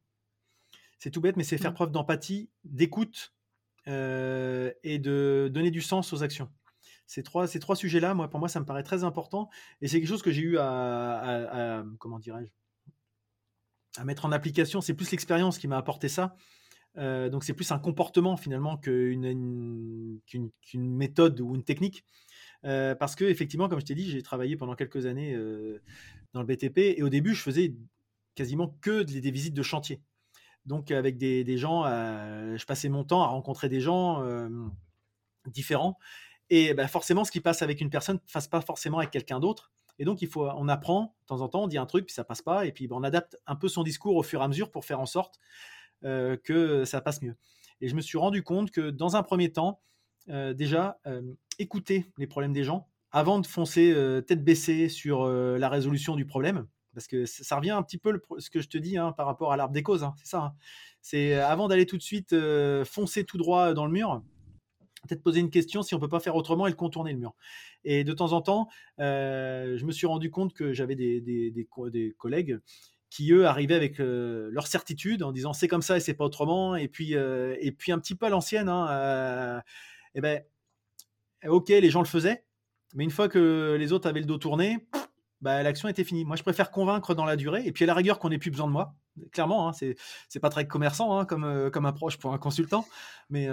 C'est 0.99 1.11
tout 1.11 1.23
bête, 1.23 1.37
mais 1.37 1.45
c'est 1.45 1.57
faire 1.57 1.71
mmh. 1.71 1.75
preuve 1.75 1.93
d'empathie, 1.93 2.51
d'écoute 2.65 3.33
euh, 3.89 4.71
et 4.83 4.99
de 4.99 5.51
donner 5.53 5.71
du 5.71 5.81
sens 5.81 6.13
aux 6.13 6.23
actions. 6.23 6.51
Ces 7.07 7.23
trois, 7.23 7.47
ces 7.47 7.59
trois 7.59 7.75
sujets-là, 7.75 8.13
moi, 8.13 8.29
pour 8.29 8.39
moi, 8.39 8.49
ça 8.49 8.61
me 8.61 8.67
paraît 8.67 8.83
très 8.83 9.03
important. 9.03 9.49
Et 9.81 9.89
c'est 9.89 9.99
quelque 9.99 10.09
chose 10.09 10.23
que 10.23 10.31
j'ai 10.31 10.43
eu 10.43 10.59
à, 10.59 11.83
comment 11.99 12.19
dirais-je, 12.19 12.51
à 13.99 14.05
mettre 14.05 14.27
en 14.27 14.33
application. 14.33 14.83
C'est 14.83 14.93
plus 14.93 15.11
l'expérience 15.11 15.59
qui 15.59 15.69
m'a 15.69 15.79
apporté 15.79 16.09
ça. 16.09 16.37
Euh, 16.97 17.29
donc 17.29 17.45
c'est 17.45 17.53
plus 17.53 17.71
un 17.71 17.79
comportement 17.79 18.37
finalement 18.37 18.77
qu'une 18.77 20.21
méthode 20.75 21.41
ou 21.41 21.55
une 21.55 21.65
technique. 21.65 22.05
Euh, 22.65 22.95
parce 22.95 23.15
que 23.15 23.25
effectivement, 23.25 23.69
comme 23.69 23.81
je 23.81 23.87
t'ai 23.87 23.95
dit, 23.95 24.11
j'ai 24.11 24.23
travaillé 24.23 24.57
pendant 24.57 24.75
quelques 24.75 25.07
années 25.07 25.35
dans 26.35 26.41
le 26.43 26.47
BTP 26.47 26.79
et 26.99 27.03
au 27.03 27.09
début, 27.09 27.35
je 27.35 27.41
faisais 27.41 27.75
quasiment 28.35 28.77
que 28.83 29.03
des 29.03 29.31
visites 29.31 29.55
de 29.55 29.63
chantier. 29.63 30.03
Donc 30.69 30.91
avec 30.91 31.17
des, 31.17 31.57
gens, 31.57 31.85
euh, 31.87 32.59
je 32.59 32.67
passais 32.67 32.91
mon 32.91 33.03
temps 33.03 33.23
à 33.23 33.27
rencontrer 33.27 33.71
des 33.71 33.81
gens 33.81 34.23
euh, 34.23 34.51
différents. 35.47 35.99
Et 36.51 36.75
bah, 36.75 36.87
forcément, 36.89 37.25
ce 37.25 37.31
qui 37.31 37.41
passe 37.41 37.63
avec 37.63 37.81
une 37.81 37.89
personne 37.89 38.17
ne 38.17 38.33
passe 38.33 38.49
pas 38.49 38.61
forcément 38.61 38.99
avec 38.99 39.11
quelqu'un 39.11 39.41
d'autre. 39.41 39.73
Et 39.99 40.05
donc, 40.05 40.21
il 40.21 40.29
faut, 40.29 40.47
on 40.47 40.69
apprend 40.69 41.17
de 41.23 41.27
temps 41.27 41.41
en 41.41 41.49
temps, 41.49 41.65
on 41.65 41.69
dit 41.69 41.79
un 41.79 41.87
truc, 41.87 42.05
puis 42.05 42.15
ça 42.15 42.23
passe 42.23 42.43
pas, 42.43 42.67
et 42.67 42.73
puis 42.73 42.87
bah, 42.87 42.97
on 42.99 43.03
adapte 43.03 43.39
un 43.47 43.57
peu 43.57 43.69
son 43.69 43.83
discours 43.83 44.15
au 44.15 44.23
fur 44.23 44.43
et 44.43 44.45
à 44.45 44.49
mesure 44.49 44.71
pour 44.71 44.85
faire 44.85 45.01
en 45.01 45.07
sorte 45.07 45.41
que 46.03 46.85
ça 46.85 47.01
passe 47.01 47.23
mieux. 47.23 47.35
Et 47.81 47.89
je 47.89 47.97
me 47.97 48.01
suis 48.01 48.19
rendu 48.19 48.45
compte 48.45 48.71
que 48.71 48.91
dans 48.91 49.17
un 49.17 49.25
premier 49.25 49.51
temps, 49.51 49.81
déjà, 50.29 51.01
écouter 51.59 52.07
les 52.19 52.29
problèmes 52.29 52.53
des 52.53 52.63
gens 52.63 52.89
avant 53.11 53.41
de 53.41 53.47
foncer 53.49 53.93
tête 54.29 54.45
baissée 54.45 54.89
sur 54.89 55.27
la 55.27 55.69
résolution 55.69 56.15
du 56.15 56.25
problème, 56.25 56.69
parce 56.99 57.07
que 57.07 57.27
ça 57.27 57.55
revient 57.55 57.71
un 57.71 57.85
petit 57.85 57.97
peu 57.97 58.21
ce 58.39 58.51
que 58.51 58.61
je 58.61 58.69
te 58.69 58.77
dis 58.77 58.99
hein, 58.99 59.13
par 59.13 59.27
rapport 59.27 59.53
à 59.53 59.57
l'arbre 59.57 59.73
des 59.73 59.85
causes, 59.85 60.03
hein, 60.03 60.15
c'est 60.19 60.27
ça. 60.27 60.39
Hein. 60.43 60.55
C'est 61.01 61.35
avant 61.35 61.69
d'aller 61.69 61.87
tout 61.87 61.97
de 61.97 62.03
suite 62.03 62.35
foncer 62.85 63.23
tout 63.23 63.39
droit 63.39 63.73
dans 63.73 63.87
le 63.87 63.93
mur, 63.93 64.21
peut-être 65.07 65.23
poser 65.23 65.39
une 65.39 65.51
question 65.51 65.83
si 65.85 65.95
on 65.95 66.01
peut 66.01 66.09
pas 66.09 66.19
faire 66.19 66.35
autrement 66.35 66.67
et 66.67 66.71
le 66.71 66.77
contourner 66.77 67.13
le 67.13 67.19
mur. 67.19 67.37
Et 67.85 68.03
de 68.03 68.13
temps 68.13 68.33
en 68.33 68.43
temps, 68.43 68.69
je 68.99 69.85
me 69.85 69.93
suis 69.93 70.09
rendu 70.09 70.33
compte 70.33 70.55
que 70.55 70.73
j'avais 70.73 70.97
des, 70.97 71.69
collègues 72.19 72.59
qui 73.11 73.31
eux 73.33 73.47
arrivaient 73.47 73.77
avec 73.77 73.99
leur 73.99 74.67
certitude 74.67 75.23
en 75.23 75.31
disant 75.31 75.53
c'est 75.53 75.69
comme 75.69 75.83
ça 75.83 75.99
et 75.99 76.01
c'est 76.01 76.15
pas 76.15 76.25
autrement 76.25 76.75
et 76.75 76.89
puis 76.89 77.15
un 77.15 77.99
petit 78.01 78.17
peu 78.17 78.27
à 78.27 78.29
l'ancienne 78.29 78.69
et 80.17 80.21
ben 80.21 80.43
ok 81.47 81.69
les 81.69 81.91
gens 81.91 82.01
le 82.01 82.07
faisaient 82.07 82.43
mais 82.95 83.05
une 83.05 83.11
fois 83.11 83.29
que 83.29 83.77
les 83.79 83.93
autres 83.93 84.09
avaient 84.09 84.21
le 84.21 84.27
dos 84.27 84.39
tourné 84.39 84.79
bah, 85.41 85.63
l'action 85.63 85.89
était 85.89 86.05
finie 86.05 86.25
moi 86.25 86.37
je 86.37 86.43
préfère 86.43 86.71
convaincre 86.71 87.15
dans 87.15 87.25
la 87.25 87.37
durée 87.37 87.63
et 87.65 87.73
puis 87.73 87.85
à 87.85 87.87
la 87.87 87.95
rigueur 87.95 88.19
qu'on 88.19 88.31
ait 88.31 88.39
plus 88.39 88.51
besoin 88.51 88.67
de 88.67 88.73
moi 88.73 88.95
clairement 89.33 89.69
hein, 89.69 89.73
c'est 89.73 89.97
c'est 90.29 90.41
pas 90.41 90.51
très 90.51 90.67
commerçant 90.67 91.19
hein, 91.19 91.25
comme 91.25 91.71
comme 91.71 91.87
approche 91.87 92.19
pour 92.19 92.33
un 92.33 92.39
consultant 92.39 92.87
mais 93.31 93.49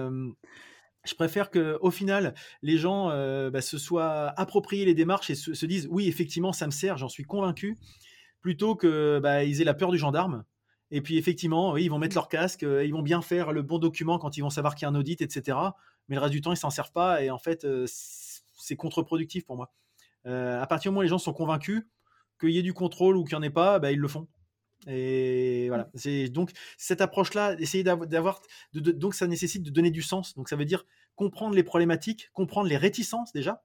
je 1.06 1.13
préfère 1.13 1.52
que 1.52 1.78
au 1.82 1.91
final 1.91 2.34
les 2.63 2.78
gens 2.78 3.10
bah, 3.52 3.62
se 3.62 3.78
soient 3.78 4.34
appropriés 4.38 4.86
les 4.86 4.95
démarches 4.95 5.30
et 5.30 5.36
se, 5.36 5.54
se 5.54 5.65
disent 5.65 5.88
oui 5.91 6.08
effectivement 6.08 6.54
ça 6.54 6.65
me 6.65 6.71
sert 6.71 6.98
j'en 6.98 7.10
suis 7.10 7.24
convaincu 7.24 7.78
plutôt 8.45 8.76
que 8.76 9.17
bah, 9.17 9.43
ils 9.43 9.60
aient 9.60 9.65
la 9.65 9.74
peur 9.74 9.89
du 9.89 9.98
gendarme. 9.98 10.43
Et 10.91 11.02
puis 11.02 11.17
effectivement, 11.17 11.71
oui, 11.71 11.86
ils 11.86 11.89
vont 11.89 11.98
mettre 11.98 12.13
leur 12.13 12.30
casque, 12.30 12.62
euh, 12.62 12.86
ils 12.86 12.93
vont 12.93 13.02
bien 13.02 13.24
faire 13.24 13.52
le 13.52 13.63
bon 13.63 13.80
document 13.80 14.19
quand 14.19 14.38
ils 14.38 14.41
vont 14.41 14.52
savoir 14.52 14.76
qu'il 14.76 14.86
y 14.86 14.86
a 14.86 14.89
un 14.89 14.93
audit, 14.93 15.19
etc. 15.19 15.58
Mais 16.08 16.15
le 16.15 16.21
reste 16.21 16.32
du 16.32 16.41
temps, 16.41 16.52
ils 16.52 16.58
s'en 16.58 16.69
servent 16.69 16.91
pas 16.91 17.24
et 17.24 17.32
en 17.32 17.39
fait, 17.39 17.65
euh, 17.65 17.88
c'est 17.88 18.76
contre-productif 18.76 19.48
pour 19.48 19.56
moi. 19.56 19.74
Euh, 20.25 20.61
à 20.61 20.67
partir 20.67 20.89
du 20.89 20.93
moment 20.93 20.99
où 20.99 21.03
les 21.03 21.09
gens 21.09 21.17
sont 21.17 21.33
convaincus 21.33 21.83
qu'il 22.39 22.49
y 22.51 22.57
ait 22.57 22.63
du 22.63 22.73
contrôle 22.73 23.17
ou 23.17 23.23
qu'il 23.23 23.38
n'y 23.38 23.39
en 23.39 23.47
ait 23.47 23.49
pas, 23.49 23.79
bah, 23.79 23.91
ils 23.91 23.99
le 23.99 24.07
font. 24.07 24.27
Et 24.88 25.67
voilà. 25.69 25.89
C'est 25.95 26.29
donc 26.29 26.51
cette 26.77 27.01
approche-là, 27.01 27.55
essayer 27.59 27.83
d'avoir, 27.83 28.41
donc 28.73 29.15
ça 29.15 29.27
nécessite 29.27 29.63
de 29.63 29.69
donner 29.69 29.91
du 29.91 30.01
sens. 30.01 30.35
Donc 30.35 30.49
ça 30.49 30.55
veut 30.55 30.65
dire 30.65 30.85
comprendre 31.15 31.55
les 31.55 31.63
problématiques, 31.63 32.29
comprendre 32.33 32.67
les 32.67 32.77
réticences 32.77 33.31
déjà, 33.31 33.63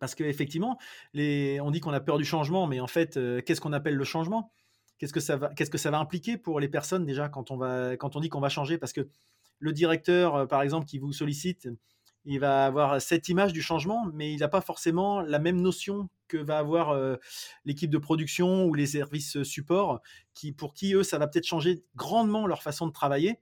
parce 0.00 0.14
qu'effectivement, 0.14 0.78
on 1.14 1.70
dit 1.70 1.80
qu'on 1.80 1.92
a 1.92 2.00
peur 2.00 2.18
du 2.18 2.24
changement, 2.24 2.66
mais 2.66 2.80
en 2.80 2.86
fait, 2.86 3.16
euh, 3.16 3.40
qu'est-ce 3.40 3.60
qu'on 3.60 3.72
appelle 3.72 3.94
le 3.94 4.04
changement? 4.04 4.52
Qu'est-ce 4.98 5.12
que 5.12 5.20
ça 5.20 5.36
va, 5.36 5.48
qu'est-ce 5.54 5.70
que 5.70 5.78
ça 5.78 5.90
va 5.90 5.98
impliquer 5.98 6.36
pour 6.36 6.60
les 6.60 6.68
personnes 6.68 7.04
déjà 7.04 7.28
quand 7.28 7.50
on 7.50 7.56
va, 7.56 7.96
quand 7.96 8.16
on 8.16 8.20
dit 8.20 8.28
qu'on 8.28 8.40
va 8.40 8.48
changer? 8.48 8.78
Parce 8.78 8.92
que 8.92 9.08
le 9.58 9.72
directeur, 9.72 10.34
euh, 10.34 10.46
par 10.46 10.62
exemple, 10.62 10.86
qui 10.86 10.98
vous 10.98 11.12
sollicite, 11.12 11.68
il 12.24 12.40
va 12.40 12.66
avoir 12.66 13.00
cette 13.00 13.28
image 13.28 13.52
du 13.52 13.62
changement, 13.62 14.06
mais 14.12 14.32
il 14.32 14.38
n'a 14.40 14.48
pas 14.48 14.60
forcément 14.60 15.20
la 15.20 15.38
même 15.38 15.60
notion 15.60 16.08
que 16.28 16.36
va 16.38 16.58
avoir 16.58 16.90
euh, 16.90 17.16
l'équipe 17.64 17.90
de 17.90 17.98
production 17.98 18.64
ou 18.64 18.74
les 18.74 18.86
services 18.86 19.42
support, 19.42 20.00
qui, 20.32 20.52
pour 20.52 20.74
qui 20.74 20.94
eux, 20.94 21.02
ça 21.02 21.18
va 21.18 21.26
peut-être 21.26 21.46
changer 21.46 21.84
grandement 21.96 22.46
leur 22.46 22.62
façon 22.62 22.86
de 22.86 22.92
travailler. 22.92 23.40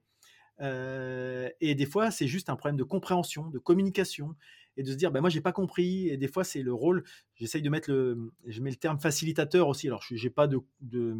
et 0.59 1.75
des 1.75 1.85
fois, 1.85 2.11
c'est 2.11 2.27
juste 2.27 2.49
un 2.49 2.55
problème 2.55 2.77
de 2.77 2.83
compréhension, 2.83 3.47
de 3.49 3.59
communication 3.59 4.35
et 4.77 4.83
de 4.83 4.91
se 4.91 4.95
dire, 4.95 5.11
bah, 5.11 5.21
moi, 5.21 5.29
j'ai 5.29 5.41
pas 5.41 5.51
compris. 5.51 6.09
Et 6.09 6.17
des 6.17 6.27
fois, 6.27 6.43
c'est 6.43 6.61
le 6.61 6.73
rôle, 6.73 7.03
j'essaye 7.35 7.61
de 7.61 7.69
mettre 7.69 7.91
le, 7.91 8.33
je 8.47 8.61
mets 8.61 8.69
le 8.69 8.75
terme 8.75 8.99
facilitateur 8.99 9.67
aussi. 9.67 9.87
Alors, 9.87 10.03
je 10.03 10.21
n'ai 10.21 10.29
pas 10.29 10.47
de, 10.47 11.15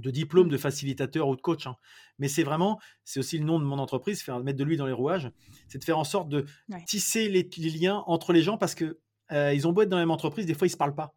diplôme 0.00 0.48
de 0.48 0.56
facilitateur 0.56 1.28
ou 1.28 1.36
de 1.36 1.40
coach, 1.40 1.66
hein. 1.66 1.76
mais 2.18 2.28
c'est 2.28 2.42
vraiment, 2.42 2.78
c'est 3.04 3.20
aussi 3.20 3.38
le 3.38 3.44
nom 3.44 3.58
de 3.58 3.64
mon 3.64 3.78
entreprise, 3.78 4.22
faire 4.22 4.38
mettre 4.40 4.58
de 4.58 4.64
lui 4.64 4.76
dans 4.76 4.86
les 4.86 4.92
rouages, 4.92 5.30
c'est 5.68 5.78
de 5.78 5.84
faire 5.84 5.98
en 5.98 6.04
sorte 6.04 6.28
de 6.28 6.44
tisser 6.86 7.28
les, 7.28 7.48
liens 7.70 8.02
entre 8.06 8.32
les 8.32 8.42
gens 8.42 8.58
parce 8.58 8.74
que 8.74 8.98
euh, 9.32 9.52
ils 9.54 9.66
ont 9.66 9.72
beau 9.72 9.82
être 9.82 9.88
dans 9.88 9.96
la 9.96 10.02
même 10.02 10.10
entreprise, 10.10 10.46
des 10.46 10.54
fois, 10.54 10.66
ils 10.66 10.70
se 10.70 10.76
parlent 10.76 10.94
pas, 10.94 11.14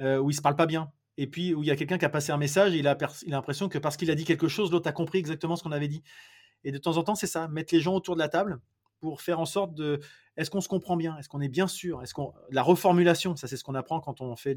euh, 0.00 0.18
ou 0.18 0.30
ils 0.30 0.34
se 0.34 0.42
parlent 0.42 0.56
pas 0.56 0.66
bien. 0.66 0.92
Et 1.16 1.26
puis, 1.26 1.54
où 1.54 1.62
il 1.62 1.66
y 1.66 1.70
a 1.70 1.76
quelqu'un 1.76 1.98
qui 1.98 2.04
a 2.04 2.08
passé 2.08 2.32
un 2.32 2.36
message 2.36 2.74
et 2.74 2.78
il 2.78 2.88
a, 2.88 2.96
il 3.26 3.32
a 3.32 3.36
l'impression 3.36 3.68
que 3.68 3.78
parce 3.78 3.96
qu'il 3.96 4.10
a 4.10 4.14
dit 4.14 4.24
quelque 4.24 4.48
chose, 4.48 4.72
l'autre 4.72 4.88
a 4.88 4.92
compris 4.92 5.18
exactement 5.18 5.56
ce 5.56 5.62
qu'on 5.62 5.72
avait 5.72 5.88
dit. 5.88 6.02
Et 6.64 6.72
de 6.72 6.78
temps 6.78 6.96
en 6.96 7.04
temps, 7.04 7.14
c'est 7.14 7.26
ça, 7.26 7.46
mettre 7.48 7.74
les 7.74 7.80
gens 7.80 7.94
autour 7.94 8.16
de 8.16 8.20
la 8.20 8.28
table 8.28 8.60
pour 9.00 9.20
faire 9.20 9.38
en 9.38 9.44
sorte 9.44 9.74
de 9.74 10.00
est-ce 10.36 10.50
qu'on 10.50 10.60
se 10.60 10.68
comprend 10.68 10.96
bien? 10.96 11.16
Est-ce 11.18 11.28
qu'on 11.28 11.40
est 11.40 11.48
bien 11.48 11.68
sûr? 11.68 12.02
Est-ce 12.02 12.14
qu'on 12.14 12.32
la 12.50 12.62
reformulation, 12.62 13.36
ça 13.36 13.46
c'est 13.46 13.56
ce 13.56 13.62
qu'on 13.62 13.74
apprend 13.74 14.00
quand 14.00 14.20
on 14.20 14.34
fait 14.34 14.56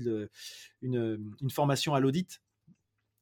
une, 0.82 1.20
formation 1.50 1.94
à 1.94 2.00
l'audit. 2.00 2.42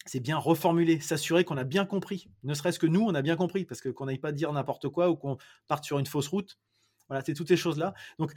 C'est 0.06 0.20
bien 0.20 0.38
reformuler, 0.38 1.00
s'assurer 1.00 1.44
qu'on 1.44 1.58
a 1.58 1.64
bien 1.64 1.86
compris. 1.86 2.30
Ne 2.44 2.54
serait-ce 2.54 2.80
que 2.80 2.88
nous, 2.88 3.02
on 3.02 3.16
a 3.16 3.22
bien 3.22 3.36
compris, 3.36 3.66
parce 3.66 3.82
que 3.82 3.90
qu'on 3.90 4.06
n'aille 4.06 4.20
pas 4.20 4.32
dire 4.32 4.52
n'importe 4.54 4.90
quoi 4.90 5.10
ou 5.10 5.16
qu'on 5.16 5.38
parte 5.68 5.84
sur 5.84 6.00
une 6.00 6.06
fausse 6.06 6.28
route. 6.28 6.60
Voilà, 7.10 7.24
c'est 7.26 7.34
toutes 7.34 7.48
ces 7.48 7.58
choses-là. 7.58 7.94
Donc, 8.20 8.32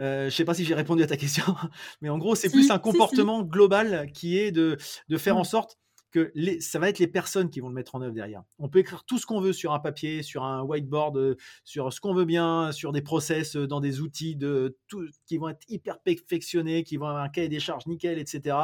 euh, 0.00 0.22
je 0.22 0.24
ne 0.26 0.30
sais 0.30 0.44
pas 0.44 0.54
si 0.54 0.64
j'ai 0.64 0.74
répondu 0.74 1.02
à 1.02 1.06
ta 1.06 1.16
question, 1.18 1.54
mais 2.00 2.08
en 2.08 2.18
gros, 2.18 2.34
c'est 2.34 2.50
plus 2.50 2.70
un 2.70 2.78
comportement 2.78 3.42
global 3.42 4.10
qui 4.12 4.38
est 4.38 4.52
de, 4.52 4.76
faire 5.16 5.36
en 5.36 5.42
mmh. 5.42 5.44
sorte 5.44 5.78
que 6.10 6.32
ça 6.60 6.78
va 6.78 6.88
être 6.88 6.98
les 6.98 7.06
personnes 7.06 7.50
qui 7.50 7.60
vont 7.60 7.68
le 7.68 7.74
mettre 7.74 7.94
en 7.94 8.00
œuvre 8.00 8.14
derrière. 8.14 8.42
On 8.58 8.68
peut 8.68 8.78
écrire 8.78 9.04
tout 9.04 9.18
ce 9.18 9.26
qu'on 9.26 9.40
veut 9.40 9.52
sur 9.52 9.72
un 9.72 9.78
papier, 9.78 10.22
sur 10.22 10.42
un 10.42 10.62
whiteboard, 10.62 11.16
euh, 11.18 11.36
sur 11.64 11.92
ce 11.92 12.00
qu'on 12.00 12.14
veut 12.14 12.24
bien, 12.24 12.72
sur 12.72 12.92
des 12.92 13.02
process, 13.02 13.56
euh, 13.56 13.66
dans 13.66 13.80
des 13.80 14.00
outils 14.00 14.34
de 14.34 14.78
tout, 14.88 15.06
qui 15.26 15.36
vont 15.36 15.50
être 15.50 15.64
hyper 15.68 16.00
perfectionnés, 16.00 16.82
qui 16.82 16.96
vont 16.96 17.06
avoir 17.06 17.22
un 17.22 17.28
cahier 17.28 17.48
des 17.48 17.60
charges 17.60 17.86
nickel, 17.86 18.18
etc. 18.18 18.56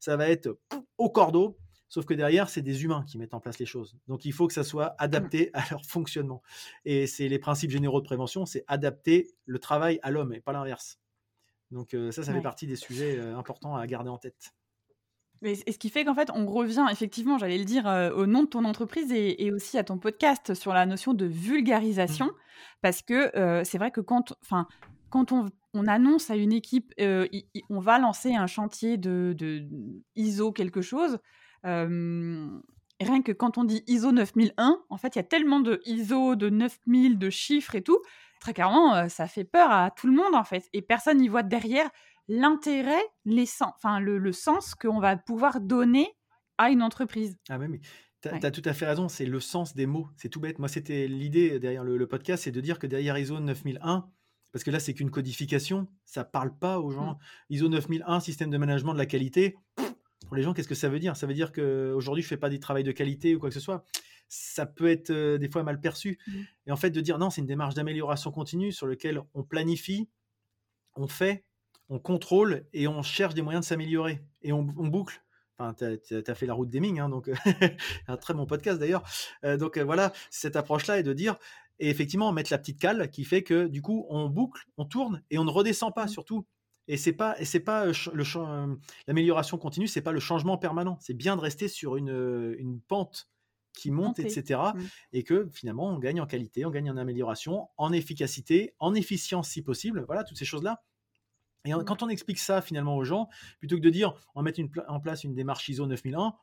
Ça 0.00 0.16
va 0.16 0.28
être 0.28 0.58
au 0.98 1.08
cordeau. 1.08 1.56
Sauf 1.92 2.06
que 2.06 2.14
derrière, 2.14 2.48
c'est 2.48 2.62
des 2.62 2.84
humains 2.84 3.04
qui 3.06 3.18
mettent 3.18 3.34
en 3.34 3.40
place 3.40 3.58
les 3.58 3.66
choses. 3.66 3.98
Donc, 4.08 4.24
il 4.24 4.32
faut 4.32 4.46
que 4.46 4.54
ça 4.54 4.64
soit 4.64 4.94
adapté 4.98 5.50
à 5.52 5.62
leur 5.70 5.84
fonctionnement. 5.84 6.42
Et 6.86 7.06
c'est 7.06 7.28
les 7.28 7.38
principes 7.38 7.70
généraux 7.70 8.00
de 8.00 8.06
prévention, 8.06 8.46
c'est 8.46 8.64
adapter 8.66 9.28
le 9.44 9.58
travail 9.58 10.00
à 10.02 10.10
l'homme 10.10 10.32
et 10.32 10.40
pas 10.40 10.52
l'inverse. 10.52 10.98
Donc, 11.70 11.92
euh, 11.92 12.10
ça, 12.10 12.22
ça 12.22 12.32
fait 12.32 12.40
partie 12.40 12.66
des 12.66 12.76
sujets 12.76 13.20
importants 13.20 13.76
à 13.76 13.86
garder 13.86 14.08
en 14.08 14.16
tête. 14.16 14.54
Et 15.42 15.72
ce 15.72 15.78
qui 15.78 15.90
fait 15.90 16.04
qu'en 16.04 16.14
fait, 16.14 16.30
on 16.34 16.46
revient 16.46 16.86
effectivement, 16.90 17.36
j'allais 17.36 17.58
le 17.58 17.64
dire, 17.64 17.86
euh, 17.86 18.10
au 18.12 18.26
nom 18.26 18.44
de 18.44 18.48
ton 18.48 18.64
entreprise 18.64 19.12
et, 19.12 19.50
aussi 19.50 19.76
à 19.76 19.84
ton 19.84 19.98
podcast 19.98 20.54
sur 20.54 20.72
la 20.72 20.86
notion 20.86 21.14
de 21.14 21.26
vulgarisation, 21.26 22.26
mmh. 22.26 22.34
parce 22.80 23.02
que 23.02 23.36
euh, 23.36 23.64
c'est 23.64 23.78
vrai 23.78 23.90
que 23.90 24.00
quand, 24.00 24.34
enfin, 24.42 24.66
quand 25.10 25.32
on, 25.32 25.50
annonce 25.86 26.30
à 26.30 26.36
une 26.36 26.52
équipe, 26.52 26.92
euh, 27.00 27.26
on 27.70 27.80
va 27.80 27.98
lancer 27.98 28.34
un 28.34 28.46
chantier 28.46 28.96
de, 28.96 29.66
ISO 30.14 30.52
quelque 30.52 30.80
chose. 30.80 31.18
Rien 31.64 33.22
que 33.22 33.32
quand 33.32 33.58
on 33.58 33.64
dit 33.64 33.82
ISO 33.86 34.12
9001, 34.12 34.78
en 34.88 34.96
fait, 34.96 35.16
il 35.16 35.18
y 35.18 35.20
a 35.20 35.24
tellement 35.24 35.60
de 35.60 35.80
ISO, 35.84 36.36
de 36.36 36.50
9000, 36.50 37.18
de 37.18 37.30
chiffres 37.30 37.74
et 37.74 37.82
tout. 37.82 38.00
Très 38.40 38.54
clairement, 38.54 39.08
ça 39.08 39.26
fait 39.26 39.44
peur 39.44 39.70
à 39.70 39.90
tout 39.90 40.06
le 40.06 40.14
monde 40.14 40.34
en 40.34 40.44
fait, 40.44 40.68
et 40.72 40.82
personne 40.82 41.18
n'y 41.18 41.28
voit 41.28 41.42
derrière 41.44 41.88
l'intérêt, 42.28 43.02
enfin, 43.60 44.00
le, 44.00 44.32
sens 44.32 44.74
qu'on 44.74 45.00
va 45.00 45.16
pouvoir 45.16 45.60
donner 45.60 46.08
à 46.58 46.70
une 46.70 46.82
entreprise. 46.82 47.36
Ah 47.48 47.58
mais 47.58 47.80
tu 48.22 48.28
as, 48.28 48.50
tout 48.50 48.62
à 48.64 48.72
fait 48.72 48.86
raison, 48.86 49.08
c'est 49.08 49.26
le 49.26 49.40
sens 49.40 49.74
des 49.74 49.86
mots, 49.86 50.08
c'est 50.16 50.28
tout 50.28 50.40
bête. 50.40 50.58
Moi, 50.58 50.68
c'était 50.68 51.08
l'idée 51.08 51.58
derrière 51.58 51.82
le, 51.82 52.06
podcast, 52.06 52.44
c'est 52.44 52.52
de 52.52 52.60
dire 52.60 52.78
que 52.78 52.86
derrière 52.86 53.18
ISO 53.18 53.40
9001, 53.40 54.08
parce 54.52 54.64
que 54.64 54.70
là, 54.70 54.78
c'est 54.78 54.94
qu'une 54.94 55.10
codification, 55.10 55.88
ça 56.04 56.24
parle 56.24 56.56
pas 56.56 56.78
aux 56.78 56.90
gens. 56.90 57.12
Mmh. 57.12 57.18
ISO 57.50 57.68
9001, 57.68 58.20
système 58.20 58.50
de 58.50 58.58
management 58.58 58.92
de 58.92 58.98
la 58.98 59.06
qualité, 59.06 59.56
pour 60.26 60.36
les 60.36 60.42
gens, 60.42 60.52
qu'est-ce 60.52 60.68
que 60.68 60.74
ça 60.74 60.88
veut 60.88 60.98
dire? 60.98 61.16
Ça 61.16 61.26
veut 61.26 61.34
dire 61.34 61.52
qu'aujourd'hui, 61.52 62.22
je 62.22 62.28
fais 62.28 62.36
pas 62.36 62.48
du 62.48 62.60
travail 62.60 62.84
de 62.84 62.92
qualité 62.92 63.34
ou 63.34 63.38
quoi 63.38 63.48
que 63.48 63.54
ce 63.54 63.60
soit. 63.60 63.84
Ça 64.28 64.66
peut 64.66 64.88
être 64.88 65.10
euh, 65.10 65.38
des 65.38 65.48
fois 65.48 65.62
mal 65.62 65.80
perçu. 65.80 66.18
Mmh. 66.26 66.32
Et 66.66 66.72
en 66.72 66.76
fait, 66.76 66.90
de 66.90 67.00
dire 67.00 67.18
non, 67.18 67.30
c'est 67.30 67.40
une 67.40 67.46
démarche 67.46 67.74
d'amélioration 67.74 68.30
continue 68.30 68.72
sur 68.72 68.86
laquelle 68.86 69.20
on 69.34 69.42
planifie, 69.42 70.08
on 70.94 71.06
fait, 71.06 71.44
on 71.88 71.98
contrôle 71.98 72.64
et 72.72 72.88
on 72.88 73.02
cherche 73.02 73.34
des 73.34 73.42
moyens 73.42 73.64
de 73.64 73.68
s'améliorer. 73.68 74.22
Et 74.42 74.52
on, 74.52 74.62
boucle. 74.62 75.22
Enfin, 75.58 75.74
tu 75.74 76.14
as, 76.14 76.34
fait 76.34 76.46
la 76.46 76.54
route 76.54 76.70
des 76.70 76.80
hein, 76.98 77.08
donc 77.08 77.30
un 78.08 78.16
très 78.16 78.34
bon 78.34 78.46
podcast 78.46 78.78
d'ailleurs. 78.78 79.02
Euh, 79.44 79.56
donc 79.56 79.76
euh, 79.76 79.84
voilà, 79.84 80.12
cette 80.30 80.56
approche-là 80.56 80.98
est 80.98 81.02
de 81.02 81.12
dire, 81.12 81.36
et 81.78 81.90
effectivement, 81.90 82.32
mettre 82.32 82.52
la 82.52 82.58
petite 82.58 82.78
cale 82.78 83.10
qui 83.10 83.24
fait 83.24 83.42
que 83.42 83.66
du 83.66 83.82
coup, 83.82 84.06
on 84.08 84.28
boucle, 84.28 84.64
on 84.78 84.84
tourne 84.84 85.22
et 85.30 85.38
on 85.38 85.44
ne 85.44 85.50
redescend 85.50 85.92
pas 85.94 86.06
mmh. 86.06 86.08
surtout. 86.08 86.46
Et 86.88 86.96
c'est 86.96 87.12
pas, 87.12 87.40
et 87.40 87.44
c'est 87.44 87.60
pas 87.60 87.86
le 87.86 88.78
l'amélioration 89.06 89.56
continue, 89.56 89.86
c'est 89.86 90.02
pas 90.02 90.12
le 90.12 90.20
changement 90.20 90.58
permanent. 90.58 90.98
C'est 91.00 91.14
bien 91.14 91.36
de 91.36 91.40
rester 91.40 91.68
sur 91.68 91.96
une, 91.96 92.54
une 92.58 92.80
pente 92.80 93.28
qui 93.72 93.90
monte, 93.90 94.18
etc. 94.18 94.60
Mmh. 94.74 94.80
Et 95.12 95.22
que 95.24 95.48
finalement, 95.52 95.88
on 95.88 95.98
gagne 95.98 96.20
en 96.20 96.26
qualité, 96.26 96.64
on 96.66 96.70
gagne 96.70 96.90
en 96.90 96.96
amélioration, 96.96 97.68
en 97.76 97.92
efficacité, 97.92 98.74
en 98.78 98.94
efficience 98.94 99.48
si 99.48 99.62
possible. 99.62 100.04
Voilà, 100.06 100.24
toutes 100.24 100.38
ces 100.38 100.44
choses-là. 100.44 100.82
Et 101.64 101.72
mmh. 101.72 101.84
quand 101.84 102.02
on 102.02 102.08
explique 102.08 102.38
ça 102.38 102.60
finalement 102.60 102.96
aux 102.96 103.04
gens, 103.04 103.28
plutôt 103.58 103.76
que 103.76 103.82
de 103.82 103.90
dire 103.90 104.14
on 104.34 104.42
met 104.42 104.50
une 104.50 104.70
en 104.88 105.00
place 105.00 105.24
une 105.24 105.34
démarche 105.34 105.68
ISO 105.68 105.86
9001, 105.86 106.34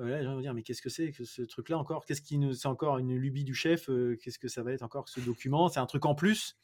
euh, 0.00 0.18
les 0.18 0.24
gens 0.24 0.34
vont 0.34 0.40
dire 0.40 0.54
mais 0.54 0.62
qu'est-ce 0.62 0.82
que 0.82 0.90
c'est 0.90 1.10
que 1.10 1.24
ce 1.24 1.42
truc-là 1.42 1.78
encore? 1.78 2.04
Qu'est-ce 2.04 2.22
qui 2.22 2.38
nous 2.38 2.52
c'est 2.52 2.68
encore 2.68 2.98
une 2.98 3.16
lubie 3.16 3.44
du 3.44 3.54
chef 3.54 3.88
euh, 3.88 4.16
Qu'est-ce 4.22 4.38
que 4.38 4.48
ça 4.48 4.62
va 4.62 4.72
être 4.72 4.82
encore 4.82 5.08
ce 5.08 5.20
document? 5.20 5.68
C'est 5.68 5.80
un 5.80 5.86
truc 5.86 6.04
en 6.04 6.14
plus. 6.14 6.56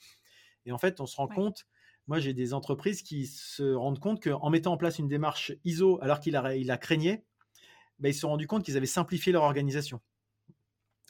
Et 0.67 0.73
en 0.73 0.79
fait, 0.79 1.01
on 1.01 1.07
se 1.07 1.17
rend 1.17 1.29
compte. 1.29 1.67
Moi, 2.07 2.19
j'ai 2.19 2.35
des 2.35 2.53
entreprises 2.53 3.03
qui 3.03 3.27
se 3.27 3.75
rendent 3.75 3.99
compte 3.99 4.23
qu'en 4.23 4.51
mettant 4.51 4.73
en 4.73 4.77
place 4.77 4.99
une 4.99 5.09
démarche 5.09 5.53
ISO 5.65 5.99
alors 6.03 6.21
qu'il 6.21 6.37
a, 6.37 6.55
il 6.55 6.67
ben, 8.01 8.09
ils 8.09 8.15
se 8.15 8.21
sont 8.21 8.29
rendus 8.29 8.47
compte 8.47 8.65
qu'ils 8.65 8.77
avaient 8.77 8.87
simplifié 8.87 9.33
leur 9.33 9.45
organisation. 9.45 10.01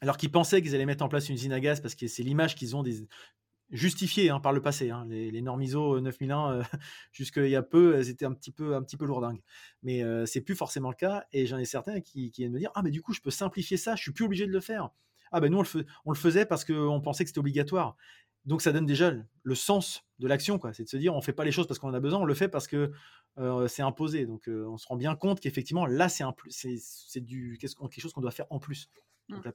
alors 0.00 0.16
qu'ils 0.16 0.30
pensaient 0.30 0.62
qu'ils 0.62 0.74
allaient 0.74 0.86
mettre 0.86 1.04
en 1.04 1.08
place 1.08 1.28
une 1.28 1.34
usine 1.34 1.52
à 1.52 1.60
gaz 1.60 1.80
parce 1.80 1.94
que 1.94 2.06
c'est 2.06 2.22
l'image 2.22 2.54
qu'ils 2.54 2.76
ont 2.76 2.82
des, 2.82 3.06
justifiée 3.70 4.30
hein, 4.30 4.40
par 4.40 4.52
le 4.52 4.62
passé. 4.62 4.90
Hein. 4.90 5.06
Les, 5.08 5.42
normes 5.42 5.62
ISO 5.62 6.00
9001, 6.00 6.52
euh, 6.52 6.62
jusqu'il 7.12 7.48
y 7.48 7.56
a 7.56 7.62
peu, 7.62 7.96
elles 7.96 8.08
étaient 8.08 8.24
un 8.24 8.32
petit 8.32 8.52
peu, 8.52 9.04
lourdingues. 9.04 9.42
Mais 9.82 10.02
euh, 10.02 10.26
c'est 10.26 10.40
plus 10.40 10.54
forcément 10.54 10.90
le 10.90 10.96
cas. 10.96 11.24
Et 11.32 11.46
j'en 11.46 11.58
ai 11.58 11.64
certains 11.64 12.00
qui, 12.00 12.30
viennent 12.30 12.52
me 12.52 12.58
dire 12.58 12.70
Ah, 12.74 12.82
mais 12.82 12.90
du 12.90 13.02
coup, 13.02 13.12
je 13.12 13.20
peux 13.20 13.30
simplifier 13.30 13.76
ça, 13.76 13.96
je 13.96 14.02
suis 14.02 14.12
plus 14.12 14.24
obligé 14.24 14.46
de 14.46 14.52
le 14.52 14.60
faire. 14.60 14.90
Ah, 15.32 15.40
ben 15.40 15.50
nous, 15.50 15.62
on 16.04 16.10
le 16.12 16.16
faisait 16.16 16.46
parce 16.46 16.64
qu'on 16.64 17.00
pensait 17.00 17.24
que 17.24 17.28
c'était 17.30 17.40
obligatoire. 17.40 17.96
Donc, 18.44 18.62
ça 18.62 18.72
donne 18.72 18.86
déjà 18.86 19.12
le, 19.42 19.54
sens 19.54 20.04
de 20.18 20.28
l'action. 20.28 20.60
C'est 20.72 20.84
de 20.84 20.88
se 20.88 20.96
dire 20.96 21.14
On 21.14 21.18
ne 21.18 21.22
fait 21.22 21.32
pas 21.32 21.44
les 21.44 21.52
choses 21.52 21.66
parce 21.66 21.78
qu'on 21.78 21.88
en 21.88 21.94
a 21.94 22.00
besoin, 22.00 22.20
on 22.20 22.24
le 22.24 22.34
fait 22.34 22.48
parce 22.48 22.66
que 22.66 22.92
euh, 23.38 23.68
c'est 23.68 23.82
imposé. 23.82 24.26
Donc, 24.26 24.48
on 24.48 24.76
se 24.76 24.86
rend 24.86 24.96
bien 24.96 25.14
compte 25.16 25.40
qu'effectivement, 25.40 25.86
là, 25.86 26.08
c'est 26.08 26.24
quelque 26.24 28.00
chose 28.00 28.12
qu'on 28.12 28.20
doit 28.20 28.30
faire 28.30 28.46
en 28.50 28.58
plus. 28.58 28.88
Mmh. 29.28 29.36
Donc, 29.36 29.54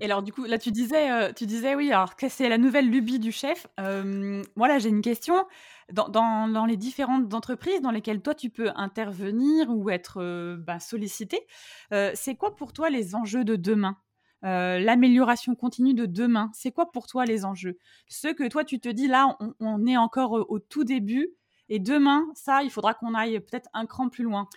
et 0.00 0.04
alors, 0.04 0.22
du 0.22 0.32
coup, 0.32 0.44
là, 0.44 0.58
tu 0.58 0.70
disais, 0.70 1.10
euh, 1.10 1.32
tu 1.32 1.46
disais 1.46 1.74
oui, 1.74 1.90
alors 1.90 2.16
que 2.16 2.28
c'est 2.28 2.48
la 2.48 2.58
nouvelle 2.58 2.88
lubie 2.88 3.18
du 3.18 3.32
chef. 3.32 3.66
Euh, 3.80 4.42
moi, 4.56 4.68
là, 4.68 4.78
j'ai 4.78 4.88
une 4.88 5.02
question. 5.02 5.46
Dans, 5.92 6.08
dans, 6.08 6.66
les 6.66 6.76
différentes 6.76 7.32
entreprises 7.32 7.80
dans 7.80 7.90
lesquelles 7.90 8.20
toi, 8.20 8.34
tu 8.34 8.50
peux 8.50 8.70
intervenir 8.76 9.70
ou 9.70 9.88
être 9.88 10.18
euh, 10.20 10.56
bah, 10.58 10.80
sollicité, 10.80 11.46
c'est 11.90 12.34
quoi 12.36 12.54
pour 12.54 12.72
toi 12.72 12.90
les 12.90 13.14
enjeux 13.14 13.44
de 13.44 13.56
demain? 13.56 13.96
L'amélioration 14.42 15.54
continue 15.54 15.94
de 15.94 16.06
demain, 16.06 16.50
c'est 16.54 16.70
quoi 16.70 16.90
pour 16.90 17.06
toi 17.06 17.24
les 17.24 17.44
enjeux? 17.44 17.76
Ce 18.08 18.28
que 18.28 18.48
toi, 18.48 18.64
tu 18.64 18.78
te 18.78 18.88
dis, 18.88 19.08
là, 19.08 19.36
on, 19.40 19.54
on 19.60 19.86
est 19.86 19.96
encore 19.96 20.32
au 20.32 20.58
tout 20.58 20.84
début. 20.84 21.34
Et 21.68 21.78
demain, 21.78 22.26
ça, 22.34 22.62
il 22.62 22.70
faudra 22.70 22.94
qu'on 22.94 23.14
aille 23.14 23.40
peut-être 23.40 23.68
un 23.74 23.84
cran 23.84 24.08
plus 24.08 24.24
loin. 24.24 24.48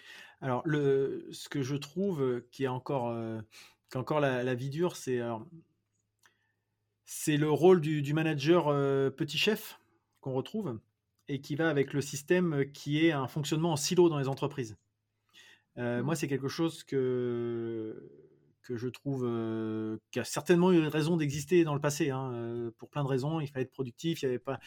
Alors, 0.42 0.62
le, 0.66 1.28
ce 1.32 1.50
que 1.50 1.62
je 1.62 1.76
trouve 1.76 2.44
qui 2.52 2.64
est 2.64 2.68
encore 2.68 3.16
encore 3.96 4.20
la, 4.20 4.56
vie 4.56 4.70
dure, 4.70 4.96
c'est 4.96 5.20
c'est 7.06 7.38
le 7.38 7.50
rôle 7.50 7.82
du, 7.82 8.14
manager 8.14 8.66
petit 9.16 9.38
chef 9.38 9.80
qu'on 10.22 10.34
retrouve 10.34 10.80
et 11.28 11.42
qui 11.42 11.56
va 11.56 11.70
avec 11.70 11.94
le 11.94 12.02
système 12.02 12.72
qui 12.74 13.06
est 13.06 13.12
un 13.12 13.28
fonctionnement 13.28 13.74
en 13.74 13.76
silo 13.76 14.10
dans 14.10 14.18
les 14.18 14.28
entreprises. 14.28 14.78
Moi, 15.78 16.02
mmh. 16.02 16.16
c'est 16.16 16.28
quelque 16.28 16.48
chose 16.48 16.84
que, 16.84 18.10
que 18.62 18.78
je 18.78 18.88
trouve 18.88 19.22
qui 20.12 20.20
a 20.20 20.24
certainement 20.24 20.72
eu 20.72 20.86
raison 20.88 21.18
d'exister 21.18 21.64
dans 21.64 21.74
le 21.74 21.82
passé. 21.82 22.10
Hein, 22.10 22.72
pour 22.78 22.90
plein 22.90 23.04
de 23.04 23.10
raisons, 23.10 23.40
il 23.40 23.48
fallait 23.48 23.64
être 23.66 23.72
productif. 23.72 24.22
Il 24.22 24.26
y 24.26 24.28
avait 24.28 24.40
pas. 24.40 24.60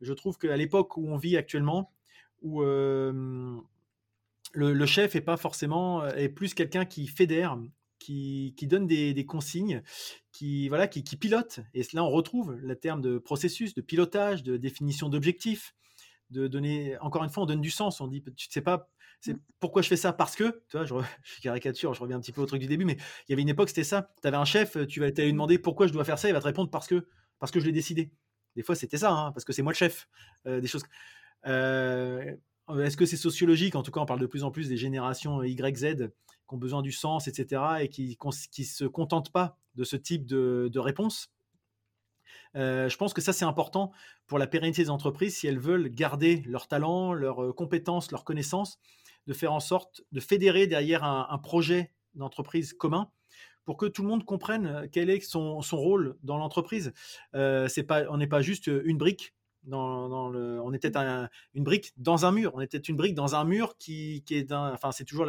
Je 0.00 0.12
trouve 0.12 0.38
qu'à 0.38 0.56
l'époque 0.56 0.96
où 0.96 1.08
on 1.08 1.16
vit 1.16 1.36
actuellement, 1.36 1.92
où 2.40 2.62
le, 2.62 3.62
chef 4.86 5.16
est 5.16 5.20
pas 5.20 5.36
forcément 5.36 6.06
est 6.06 6.28
plus 6.28 6.54
quelqu'un 6.54 6.84
qui 6.84 7.06
fédère 7.06 7.58
qui, 8.02 8.66
donne 8.66 8.86
des, 8.86 9.26
consignes, 9.26 9.82
qui, 10.32 10.68
voilà, 10.68 10.88
qui, 10.88 11.02
pilote. 11.16 11.60
Et 11.74 11.82
là, 11.92 12.04
on 12.04 12.10
retrouve 12.10 12.54
le 12.54 12.76
terme 12.76 13.00
de 13.00 13.18
processus, 13.18 13.74
de 13.74 13.80
pilotage, 13.80 14.42
de 14.42 14.56
définition 14.56 15.08
d'objectifs, 15.08 15.74
de 16.30 16.48
donner, 16.48 16.98
encore 16.98 17.24
une 17.24 17.30
fois, 17.30 17.44
on 17.44 17.46
donne 17.46 17.60
du 17.60 17.70
sens. 17.70 18.00
On 18.00 18.08
dit, 18.08 18.22
tu 18.36 18.48
sais 18.50 18.60
pas, 18.60 18.90
c'est 19.22 19.36
pourquoi 19.60 19.82
je 19.82 19.88
fais 19.88 19.96
ça? 19.96 20.12
Parce 20.12 20.36
que, 20.36 20.62
tu 20.68 20.76
vois, 20.76 20.84
je, 21.22 21.40
caricature, 21.40 21.94
je 21.94 22.00
reviens 22.00 22.16
un 22.16 22.20
petit 22.20 22.32
peu 22.32 22.42
au 22.42 22.46
truc 22.46 22.60
du 22.60 22.66
début, 22.66 22.84
mais 22.84 22.98
il 23.28 23.30
y 23.30 23.32
avait 23.32 23.42
une 23.42 23.48
époque, 23.48 23.68
c'était 23.68 23.84
ça. 23.84 24.12
Tu 24.20 24.28
avais 24.28 24.36
un 24.36 24.44
chef, 24.44 24.76
tu 24.88 25.00
vas 25.00 25.08
lui 25.08 25.32
demander 25.32 25.58
pourquoi 25.58 25.86
je 25.86 25.92
dois 25.92 26.04
faire 26.04 26.18
ça, 26.18 26.28
il 26.28 26.32
va 26.32 26.40
te 26.40 26.44
répondre 26.44 26.70
parce 26.70 26.88
que, 26.88 27.06
parce 27.38 27.50
que 27.50 27.60
je 27.60 27.66
l'ai 27.66 27.72
décidé. 27.72 28.10
Des 28.56 28.62
fois, 28.62 28.74
c'était 28.74 28.98
ça, 28.98 29.12
hein, 29.12 29.32
parce 29.32 29.44
que 29.44 29.52
c'est 29.52 29.62
moi 29.62 29.72
le 29.72 29.76
chef. 29.76 30.08
Euh, 30.46 30.60
des 30.60 30.66
choses. 30.66 30.82
Euh, 31.46 32.34
est-ce 32.80 32.96
que 32.96 33.06
c'est 33.06 33.16
sociologique? 33.16 33.76
En 33.76 33.82
tout 33.82 33.90
cas, 33.90 34.00
on 34.00 34.06
parle 34.06 34.20
de 34.20 34.26
plus 34.26 34.44
en 34.44 34.50
plus 34.50 34.68
des 34.68 34.76
générations 34.76 35.42
Y, 35.42 35.76
Z 35.76 36.10
qui 36.48 36.54
ont 36.54 36.58
besoin 36.58 36.82
du 36.82 36.92
sens, 36.92 37.28
etc., 37.28 37.62
et 37.80 37.88
qui 37.88 38.18
ne 38.24 38.32
se 38.64 38.84
contentent 38.84 39.32
pas 39.32 39.56
de 39.74 39.84
ce 39.84 39.96
type 39.96 40.26
de, 40.26 40.78
réponse. 40.78 41.32
Euh, 42.56 42.88
je 42.88 42.96
pense 42.96 43.14
que 43.14 43.20
ça, 43.20 43.32
c'est 43.32 43.44
important 43.44 43.92
pour 44.26 44.38
la 44.38 44.46
pérennité 44.46 44.82
des 44.82 44.90
entreprises 44.90 45.36
si 45.36 45.46
elles 45.46 45.58
veulent 45.58 45.88
garder 45.88 46.42
leur 46.46 46.68
talent, 46.68 47.12
leurs 47.12 47.42
euh, 47.42 47.52
compétences, 47.52 48.10
leurs 48.10 48.24
connaissances, 48.24 48.78
de 49.26 49.32
faire 49.32 49.52
en 49.52 49.60
sorte 49.60 50.02
de 50.12 50.20
fédérer 50.20 50.66
derrière 50.66 51.04
un, 51.04 51.38
projet 51.38 51.92
d'entreprise 52.14 52.72
commun 52.72 53.10
pour 53.64 53.76
que 53.76 53.86
tout 53.86 54.02
le 54.02 54.08
monde 54.08 54.24
comprenne 54.24 54.66
euh, 54.66 54.86
quel 54.90 55.08
est 55.08 55.20
son, 55.20 55.60
rôle 55.60 56.16
dans 56.22 56.36
l'entreprise. 56.36 56.92
pas, 57.32 58.04
on 58.10 58.16
n'est 58.16 58.26
pas 58.26 58.42
juste 58.42 58.66
une 58.66 58.98
brique 58.98 59.34
dans, 59.64 60.28
le, 60.28 60.60
on 60.60 60.72
était 60.72 60.92
une 61.54 61.64
brique 61.64 61.92
dans 61.96 62.26
un 62.26 62.32
mur. 62.32 62.52
On 62.54 62.60
était 62.60 62.78
une 62.78 62.96
brique 62.96 63.14
dans 63.14 63.34
un 63.34 63.44
mur 63.44 63.76
qui, 63.78 64.22
qui 64.26 64.34
est 64.34 64.44
d'un. 64.44 64.72
Enfin, 64.72 64.92
c'est 64.92 65.04
toujours 65.04 65.26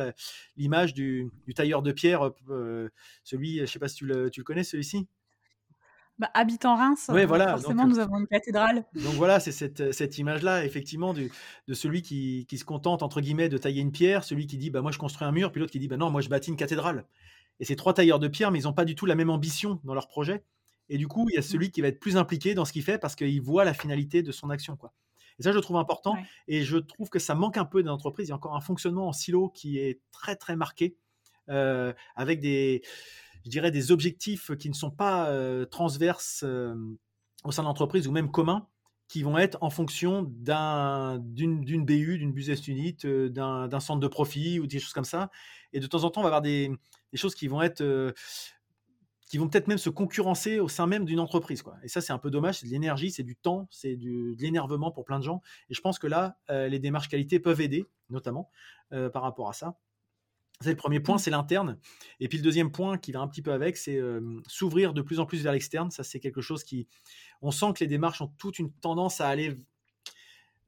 l'image 0.58 0.94
du, 0.94 1.32
tailleur 1.56 1.82
de 1.82 1.92
pierre, 1.92 2.32
euh, 2.50 2.90
celui, 3.24 3.60
je 3.60 3.66
sais 3.66 3.80
pas 3.80 3.88
si 3.88 3.98
tu 3.98 4.06
le, 4.06 4.30
tu 4.30 4.40
le 4.40 4.44
connais, 4.44 4.64
celui-ci? 4.64 5.08
Bah, 6.20 6.30
habitant 6.36 6.76
Reims, 6.76 7.10
ouais, 7.12 7.26
voilà, 7.26 7.58
forcément, 7.58 7.88
nous 7.88 7.98
avons 7.98 8.20
une 8.20 8.28
cathédrale. 8.28 8.86
Donc 8.94 9.16
voilà, 9.16 9.40
c'est 9.40 9.52
cette, 9.52 9.92
cette 9.94 10.20
image-là, 10.20 10.64
effectivement, 10.64 11.12
du, 11.12 11.32
de 11.68 11.74
celui 11.74 12.04
qui, 12.04 12.46
qui, 12.48 12.60
se 12.60 12.66
contente, 12.66 13.02
entre 13.02 13.20
guillemets, 13.20 13.50
de 13.50 13.58
tailler 13.58 13.82
une 13.82 13.92
pierre, 13.92 14.24
celui 14.24 14.46
qui 14.46 14.58
dit, 14.58 14.70
bah, 14.70 14.82
moi, 14.82 14.92
je 14.92 15.00
construis 15.00 15.28
un 15.28 15.32
mur, 15.32 15.52
puis 15.52 15.60
l'autre 15.60 15.72
qui 15.72 15.80
dit, 15.80 15.88
bah, 15.88 15.98
non, 15.98 16.12
moi, 16.12 16.22
je 16.22 16.30
bâtis 16.30 16.52
une 16.52 16.56
cathédrale. 16.56 17.06
Et 17.60 17.66
ces 17.66 17.76
trois 17.76 17.94
tailleurs 17.96 18.20
de 18.20 18.28
pierre, 18.28 18.52
mais 18.52 18.60
ils 18.60 18.64
n'ont 18.64 18.74
pas 18.74 18.86
du 18.86 18.94
tout 18.94 19.08
la 19.08 19.16
même 19.16 19.32
ambition 19.32 19.80
dans 19.84 19.96
leur 19.96 20.08
projet. 20.08 20.44
Et 20.90 20.98
du 20.98 21.08
coup, 21.08 21.28
il 21.30 21.34
y 21.34 21.38
a 21.38 21.40
mmh. 21.40 21.44
celui 21.44 21.72
qui 21.72 21.82
va 21.82 21.88
être 21.88 22.00
plus 22.00 22.18
impliqué 22.18 22.54
dans 22.54 22.66
ce 22.66 22.74
qu'il 22.74 22.84
fait 22.84 23.00
parce 23.00 23.16
qu'il 23.16 23.42
voit 23.42 23.64
la 23.64 23.74
finalité 23.74 24.22
de 24.22 24.32
son 24.32 24.50
action. 24.50 24.76
Quoi. 24.76 24.94
Et 25.40 25.44
ça, 25.44 25.52
je 25.52 25.60
trouve 25.60 25.78
important. 25.78 26.16
Et 26.48 26.64
je 26.64 26.78
trouve 26.78 27.10
que 27.10 27.20
ça 27.20 27.36
manque 27.36 27.58
un 27.58 27.66
peu 27.66 27.82
dans 27.84 27.92
l'entreprise. 27.92 28.28
Il 28.28 28.30
y 28.30 28.34
a 28.34 28.36
encore 28.36 28.56
un 28.56 28.62
fonctionnement 28.62 29.08
en 29.08 29.14
silo 29.14 29.50
qui 29.50 29.80
est 29.80 30.02
très, 30.12 30.36
très 30.36 30.56
marqué, 30.56 30.96
euh, 31.50 31.94
avec 32.16 32.40
des, 32.40 32.84
je 33.44 33.50
dirais, 33.50 33.72
des 33.72 33.92
objectifs 33.92 34.56
qui 34.58 34.70
ne 34.70 34.74
sont 34.74 34.92
pas 34.92 35.30
euh, 35.30 35.66
transverses 35.66 36.44
euh, 36.44 36.76
au 37.44 37.52
sein 37.52 37.64
de 37.64 37.68
l'entreprise 37.68 38.08
ou 38.08 38.12
même 38.12 38.32
communs, 38.32 38.68
qui 39.08 39.22
vont 39.22 39.38
être 39.38 39.58
en 39.62 39.70
fonction 39.70 40.24
d'une 40.24 41.86
BU, 41.86 42.18
d'une 42.18 42.34
business 42.34 42.68
unit, 42.68 42.96
d'un 43.04 43.80
centre 43.80 44.00
de 44.00 44.08
profit 44.08 44.60
ou 44.60 44.66
des 44.66 44.80
choses 44.80 44.94
comme 44.94 45.04
ça. 45.04 45.30
Et 45.74 45.80
de 45.80 45.88
temps 45.88 46.04
en 46.04 46.10
temps, 46.10 46.22
on 46.22 46.24
va 46.24 46.30
avoir 46.30 46.42
des, 46.42 46.72
choses 47.16 47.36
qui 47.36 47.48
vont 47.48 47.62
être 47.62 47.84
qui 49.34 49.40
vont 49.40 49.50
peut-être 49.50 49.68
même 49.68 49.80
se 49.80 49.90
concurrencer 49.90 50.60
au 50.60 50.68
sein 50.68 50.86
même 50.86 51.06
d'une 51.06 51.20
entreprise. 51.20 51.64
Quoi. 51.64 51.76
Et 51.82 51.88
ça, 51.88 52.02
c'est 52.02 52.14
un 52.14 52.20
peu 52.20 52.30
dommage, 52.30 52.60
c'est 52.60 52.68
de 52.68 52.72
l'énergie, 52.72 53.10
c'est 53.10 53.24
du 53.24 53.36
temps, 53.36 53.68
c'est 53.72 53.96
de 53.96 54.36
l'énervement 54.38 54.92
pour 54.92 55.06
plein 55.06 55.18
de 55.18 55.24
gens. 55.24 55.42
Et 55.72 55.74
je 55.74 55.82
pense 55.82 55.98
que 55.98 56.06
là, 56.06 56.38
euh, 56.52 56.68
les 56.68 56.78
démarches 56.78 57.10
qualité 57.10 57.40
peuvent 57.40 57.60
aider, 57.60 57.84
notamment 58.12 58.52
euh, 58.92 59.10
par 59.10 59.24
rapport 59.24 59.50
à 59.50 59.54
ça. 59.54 59.76
C'est 60.62 60.70
le 60.70 60.76
premier 60.76 61.00
point, 61.00 61.16
mmh. 61.16 61.20
c'est 61.20 61.32
l'interne. 61.32 61.78
Et 62.20 62.28
puis 62.28 62.38
le 62.38 62.44
deuxième 62.44 62.72
point 62.72 62.98
qui 62.98 63.12
va 63.12 63.20
un 63.20 63.28
petit 63.28 63.42
peu 63.42 63.52
avec, 63.52 63.78
c'est 63.78 63.98
euh, 63.98 64.22
s'ouvrir 64.48 64.94
de 64.94 65.02
plus 65.02 65.20
en 65.20 65.26
plus 65.26 65.44
vers 65.44 65.54
l'externe. 65.54 65.92
Ça, 65.92 66.04
c'est 66.04 66.20
quelque 66.20 66.42
chose 66.42 66.64
qui... 66.64 66.88
On 67.42 67.52
sent 67.52 67.74
que 67.76 67.84
les 67.84 67.88
démarches 67.88 68.22
ont 68.22 68.32
toute 68.38 68.60
une 68.60 68.72
tendance 68.72 69.22
à 69.22 69.28
aller 69.28 69.58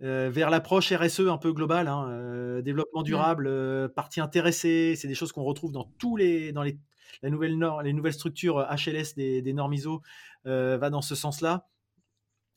vers 0.01 0.49
l'approche 0.49 0.91
RSE 0.91 1.21
un 1.21 1.37
peu 1.37 1.53
globale, 1.53 1.87
hein, 1.87 2.61
développement 2.61 3.01
mmh. 3.01 3.05
durable, 3.05 3.93
partie 3.95 4.19
intéressée, 4.19 4.95
c'est 4.97 5.07
des 5.07 5.15
choses 5.15 5.31
qu'on 5.31 5.43
retrouve 5.43 5.71
dans 5.71 5.85
tous 5.97 6.17
les, 6.17 6.51
dans 6.51 6.63
les 6.63 6.77
la 7.21 7.29
nouvelle 7.29 7.57
les 7.83 7.93
nouvelles 7.93 8.13
structures 8.13 8.59
HLS 8.69 9.15
euh, 9.17 9.41
des, 9.41 9.53
normes 9.53 9.73
ISO 9.73 10.01
euh, 10.45 10.77
va 10.77 10.89
dans 10.89 11.01
ce 11.01 11.15
sens-là. 11.15 11.67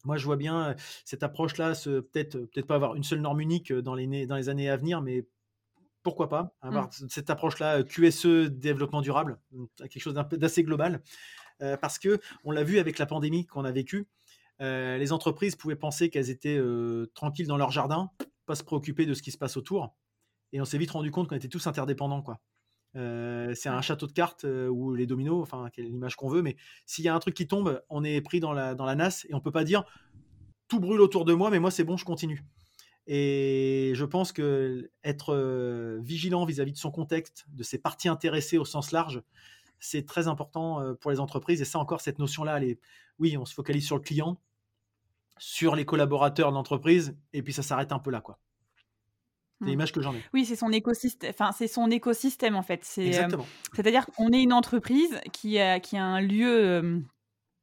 Moi, 0.04 0.16
je 0.16 0.24
vois 0.24 0.36
bien 0.36 0.68
euh, 0.70 0.74
cette 1.04 1.22
approche-là, 1.22 1.72
peut-être 1.84 2.38
peut 2.38 2.62
pas 2.62 2.76
avoir 2.76 2.94
une 2.94 3.02
seule 3.02 3.20
norme 3.20 3.40
unique 3.40 3.72
dans 3.72 3.94
les, 3.94 4.26
dans 4.26 4.36
les 4.36 4.48
années 4.48 4.70
à 4.70 4.76
venir, 4.76 5.02
mais 5.02 5.26
pourquoi 6.02 6.28
pas 6.28 6.54
avoir 6.60 6.86
mmh. 6.86 7.08
cette 7.08 7.30
approche-là 7.30 7.82
QSE 7.82 8.50
développement 8.50 9.00
durable, 9.02 9.38
quelque 9.78 10.00
chose 10.00 10.14
d'assez 10.14 10.62
global, 10.62 11.02
parce 11.80 11.98
que 11.98 12.20
on 12.44 12.50
l'a 12.50 12.64
vu 12.64 12.78
avec 12.78 12.98
la 12.98 13.06
pandémie 13.06 13.46
qu'on 13.46 13.64
a 13.64 13.72
vécue, 13.72 14.06
les 14.60 15.12
entreprises 15.12 15.56
pouvaient 15.56 15.76
penser 15.76 16.08
qu'elles 16.08 16.30
étaient 16.30 16.60
tranquilles 17.14 17.48
dans 17.48 17.56
leur 17.56 17.70
jardin, 17.70 18.10
pas 18.46 18.54
se 18.54 18.62
préoccuper 18.62 19.06
de 19.06 19.14
ce 19.14 19.22
qui 19.22 19.32
se 19.32 19.38
passe 19.38 19.56
autour, 19.56 19.94
et 20.52 20.60
on 20.60 20.64
s'est 20.64 20.78
vite 20.78 20.92
rendu 20.92 21.10
compte 21.10 21.28
qu'on 21.28 21.36
était 21.36 21.48
tous 21.48 21.66
interdépendants, 21.66 22.22
quoi. 22.22 22.40
Euh, 22.96 23.54
c'est 23.54 23.68
un 23.68 23.82
château 23.82 24.06
de 24.06 24.12
cartes 24.12 24.44
euh, 24.44 24.68
ou 24.68 24.94
les 24.94 25.06
dominos, 25.06 25.42
enfin, 25.42 25.68
quelle 25.72 25.86
l'image 25.86 26.16
qu'on 26.16 26.28
veut, 26.28 26.42
mais 26.42 26.56
s'il 26.86 27.04
y 27.04 27.08
a 27.08 27.14
un 27.14 27.18
truc 27.18 27.34
qui 27.34 27.46
tombe, 27.46 27.82
on 27.90 28.02
est 28.02 28.20
pris 28.20 28.40
dans 28.40 28.52
la, 28.52 28.74
dans 28.74 28.86
la 28.86 28.94
nasse 28.94 29.26
et 29.28 29.34
on 29.34 29.40
peut 29.40 29.52
pas 29.52 29.64
dire 29.64 29.84
tout 30.68 30.80
brûle 30.80 31.00
autour 31.00 31.24
de 31.24 31.34
moi, 31.34 31.50
mais 31.50 31.60
moi 31.60 31.70
c'est 31.70 31.84
bon, 31.84 31.96
je 31.96 32.04
continue. 32.04 32.42
Et 33.10 33.92
je 33.94 34.04
pense 34.04 34.32
que 34.32 34.90
être 35.02 35.34
euh, 35.34 35.98
vigilant 36.02 36.44
vis-à-vis 36.44 36.72
de 36.72 36.78
son 36.78 36.90
contexte, 36.90 37.46
de 37.48 37.62
ses 37.62 37.78
parties 37.78 38.08
intéressées 38.08 38.58
au 38.58 38.66
sens 38.66 38.92
large, 38.92 39.22
c'est 39.80 40.06
très 40.06 40.28
important 40.28 40.94
pour 41.00 41.10
les 41.10 41.18
entreprises. 41.18 41.62
Et 41.62 41.64
ça 41.64 41.78
encore, 41.78 42.00
cette 42.00 42.18
notion-là, 42.18 42.60
oui, 43.18 43.36
on 43.36 43.46
se 43.46 43.54
focalise 43.54 43.86
sur 43.86 43.96
le 43.96 44.02
client, 44.02 44.38
sur 45.38 45.74
les 45.74 45.84
collaborateurs 45.84 46.50
de 46.50 46.54
l'entreprise, 46.54 47.16
et 47.32 47.42
puis 47.42 47.52
ça 47.52 47.62
s'arrête 47.62 47.92
un 47.92 47.98
peu 47.98 48.10
là, 48.10 48.20
quoi. 48.20 48.38
C'est 49.60 49.64
mmh. 49.64 49.70
l'image 49.70 49.92
que 49.92 50.00
j'en 50.00 50.14
ai. 50.14 50.22
Oui, 50.32 50.44
c'est 50.44 50.54
son 50.54 50.70
écosystème. 50.70 51.30
Enfin, 51.30 51.50
c'est 51.50 51.66
son 51.66 51.90
écosystème 51.90 52.54
en 52.54 52.62
fait. 52.62 52.84
C'est, 52.84 53.06
Exactement. 53.06 53.44
c'est-à-dire 53.74 54.06
qu'on 54.06 54.30
est 54.30 54.40
une 54.40 54.52
entreprise 54.52 55.20
qui 55.32 55.58
a, 55.58 55.80
qui 55.80 55.96
a 55.96 56.04
un 56.04 56.20
lieu. 56.20 57.02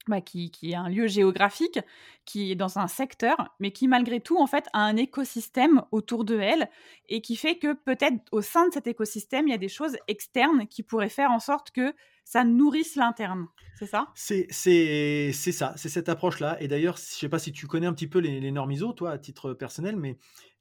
Bah, 0.07 0.21
qui, 0.21 0.51
qui 0.51 0.71
est 0.71 0.75
un 0.75 0.87
lieu 0.87 1.07
géographique, 1.07 1.79
qui 2.25 2.51
est 2.51 2.55
dans 2.55 2.77
un 2.77 2.87
secteur, 2.87 3.55
mais 3.59 3.71
qui 3.71 3.87
malgré 3.87 4.19
tout 4.19 4.37
en 4.37 4.45
fait 4.45 4.67
a 4.71 4.81
un 4.81 4.97
écosystème 4.97 5.81
autour 5.91 6.25
de 6.25 6.37
elle 6.39 6.69
et 7.09 7.21
qui 7.21 7.35
fait 7.35 7.57
que 7.57 7.73
peut-être 7.73 8.19
au 8.31 8.43
sein 8.43 8.67
de 8.67 8.73
cet 8.73 8.85
écosystème 8.85 9.47
il 9.47 9.51
y 9.51 9.55
a 9.55 9.57
des 9.57 9.67
choses 9.67 9.97
externes 10.07 10.67
qui 10.67 10.83
pourraient 10.83 11.09
faire 11.09 11.31
en 11.31 11.39
sorte 11.39 11.71
que 11.71 11.91
ça 12.23 12.43
nourrisse 12.43 12.95
l'interne. 12.95 13.47
C'est 13.79 13.87
ça? 13.87 14.07
C'est 14.13 14.51
ça, 14.51 15.73
c'est 15.75 15.89
cette 15.89 16.09
approche-là. 16.09 16.61
Et 16.61 16.67
d'ailleurs, 16.67 16.97
je 16.97 17.01
ne 17.01 17.05
sais 17.05 17.29
pas 17.29 17.39
si 17.39 17.51
tu 17.51 17.65
connais 17.65 17.87
un 17.87 17.93
petit 17.93 18.07
peu 18.07 18.19
les, 18.19 18.51
normes 18.51 18.71
ISO, 18.71 18.93
toi, 18.93 19.11
à 19.11 19.17
titre 19.17 19.53
personnel, 19.53 19.95
mais 19.95 20.17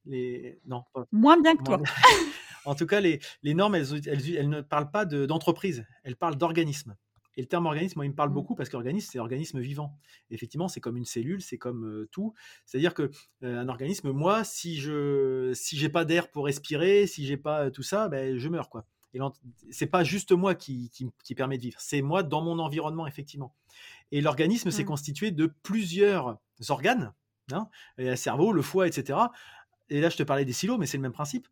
les... 0.06 0.58
Non, 0.66 0.84
Moins 1.12 1.40
bien 1.40 1.54
que 1.56 1.64
toi. 1.64 1.80
en 2.64 2.74
tout 2.74 2.86
cas, 2.86 3.00
les, 3.00 3.20
normes, 3.44 3.74
elles, 3.74 4.08
elles, 4.08 4.48
ne 4.48 4.62
parlent 4.62 4.90
pas 4.90 5.04
d'entreprise, 5.04 5.84
elles 6.02 6.16
parlent 6.16 6.36
d'organisme. 6.36 6.96
Et 7.36 7.42
le 7.42 7.48
terme 7.48 7.66
organisme, 7.66 7.98
moi, 7.98 8.06
il 8.06 8.10
me 8.10 8.14
parle 8.14 8.30
mmh. 8.30 8.34
beaucoup 8.34 8.54
parce 8.54 8.68
qu'organisme, 8.68 9.10
c'est 9.12 9.18
organisme 9.18 9.60
vivant. 9.60 9.98
Effectivement, 10.30 10.68
c'est 10.68 10.80
comme 10.80 10.96
une 10.96 11.04
cellule, 11.04 11.42
c'est 11.42 11.58
comme 11.58 12.06
tout. 12.10 12.34
C'est-à-dire 12.64 12.94
que 12.94 13.10
un 13.42 13.68
organisme, 13.68 14.10
moi, 14.12 14.44
si 14.44 14.76
je 14.76 15.52
si 15.54 15.76
j'ai 15.76 15.88
pas 15.88 16.04
d'air 16.04 16.30
pour 16.30 16.46
respirer, 16.46 17.06
si 17.06 17.26
j'ai 17.26 17.36
pas 17.36 17.70
tout 17.70 17.82
ça, 17.82 18.08
ben, 18.08 18.38
je 18.38 18.48
meurs 18.48 18.70
quoi. 18.70 18.86
Et 19.14 19.20
c'est 19.70 19.86
pas 19.86 20.02
juste 20.02 20.32
moi 20.32 20.56
qui, 20.56 20.90
qui, 20.90 21.34
permet 21.36 21.56
de 21.56 21.62
vivre, 21.62 21.78
c'est 21.80 22.02
moi 22.02 22.24
dans 22.24 22.42
mon 22.42 22.58
environnement 22.58 23.06
effectivement. 23.06 23.54
Et 24.10 24.20
l'organisme, 24.20 24.72
c'est 24.72 24.82
mmh. 24.82 24.86
constitué 24.86 25.30
de 25.30 25.46
plusieurs 25.62 26.38
organes, 26.68 27.14
hein, 27.52 27.68
le 27.96 28.16
cerveau, 28.16 28.52
le 28.52 28.62
foie, 28.62 28.88
etc. 28.88 29.18
Et 29.88 30.00
là, 30.00 30.08
je 30.08 30.16
te 30.16 30.24
parlais 30.24 30.44
des 30.44 30.52
silos, 30.52 30.78
mais 30.78 30.86
c'est 30.86 30.96
le 30.96 31.02
même 31.02 31.12
principe 31.12 31.46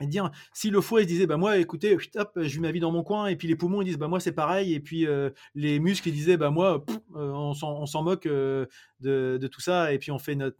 et 0.00 0.06
dire 0.06 0.30
si 0.52 0.70
le 0.70 0.80
foie 0.80 1.00
il 1.00 1.04
se 1.04 1.08
disait 1.08 1.26
bah 1.26 1.36
moi 1.36 1.58
écoutez 1.58 1.96
hop, 2.16 2.32
je 2.36 2.42
vis 2.42 2.60
ma 2.60 2.72
vie 2.72 2.80
dans 2.80 2.90
mon 2.90 3.02
coin 3.02 3.26
et 3.26 3.36
puis 3.36 3.48
les 3.48 3.56
poumons 3.56 3.82
ils 3.82 3.86
disent 3.86 3.98
bah 3.98 4.08
moi 4.08 4.20
c'est 4.20 4.32
pareil 4.32 4.74
et 4.74 4.80
puis 4.80 5.06
euh, 5.06 5.30
les 5.54 5.78
muscles 5.78 6.08
ils 6.08 6.14
disaient 6.14 6.36
bah 6.36 6.50
moi 6.50 6.84
euh, 7.16 7.30
on 7.32 7.54
s'en 7.54 8.02
moque 8.02 8.26
euh, 8.26 8.66
de, 9.00 9.46
tout 9.46 9.60
ça 9.60 9.92
et 9.92 9.98
puis 9.98 10.10
on 10.10 10.18
fait 10.18 10.34
notre 10.34 10.58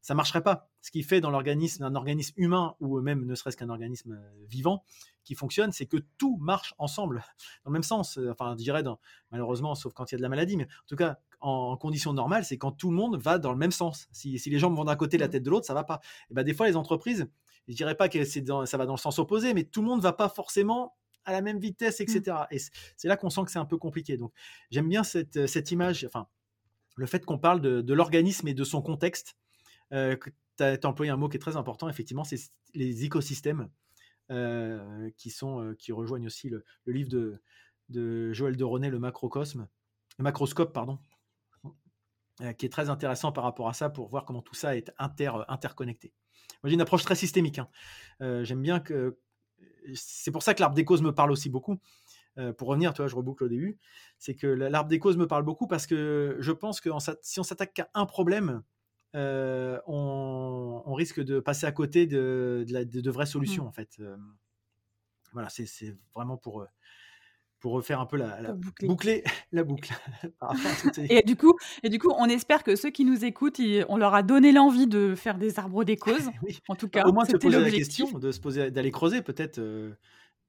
ça 0.00 0.14
marcherait 0.14 0.42
pas. 0.42 0.68
Ce 0.80 0.90
qui 0.90 1.04
fait 1.04 1.20
dans 1.20 1.30
l'organisme 1.30 1.84
un 1.84 1.94
organisme 1.94 2.34
humain 2.36 2.74
ou 2.80 3.00
même 3.00 3.24
ne 3.24 3.36
serait-ce 3.36 3.56
qu'un 3.56 3.68
organisme 3.68 4.20
vivant 4.48 4.84
qui 5.24 5.36
fonctionne 5.36 5.70
c'est 5.70 5.86
que 5.86 5.98
tout 6.18 6.36
marche 6.40 6.74
ensemble. 6.78 7.24
Dans 7.64 7.70
le 7.70 7.74
même 7.74 7.84
sens 7.84 8.18
enfin 8.30 8.54
je 8.58 8.64
dirais 8.64 8.82
dans, 8.82 8.98
malheureusement 9.30 9.74
sauf 9.74 9.92
quand 9.94 10.10
il 10.10 10.14
y 10.14 10.16
a 10.16 10.18
de 10.18 10.22
la 10.22 10.28
maladie 10.28 10.56
mais 10.56 10.64
en 10.64 10.86
tout 10.88 10.96
cas 10.96 11.18
en, 11.40 11.76
conditions 11.76 12.12
normales 12.12 12.44
c'est 12.44 12.58
quand 12.58 12.72
tout 12.72 12.90
le 12.90 12.96
monde 12.96 13.16
va 13.16 13.38
dans 13.38 13.52
le 13.52 13.58
même 13.58 13.70
sens. 13.70 14.08
Si, 14.12 14.38
si 14.38 14.50
les 14.50 14.58
jambes 14.58 14.76
vont 14.76 14.84
d'un 14.84 14.96
côté 14.96 15.18
la 15.18 15.28
mmh. 15.28 15.30
tête 15.30 15.42
de 15.44 15.50
l'autre 15.50 15.66
ça 15.66 15.74
va 15.74 15.84
pas. 15.84 16.00
Et 16.30 16.34
ben 16.34 16.42
des 16.42 16.52
fois 16.52 16.66
les 16.66 16.76
entreprises 16.76 17.28
je 17.68 17.74
dirais 17.74 17.96
pas 17.96 18.08
que 18.08 18.24
ça 18.24 18.76
va 18.76 18.86
dans 18.86 18.94
le 18.94 18.98
sens 18.98 19.18
opposé, 19.18 19.54
mais 19.54 19.64
tout 19.64 19.82
le 19.82 19.88
monde 19.88 20.02
va 20.02 20.12
pas 20.12 20.28
forcément 20.28 20.96
à 21.24 21.32
la 21.32 21.40
même 21.40 21.58
vitesse, 21.58 22.00
etc. 22.00 22.36
Et 22.50 22.58
c'est 22.96 23.08
là 23.08 23.16
qu'on 23.16 23.30
sent 23.30 23.42
que 23.44 23.50
c'est 23.50 23.58
un 23.58 23.64
peu 23.64 23.78
compliqué. 23.78 24.16
Donc, 24.16 24.32
j'aime 24.70 24.88
bien 24.88 25.04
cette, 25.04 25.46
cette, 25.46 25.70
image, 25.70 26.04
enfin, 26.04 26.26
le 26.96 27.06
fait 27.06 27.24
qu'on 27.24 27.38
parle 27.38 27.60
de, 27.60 27.94
l'organisme 27.94 28.48
et 28.48 28.54
de 28.54 28.64
son 28.64 28.82
contexte. 28.82 29.36
Euh, 29.92 30.16
tu 30.56 30.64
as, 30.64 30.78
employé 30.84 31.12
un 31.12 31.16
mot 31.16 31.28
qui 31.28 31.36
est 31.36 31.40
très 31.40 31.56
important, 31.56 31.88
effectivement, 31.88 32.24
c'est 32.24 32.40
les 32.74 33.04
écosystèmes 33.04 33.68
euh, 34.30 35.10
qui, 35.16 35.30
sont, 35.30 35.60
euh, 35.60 35.74
qui 35.74 35.92
rejoignent 35.92 36.26
aussi 36.26 36.48
le, 36.48 36.64
livre 36.86 37.10
de, 37.10 37.40
de 37.88 38.32
Joël 38.32 38.56
de 38.56 38.64
Ronet, 38.64 38.90
le 38.90 38.98
macrocosme, 38.98 39.68
le 40.18 40.24
macroscope, 40.24 40.72
pardon, 40.72 40.98
euh, 42.40 42.52
qui 42.54 42.66
est 42.66 42.70
très 42.70 42.88
intéressant 42.88 43.30
par 43.30 43.44
rapport 43.44 43.68
à 43.68 43.74
ça 43.74 43.90
pour 43.90 44.08
voir 44.08 44.24
comment 44.24 44.40
tout 44.40 44.54
ça 44.54 44.74
est 44.76 44.90
inter, 44.98 45.32
interconnecté. 45.48 46.14
Moi, 46.62 46.70
j'ai 46.70 46.74
une 46.74 46.80
approche 46.80 47.02
très 47.02 47.14
systémique. 47.14 47.58
Hein. 47.58 47.68
Euh, 48.20 48.44
j'aime 48.44 48.62
bien 48.62 48.80
que. 48.80 49.18
C'est 49.94 50.30
pour 50.30 50.42
ça 50.42 50.54
que 50.54 50.60
l'arbre 50.60 50.76
des 50.76 50.84
causes 50.84 51.02
me 51.02 51.12
parle 51.12 51.32
aussi 51.32 51.50
beaucoup. 51.50 51.80
Euh, 52.38 52.52
pour 52.52 52.68
revenir, 52.68 52.94
tu 52.94 53.02
vois, 53.02 53.08
je 53.08 53.16
reboucle 53.16 53.44
au 53.44 53.48
début. 53.48 53.78
C'est 54.18 54.34
que 54.34 54.46
l'arbre 54.46 54.88
des 54.88 54.98
causes 54.98 55.16
me 55.16 55.26
parle 55.26 55.42
beaucoup 55.42 55.66
parce 55.66 55.86
que 55.86 56.36
je 56.38 56.52
pense 56.52 56.80
que 56.80 56.88
si 57.22 57.40
on 57.40 57.42
s'attaque 57.42 57.74
qu'à 57.74 57.90
un 57.94 58.06
problème, 58.06 58.62
euh, 59.16 59.80
on, 59.86 60.94
risque 60.94 61.20
de 61.20 61.40
passer 61.40 61.66
à 61.66 61.72
côté 61.72 62.06
de, 62.06 62.64
de, 62.68 63.10
vraies 63.10 63.24
mmh. 63.24 63.26
solutions, 63.26 63.66
en 63.66 63.72
fait. 63.72 64.00
voilà, 65.32 65.48
c'est 65.48 65.96
vraiment 66.14 66.36
pour 66.36 66.64
pour 67.62 67.72
refaire 67.72 68.00
un 68.00 68.06
peu 68.06 68.16
la, 68.16 68.54
boucler. 68.82 69.22
la 69.52 69.62
boucle. 69.62 69.94
et 71.08 71.22
du 71.22 71.36
coup, 71.36 71.54
et 71.84 71.88
du 71.88 72.00
coup, 72.00 72.12
on 72.18 72.26
espère 72.26 72.64
que 72.64 72.74
ceux 72.74 72.90
qui 72.90 73.04
nous 73.04 73.24
écoutent, 73.24 73.60
on 73.88 73.96
leur 73.96 74.14
a 74.14 74.24
donné 74.24 74.50
l'envie 74.50 74.88
de 74.88 75.14
faire 75.14 75.38
des 75.38 75.58
arbres 75.58 75.84
des 75.84 75.96
causes. 75.96 76.28
En 76.68 76.74
tout 76.74 76.88
cas, 76.88 77.04
au 77.04 77.12
moins 77.12 77.24
de 77.24 77.30
se 77.30 77.36
poser 77.36 77.60
la 77.60 77.70
question, 77.70 78.18
de 78.18 78.32
se 78.32 78.40
poser, 78.40 78.70
d'aller 78.70 78.90
creuser 78.90 79.22
peut-être. 79.22 79.58
Euh, 79.58 79.92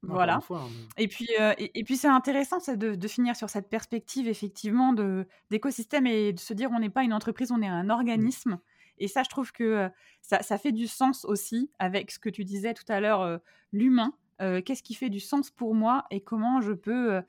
voilà. 0.02 0.40
Hein, 0.50 0.60
et 0.98 1.06
puis, 1.06 1.28
euh, 1.40 1.54
et, 1.58 1.84
puis 1.84 1.96
c'est 1.96 2.08
intéressant 2.08 2.58
de, 2.58 2.94
de, 2.94 3.08
finir 3.08 3.36
sur 3.36 3.48
cette 3.48 3.70
perspective 3.70 4.28
effectivement 4.28 4.92
de 4.92 5.26
d'écosystème 5.50 6.06
et 6.06 6.32
de 6.32 6.40
se 6.40 6.52
dire 6.52 6.70
on 6.72 6.80
n'est 6.80 6.90
pas 6.90 7.04
une 7.04 7.12
entreprise, 7.12 7.52
on 7.52 7.62
est 7.62 7.68
un 7.68 7.84
mmh. 7.84 7.90
organisme. 7.90 8.58
Et 8.98 9.08
ça, 9.08 9.22
je 9.22 9.28
trouve 9.28 9.52
que 9.52 9.64
euh, 9.64 9.88
ça, 10.20 10.42
ça, 10.42 10.58
fait 10.58 10.72
du 10.72 10.88
sens 10.88 11.24
aussi 11.24 11.70
avec 11.78 12.10
ce 12.10 12.18
que 12.18 12.28
tu 12.28 12.44
disais 12.44 12.74
tout 12.74 12.84
à 12.88 13.00
l'heure, 13.00 13.40
l'humain 13.72 14.12
qu'est-ce 14.38 14.82
qui 14.82 14.94
fait 14.94 15.10
du 15.10 15.20
sens 15.20 15.50
pour 15.50 15.74
moi 15.74 16.04
et 16.10 16.20
comment 16.20 16.60
je 16.60 16.72
peux 16.72 17.22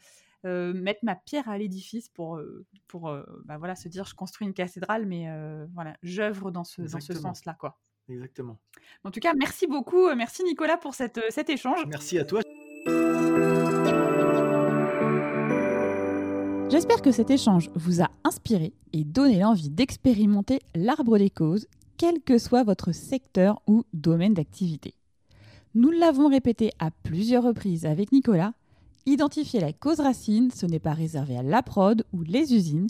mettre 0.44 1.00
ma 1.04 1.16
pierre 1.16 1.50
à 1.50 1.58
l'édifice 1.58 2.10
pour, 2.10 2.40
pour 2.88 3.12
bah, 3.46 3.58
voilà, 3.58 3.76
se 3.76 3.88
dire 3.88 4.06
je 4.06 4.16
construis 4.16 4.48
une 4.48 4.54
cathédrale, 4.54 5.06
mais 5.06 5.28
voilà, 5.74 5.96
j'œuvre 6.04 6.52
dans 6.52 6.64
ce, 6.64 6.82
dans 6.82 7.00
ce 7.00 7.14
sens-là. 7.14 7.56
quoi. 7.60 7.80
Exactement. 8.10 8.58
En 9.04 9.12
tout 9.12 9.20
cas, 9.20 9.34
merci 9.34 9.68
beaucoup. 9.68 10.14
Merci 10.16 10.44
Nicolas 10.44 10.78
pour 10.78 10.94
cette, 10.94 11.20
cet 11.30 11.50
échange. 11.50 11.86
Merci 11.88 12.20
à 12.20 12.26
toi. 12.26 12.42
J'espère 16.70 17.02
que 17.02 17.12
cet 17.12 17.30
échange 17.30 17.70
vous 17.76 18.02
a 18.02 18.10
inspiré 18.24 18.74
et 18.92 19.04
donné 19.04 19.40
l'envie 19.40 19.70
d'expérimenter 19.70 20.60
l'arbre 20.76 21.18
des 21.18 21.30
causes, 21.30 21.68
quel 21.98 22.22
que 22.22 22.38
soit 22.38 22.64
votre 22.64 22.92
secteur 22.92 23.62
ou 23.68 23.86
domaine 23.94 24.34
d'activité. 24.34 24.94
Nous 25.76 25.92
l'avons 25.92 26.30
répété 26.30 26.72
à 26.80 26.90
plusieurs 26.90 27.44
reprises 27.44 27.86
avec 27.86 28.14
Nicolas, 28.14 28.54
identifier 29.06 29.60
la 29.60 29.74
cause 29.74 30.00
racine, 30.00 30.50
ce 30.50 30.66
n'est 30.66 30.80
pas 30.80 30.94
réservé 30.94 31.38
à 31.38 31.44
la 31.44 31.62
prod 31.64 32.06
ou 32.14 32.24
les 32.24 32.54
usines, 32.54 32.88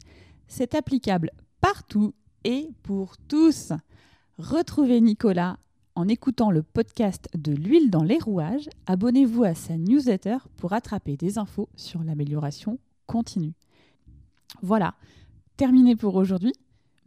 c'est 0.48 0.76
applicable 0.76 1.32
partout 1.62 2.14
et 2.44 2.70
pour 2.84 3.18
tous. 3.18 3.74
Retrouvez 4.38 5.02
Nicolas 5.02 5.58
en 5.96 6.08
écoutant 6.08 6.52
le 6.52 6.62
podcast 6.62 7.28
de 7.34 7.54
l'huile 7.54 7.90
dans 7.90 8.04
les 8.04 8.20
rouages. 8.20 8.70
Abonnez-vous 8.86 9.46
à 9.46 9.56
sa 9.56 9.78
newsletter 9.78 10.38
pour 10.56 10.74
attraper 10.74 11.18
des 11.18 11.40
infos 11.40 11.70
sur 11.76 12.04
l'amélioration 12.04 12.78
continue. 13.08 13.54
Voilà, 14.62 14.94
terminé 15.58 15.96
pour 15.96 16.14
aujourd'hui. 16.14 16.54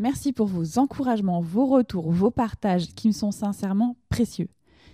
Merci 0.01 0.33
pour 0.33 0.49
vos 0.49 0.81
encouragements, 0.81 1.41
vos 1.41 1.67
retours, 1.67 2.11
vos 2.11 2.33
partages 2.33 2.89
qui 2.97 3.07
me 3.07 3.13
sont 3.13 3.31
sincèrement 3.31 3.97
précieux. 4.09 4.49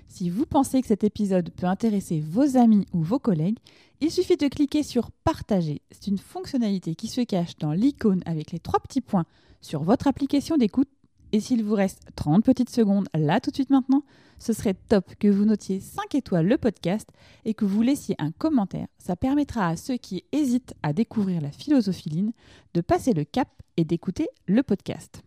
Si 0.08 0.30
vous 0.30 0.46
pensez 0.46 0.80
que 0.80 0.86
cet 0.86 1.04
épisode 1.04 1.50
peut 1.50 1.66
intéresser 1.66 2.20
vos 2.20 2.56
amis 2.56 2.86
ou 2.92 3.02
vos 3.02 3.18
collègues, 3.18 3.58
il 4.00 4.10
suffit 4.10 4.36
de 4.36 4.48
cliquer 4.48 4.82
sur 4.82 5.10
Partager. 5.10 5.82
C'est 5.90 6.08
une 6.08 6.18
fonctionnalité 6.18 6.94
qui 6.94 7.08
se 7.08 7.20
cache 7.22 7.56
dans 7.58 7.72
l'icône 7.72 8.22
avec 8.26 8.52
les 8.52 8.60
trois 8.60 8.80
petits 8.80 9.00
points 9.00 9.26
sur 9.60 9.82
votre 9.82 10.06
application 10.06 10.56
d'écoute. 10.56 10.88
Et 11.32 11.40
s'il 11.40 11.64
vous 11.64 11.74
reste 11.74 12.06
30 12.14 12.44
petites 12.44 12.70
secondes 12.70 13.08
là 13.12 13.40
tout 13.40 13.50
de 13.50 13.56
suite 13.56 13.70
maintenant, 13.70 14.04
ce 14.38 14.52
serait 14.52 14.74
top 14.74 15.14
que 15.18 15.26
vous 15.26 15.44
notiez 15.44 15.80
5 15.80 16.14
étoiles 16.14 16.46
le 16.46 16.58
podcast 16.58 17.08
et 17.44 17.54
que 17.54 17.64
vous 17.64 17.82
laissiez 17.82 18.14
un 18.18 18.30
commentaire. 18.30 18.86
Ça 18.98 19.16
permettra 19.16 19.68
à 19.68 19.76
ceux 19.76 19.96
qui 19.96 20.24
hésitent 20.32 20.74
à 20.82 20.92
découvrir 20.92 21.40
la 21.40 21.50
philosophie 21.50 22.10
line 22.10 22.32
de 22.74 22.80
passer 22.82 23.14
le 23.14 23.24
cap 23.24 23.48
et 23.76 23.84
d'écouter 23.84 24.28
le 24.46 24.62
podcast. 24.62 25.22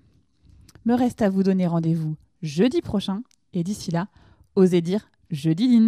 Me 0.85 0.93
reste 0.93 1.21
à 1.21 1.29
vous 1.29 1.43
donner 1.43 1.67
rendez-vous 1.67 2.15
jeudi 2.41 2.81
prochain 2.81 3.21
et 3.53 3.63
d'ici 3.63 3.91
là, 3.91 4.07
Osez 4.57 4.81
dire 4.81 5.11
je 5.29 5.51
dis 5.51 5.79